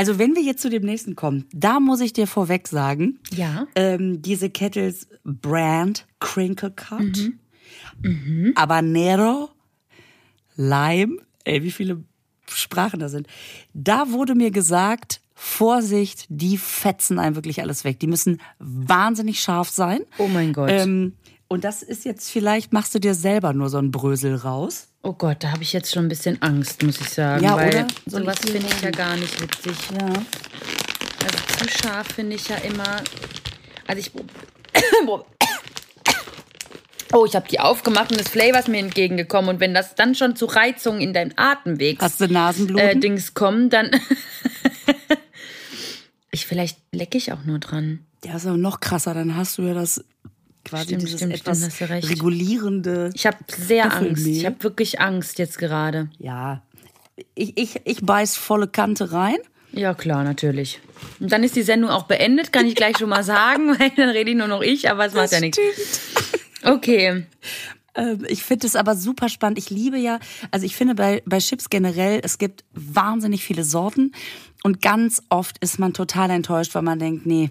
Also 0.00 0.18
wenn 0.18 0.34
wir 0.34 0.42
jetzt 0.42 0.62
zu 0.62 0.70
dem 0.70 0.82
nächsten 0.82 1.14
kommen, 1.14 1.44
da 1.52 1.78
muss 1.78 2.00
ich 2.00 2.14
dir 2.14 2.26
vorweg 2.26 2.68
sagen, 2.68 3.18
Ja. 3.32 3.66
ähm, 3.74 4.22
diese 4.22 4.48
Kettles 4.48 5.08
Brand 5.24 6.06
Crinkle 6.20 6.70
Cut, 6.70 7.30
Habanero, 8.56 9.50
Lime, 10.56 11.16
ey, 11.44 11.62
wie 11.62 11.70
viele 11.70 12.02
Sprachen 12.48 12.98
da 13.00 13.08
sind. 13.10 13.26
Da 13.74 14.10
wurde 14.10 14.34
mir 14.34 14.50
gesagt, 14.50 15.20
Vorsicht, 15.34 16.24
die 16.30 16.56
fetzen 16.58 17.18
einem 17.18 17.34
wirklich 17.36 17.60
alles 17.62 17.84
weg. 17.84 18.00
Die 18.00 18.06
müssen 18.06 18.40
wahnsinnig 18.58 19.40
scharf 19.40 19.68
sein. 19.70 20.00
Oh 20.18 20.28
mein 20.28 20.52
Gott. 20.54 20.70
Ähm, 20.70 21.14
und 21.48 21.64
das 21.64 21.82
ist 21.82 22.04
jetzt 22.06 22.30
vielleicht, 22.30 22.72
machst 22.72 22.94
du 22.94 23.00
dir 23.00 23.14
selber 23.14 23.52
nur 23.52 23.68
so 23.68 23.76
ein 23.78 23.90
Brösel 23.90 24.34
raus. 24.34 24.88
Oh 25.02 25.14
Gott, 25.14 25.38
da 25.40 25.52
habe 25.52 25.62
ich 25.62 25.72
jetzt 25.72 25.92
schon 25.92 26.06
ein 26.06 26.08
bisschen 26.08 26.40
Angst, 26.42 26.82
muss 26.82 27.00
ich 27.00 27.08
sagen. 27.08 27.42
Ja, 27.42 27.56
weil 27.56 27.68
oder? 27.68 27.86
Sowas 28.06 28.38
finde 28.40 28.66
ich 28.66 28.82
ja 28.82 28.90
gar 28.90 29.16
nicht 29.16 29.40
witzig. 29.40 29.74
Ja. 29.98 30.06
Also 30.06 31.38
zu 31.58 31.68
scharf 31.68 32.08
finde 32.08 32.36
ich 32.36 32.48
ja 32.48 32.56
immer. 32.56 32.96
Also 33.86 34.00
ich. 34.00 34.10
Oh, 37.12 37.26
ich 37.26 37.34
habe 37.34 37.48
die 37.48 37.58
aufgemacht 37.58 38.12
und 38.12 38.20
das 38.20 38.28
Flavor 38.28 38.60
ist 38.60 38.68
mir 38.68 38.78
entgegengekommen. 38.78 39.50
Und 39.50 39.58
wenn 39.58 39.74
das 39.74 39.96
dann 39.96 40.14
schon 40.14 40.36
zu 40.36 40.46
Reizungen 40.46 41.00
in 41.00 41.12
deinen 41.12 41.36
Atemwegs 41.36 42.00
Hast 42.00 42.20
du 42.20 42.28
Nasenbluten? 42.28 42.86
äh, 42.86 42.96
Dings 42.96 43.34
kommen, 43.34 43.68
dann. 43.68 43.90
ich 46.30 46.46
vielleicht 46.46 46.78
lecke 46.92 47.18
ich 47.18 47.32
auch 47.32 47.42
nur 47.44 47.58
dran. 47.58 48.06
Ja, 48.24 48.36
ist 48.36 48.46
aber 48.46 48.56
noch 48.56 48.78
krasser. 48.78 49.12
Dann 49.12 49.34
hast 49.34 49.58
du 49.58 49.62
ja 49.62 49.74
das 49.74 50.04
quasi 50.64 50.84
Stimmt, 50.84 51.02
dieses 51.02 51.20
stimmt, 51.20 51.34
etwas 51.34 51.74
stimmt, 51.74 51.90
regulierende. 52.10 53.10
Ich 53.14 53.26
habe 53.26 53.38
sehr 53.48 53.84
Staffelmehl. 53.86 54.10
Angst. 54.10 54.26
Ich 54.26 54.46
habe 54.46 54.62
wirklich 54.62 55.00
Angst 55.00 55.38
jetzt 55.38 55.58
gerade. 55.58 56.10
Ja, 56.18 56.62
ich, 57.34 57.56
ich, 57.58 57.80
ich 57.84 58.00
beiß 58.04 58.36
volle 58.36 58.68
Kante 58.68 59.12
rein. 59.12 59.36
Ja, 59.72 59.94
klar, 59.94 60.24
natürlich. 60.24 60.80
Und 61.20 61.30
dann 61.30 61.44
ist 61.44 61.54
die 61.54 61.62
Sendung 61.62 61.90
auch 61.90 62.04
beendet, 62.04 62.52
kann 62.52 62.66
ich 62.66 62.74
gleich 62.74 62.98
schon 62.98 63.08
mal 63.08 63.22
sagen, 63.22 63.68
weil 63.78 63.90
dann 63.96 64.08
rede 64.08 64.30
ich 64.30 64.36
nur 64.36 64.48
noch 64.48 64.62
ich, 64.62 64.90
aber 64.90 65.06
es 65.06 65.14
macht 65.14 65.32
ja 65.32 65.40
nichts. 65.40 65.58
Okay. 66.64 67.26
Ähm, 67.94 68.26
Ich 68.28 68.42
finde 68.42 68.66
es 68.66 68.76
aber 68.76 68.96
super 68.96 69.28
spannend. 69.28 69.58
Ich 69.58 69.70
liebe 69.70 69.96
ja, 69.98 70.18
also 70.50 70.66
ich 70.66 70.76
finde 70.76 70.94
bei, 70.94 71.22
bei 71.24 71.38
Chips 71.38 71.70
generell, 71.70 72.20
es 72.22 72.38
gibt 72.38 72.64
wahnsinnig 72.72 73.44
viele 73.44 73.64
Sorten 73.64 74.12
und 74.62 74.82
ganz 74.82 75.22
oft 75.28 75.58
ist 75.58 75.78
man 75.78 75.94
total 75.94 76.30
enttäuscht, 76.30 76.74
weil 76.74 76.82
man 76.82 76.98
denkt, 76.98 77.26
nee, 77.26 77.50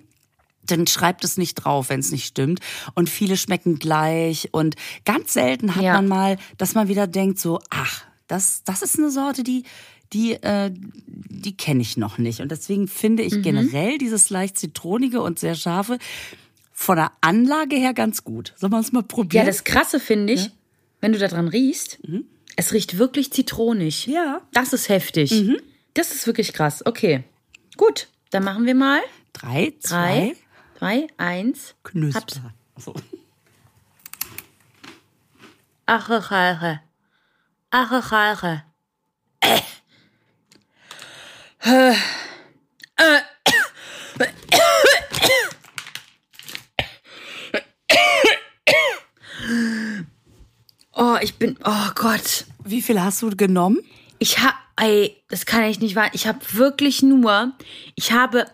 dann 0.72 0.88
schreibt 0.88 1.24
es 1.24 1.38
nicht 1.38 1.56
drauf, 1.56 1.90
wenn 1.90 2.00
es 2.00 2.12
nicht 2.12 2.26
stimmt. 2.26 2.60
Und 2.96 3.10
viele 3.10 3.38
schmecken 3.38 3.80
gleich 3.80 4.50
und 4.52 4.76
ganz 5.06 5.34
selten 5.34 5.76
hat 5.76 5.84
Ja. 5.84 5.94
man 5.94 6.08
mal, 6.08 6.38
dass 6.58 6.76
man 6.76 6.88
wieder 6.88 7.08
denkt 7.08 7.40
so, 7.40 7.60
ach, 7.70 8.04
das, 8.28 8.64
das 8.64 8.82
ist 8.82 8.98
eine 8.98 9.10
Sorte, 9.12 9.44
die, 9.44 9.64
die, 10.14 10.34
äh, 10.34 10.72
die 10.72 11.56
kenne 11.58 11.82
ich 11.82 11.98
noch 11.98 12.18
nicht. 12.18 12.40
Und 12.42 12.52
deswegen 12.52 12.88
finde 12.88 13.24
Mhm. 13.24 13.28
ich 13.30 13.42
generell 13.44 13.98
dieses 13.98 14.30
leicht 14.30 14.58
zitronige 14.58 15.22
und 15.22 15.40
sehr 15.40 15.56
scharfe 15.56 15.98
von 16.74 16.96
der 16.98 17.12
Anlage 17.22 17.76
her 17.76 17.94
ganz 17.94 18.24
gut. 18.24 18.54
Sollen 18.58 18.72
wir 18.72 18.78
uns 18.78 18.92
mal 18.92 19.02
Ja, 19.02 19.08
probieren? 19.08 19.46
das 19.46 19.64
Krasse 19.64 20.00
finde 20.00 20.34
ich, 20.34 20.50
wenn 21.02 21.12
du 21.14 21.20
da 21.20 21.28
dran 21.28 21.48
riechst, 21.48 22.00
es 22.56 22.74
riecht 22.74 22.98
wirklich 22.98 23.32
zitronig. 23.32 24.06
Ja. 24.08 24.42
Das 24.54 24.74
ist 24.74 24.90
heftig. 24.90 25.44
Das 25.94 26.12
ist 26.14 26.26
wirklich 26.28 26.54
krass. 26.54 26.86
Okay. 26.86 27.24
Gut, 27.78 28.08
dann 28.32 28.44
machen 28.44 28.66
wir 28.66 28.76
mal. 28.76 29.00
Drei, 29.34 29.74
zwei, 29.80 30.34
drei, 30.34 30.36
drei 30.80 31.08
eins. 31.18 31.76
Knüsper. 31.84 32.54
So. 32.78 32.94
Ache, 35.86 36.22
Chalche. 36.22 36.82
Ache, 37.72 38.02
Chalche. 38.08 38.64
Äh. 39.42 39.60
Äh. 42.96 43.22
Oh, 50.94 51.18
ich 51.22 51.36
bin, 51.36 51.58
oh 51.64 51.90
Gott. 51.96 52.46
Wie 52.64 52.82
viel 52.82 53.02
hast 53.02 53.22
du 53.22 53.30
genommen? 53.30 53.80
Ich 54.20 54.40
hab, 54.40 54.56
ey, 54.76 55.16
das 55.30 55.46
kann 55.46 55.64
ich 55.64 55.80
nicht 55.80 55.96
wahr. 55.96 56.10
Ich 56.14 56.28
habe 56.28 56.40
wirklich 56.54 57.02
nur, 57.02 57.54
ich 57.96 58.12
habe 58.12 58.46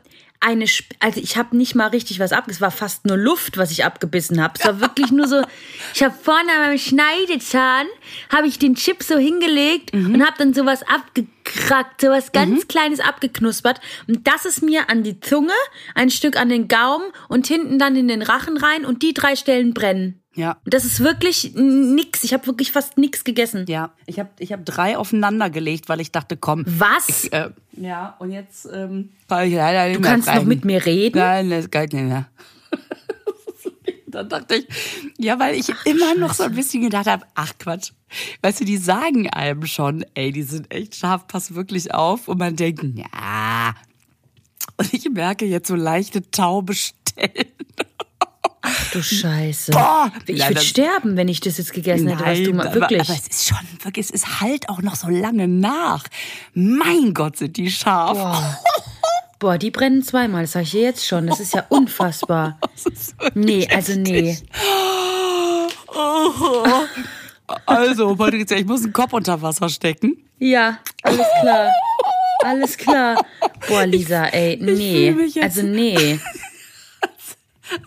eine, 0.46 0.66
also 1.00 1.20
ich 1.20 1.38
habe 1.38 1.58
nicht 1.58 1.74
mal 1.74 1.88
richtig 1.88 2.20
was 2.20 2.32
ab, 2.32 2.46
es 2.48 2.62
war 2.62 2.70
fast 2.70 3.06
nur 3.06 3.18
Luft, 3.18 3.58
was 3.58 3.72
ich 3.72 3.84
abgebissen 3.84 4.42
habe. 4.42 4.54
Es 4.60 4.66
war 4.66 4.80
wirklich 4.80 5.12
nur 5.12 5.28
so, 5.28 5.42
ich 5.94 6.04
habe 6.04 6.14
vorne 6.22 6.52
an 6.52 6.62
meinem 6.68 6.78
Schneidezahn, 6.78 7.88
habe 8.30 8.48
ich 8.48 8.60
den 8.60 8.76
Chip 8.76 9.02
so 9.02 9.18
hingelegt 9.18 9.94
mhm. 9.94 10.14
und 10.14 10.22
habe 10.24 10.38
dann 10.38 10.54
sowas 10.54 10.84
abgekrackt, 10.84 12.02
sowas 12.02 12.32
ganz 12.32 12.64
mhm. 12.64 12.68
Kleines 12.68 13.00
abgeknuspert. 13.00 13.82
Und 14.08 14.28
das 14.28 14.46
ist 14.46 14.62
mir 14.62 14.90
an 14.90 15.04
die 15.04 15.20
Zunge, 15.20 15.54
ein 15.96 16.12
Stück 16.12 16.40
an 16.40 16.50
den 16.50 16.68
Gaumen 16.68 17.12
und 17.28 17.48
hinten 17.48 17.80
dann 17.80 17.96
in 17.96 18.08
den 18.08 18.22
Rachen 18.22 18.58
rein 18.58 18.86
und 18.86 19.02
die 19.02 19.16
drei 19.16 19.36
Stellen 19.36 19.74
brennen. 19.74 20.22
Ja. 20.36 20.58
Das 20.66 20.84
ist 20.84 21.00
wirklich 21.00 21.54
nix. 21.56 22.24
Ich 22.24 22.34
habe 22.34 22.46
wirklich 22.46 22.72
fast 22.72 22.98
nix 22.98 23.24
gegessen. 23.24 23.66
Ja, 23.68 23.94
ich 24.06 24.20
habe 24.20 24.30
ich 24.40 24.52
hab 24.52 24.66
drei 24.66 24.98
aufeinander 24.98 25.50
gelegt, 25.50 25.88
weil 25.88 26.02
ich 26.02 26.12
dachte, 26.12 26.36
komm. 26.36 26.66
Was? 26.68 27.26
Ich, 27.26 27.34
äh, 27.34 27.52
ja, 27.74 28.16
und 28.20 28.32
jetzt 28.32 28.68
ähm, 28.72 29.12
kann 29.30 29.48
ich 29.48 29.56
leider 29.56 29.88
nicht 29.88 30.00
Du 30.00 30.02
kannst 30.02 30.28
noch 30.28 30.44
mit 30.44 30.66
mir 30.66 30.86
reden? 30.86 31.20
Nein, 31.20 31.50
das 31.50 31.72
geht 31.72 31.94
nicht 31.94 32.04
mehr. 32.04 32.28
Dann 34.08 34.30
dachte 34.30 34.56
ich, 34.56 34.68
ja, 35.18 35.40
weil 35.40 35.56
ich 35.56 35.74
ach, 35.74 35.86
immer 35.86 36.08
Scheiße. 36.08 36.20
noch 36.20 36.34
so 36.34 36.44
ein 36.44 36.56
bisschen 36.56 36.82
gedacht 36.82 37.08
habe, 37.08 37.26
ach 37.36 37.54
Quatsch. 37.58 37.92
Weißt 38.42 38.62
du, 38.62 38.66
die 38.66 38.78
sagen 38.78 39.30
einem 39.30 39.66
schon, 39.66 40.06
ey, 40.14 40.32
die 40.32 40.44
sind 40.44 40.74
echt 40.74 40.96
scharf, 40.96 41.28
pass 41.28 41.56
wirklich 41.56 41.94
auf. 41.94 42.28
Und 42.28 42.40
man 42.40 42.56
denkt, 42.56 42.84
ja. 42.96 43.74
Und 44.78 44.94
ich 44.94 45.10
merke 45.10 45.46
jetzt 45.46 45.68
so 45.68 45.76
leichte 45.76 46.30
taube 46.32 46.74
Stellen. 46.74 47.48
Du 48.96 49.04
Scheiße. 49.04 49.74
Boah, 49.74 50.10
ich 50.26 50.48
würde 50.48 50.62
sterben, 50.62 51.18
wenn 51.18 51.28
ich 51.28 51.42
das 51.42 51.58
jetzt 51.58 51.74
gegessen 51.74 52.08
hätte, 52.08 52.24
was 52.24 52.42
du 52.42 52.54
mal 52.54 52.74
wirklich. 52.74 53.02
Aber, 53.02 53.10
aber, 53.10 53.20
es 53.20 53.28
ist 53.28 53.48
schon 53.50 53.58
wirklich, 53.84 54.10
es 54.14 54.40
halt 54.40 54.70
auch 54.70 54.82
noch 54.82 54.96
so 54.96 55.10
lange 55.10 55.50
nach. 55.50 56.06
Mein 56.54 57.14
Gott, 57.14 57.36
sind 57.36 57.58
die 57.58 57.70
scharf. 57.70 58.18
Boah. 58.18 58.58
Boah, 59.40 59.58
die 59.58 59.70
brennen 59.70 60.02
zweimal, 60.02 60.44
das 60.44 60.54
sage 60.54 60.64
ich 60.64 60.72
dir 60.72 60.82
jetzt 60.84 61.06
schon. 61.06 61.28
Das 61.28 61.42
ist 61.42 61.54
ja 61.54 61.66
unfassbar. 61.68 62.58
Ist 62.86 63.16
nee, 63.34 63.68
also 63.70 64.00
nee. 64.00 64.38
Also, 67.66 68.16
Patricia, 68.16 68.56
ich 68.56 68.66
muss 68.66 68.84
einen 68.84 68.94
Kopf 68.94 69.12
unter 69.12 69.42
Wasser 69.42 69.68
stecken. 69.68 70.16
Ja, 70.40 70.80
alles 71.04 71.28
klar. 71.42 71.70
Alles 72.46 72.78
klar. 72.78 73.26
Boah, 73.68 73.86
Lisa, 73.86 74.28
ey, 74.28 74.58
nee. 74.62 75.14
Also 75.42 75.64
nee. 75.64 76.18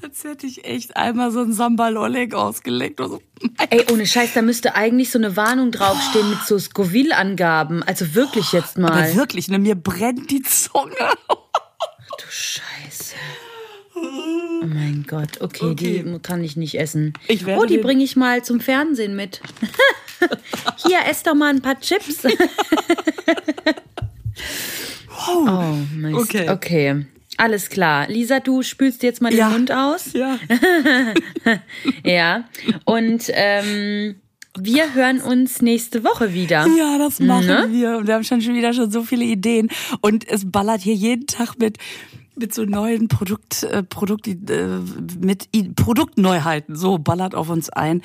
Als 0.03 0.25
hätte 0.25 0.47
ich 0.47 0.65
echt 0.65 0.97
einmal 0.97 1.31
so 1.31 1.41
ein 1.41 1.53
Sambal 1.53 1.97
Oleg 1.97 2.35
ausgelegt. 2.35 2.99
So. 2.99 3.21
Ey, 3.71 3.85
ohne 3.93 4.07
Scheiß, 4.07 4.35
da 4.35 4.43
müsste 4.43 4.75
eigentlich 4.75 5.11
so 5.11 5.19
eine 5.19 5.37
Warnung 5.37 5.71
draufstehen 5.71 6.31
mit 6.31 6.41
so 6.47 6.59
Scoville-Angaben. 6.59 7.83
Also 7.83 8.15
wirklich 8.15 8.53
jetzt 8.53 8.79
mal. 8.79 8.91
Aber 8.91 9.15
wirklich, 9.15 9.49
ne, 9.49 9.59
mir 9.59 9.75
brennt 9.77 10.31
die 10.31 10.43
Zunge. 10.43 10.95
Ach 10.99 11.37
du 12.19 12.25
Scheiße. 12.29 13.15
Oh 13.95 14.67
mein 14.67 15.05
Gott, 15.07 15.41
okay, 15.41 15.65
okay. 15.67 16.05
die 16.05 16.19
kann 16.21 16.43
ich 16.45 16.57
nicht 16.57 16.79
essen. 16.79 17.15
Ich 17.27 17.47
oh, 17.47 17.65
die 17.65 17.79
bringe 17.79 18.05
ich 18.05 18.17
mal 18.17 18.45
zum 18.45 18.61
Fernsehen 18.61 19.17
mit. 19.17 19.41
Hier, 20.87 21.01
ess 21.07 21.23
doch 21.23 21.35
mal 21.35 21.51
ein 21.51 21.63
paar 21.63 21.81
Chips. 21.81 22.25
wow. 25.07 25.49
Oh, 25.49 25.75
Mist. 25.95 26.17
Okay. 26.17 26.51
okay. 26.51 27.07
Alles 27.39 27.71
klar. 27.71 28.09
Lisa, 28.09 28.41
du 28.41 28.63
spülst 28.63 29.05
jetzt 29.05 29.23
mal 29.23 29.31
den 29.31 29.39
ja. 29.39 29.49
Mund 29.49 29.71
aus. 29.71 30.13
Ja. 30.13 30.39
ja. 32.05 32.45
Und 32.85 33.31
ähm, 33.33 34.17
wir 34.59 34.93
hören 34.93 35.21
uns 35.21 35.63
nächste 35.63 36.03
Woche 36.03 36.35
wieder. 36.35 36.67
Ja, 36.77 36.99
das 36.99 37.21
machen 37.21 37.47
ne? 37.47 37.69
wir. 37.71 37.99
Und 37.99 38.09
wir 38.09 38.15
haben 38.15 38.25
schon, 38.25 38.43
schon 38.43 38.55
wieder 38.55 38.73
schon 38.73 38.91
so 38.91 39.05
viele 39.05 39.25
Ideen. 39.25 39.69
Und 40.01 40.29
es 40.29 40.51
ballert 40.51 40.81
hier 40.81 40.95
jeden 40.95 41.27
Tag 41.27 41.59
mit 41.59 41.79
mit 42.35 42.55
so 42.55 42.65
neuen 42.65 43.09
Produkt, 43.09 43.65
äh, 43.65 43.83
Produkt, 43.83 44.29
äh, 44.29 44.67
mit 45.21 45.49
Produktneuheiten. 45.77 46.77
So 46.77 46.99
ballert 46.99 47.35
auf 47.35 47.51
uns 47.51 47.71
ein. 47.71 48.03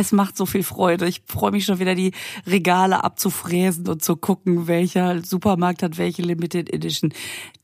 Es 0.00 0.12
macht 0.12 0.36
so 0.36 0.46
viel 0.46 0.62
Freude. 0.62 1.08
Ich 1.08 1.22
freue 1.26 1.50
mich 1.50 1.64
schon 1.64 1.80
wieder, 1.80 1.96
die 1.96 2.12
Regale 2.46 3.02
abzufräsen 3.02 3.88
und 3.88 4.00
zu 4.00 4.14
gucken, 4.14 4.68
welcher 4.68 5.24
Supermarkt 5.24 5.82
hat 5.82 5.98
welche 5.98 6.22
Limited 6.22 6.72
Edition. 6.72 7.12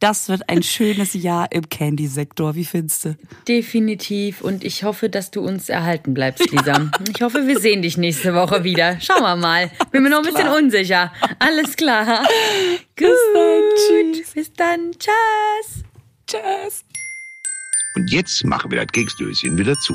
Das 0.01 0.28
wird 0.28 0.49
ein 0.49 0.62
schönes 0.64 1.14
Jahr 1.14 1.53
im 1.53 1.68
Candy-Sektor. 1.68 2.57
Wie 2.57 2.64
findest 2.64 3.05
du? 3.05 3.16
Definitiv. 3.47 4.41
Und 4.41 4.64
ich 4.64 4.82
hoffe, 4.82 5.09
dass 5.09 5.30
du 5.30 5.43
uns 5.43 5.68
erhalten 5.68 6.12
bleibst, 6.12 6.51
Lisa. 6.51 6.91
Ich 7.09 7.22
hoffe, 7.22 7.47
wir 7.47 7.61
sehen 7.61 7.82
dich 7.82 7.99
nächste 7.99 8.35
Woche 8.35 8.64
wieder. 8.64 9.01
Schauen 9.01 9.22
wir 9.22 9.37
mal. 9.37 9.70
Bin 9.93 10.03
mir 10.03 10.11
noch 10.11 10.18
ein 10.18 10.24
bisschen 10.24 10.49
unsicher. 10.49 11.12
Alles 11.39 11.76
klar. 11.76 12.24
Bis 12.97 13.11
dann. 13.32 14.12
Tschüss. 14.12 14.30
Bis 14.32 14.53
dann. 14.55 14.91
Tschüss. 14.99 15.85
Tschüss. 16.26 16.85
Und 17.95 18.11
jetzt 18.11 18.45
machen 18.45 18.72
wir 18.72 18.80
das 18.82 18.89
Keksdöschen 18.89 19.57
wieder 19.57 19.76
zu. 19.76 19.95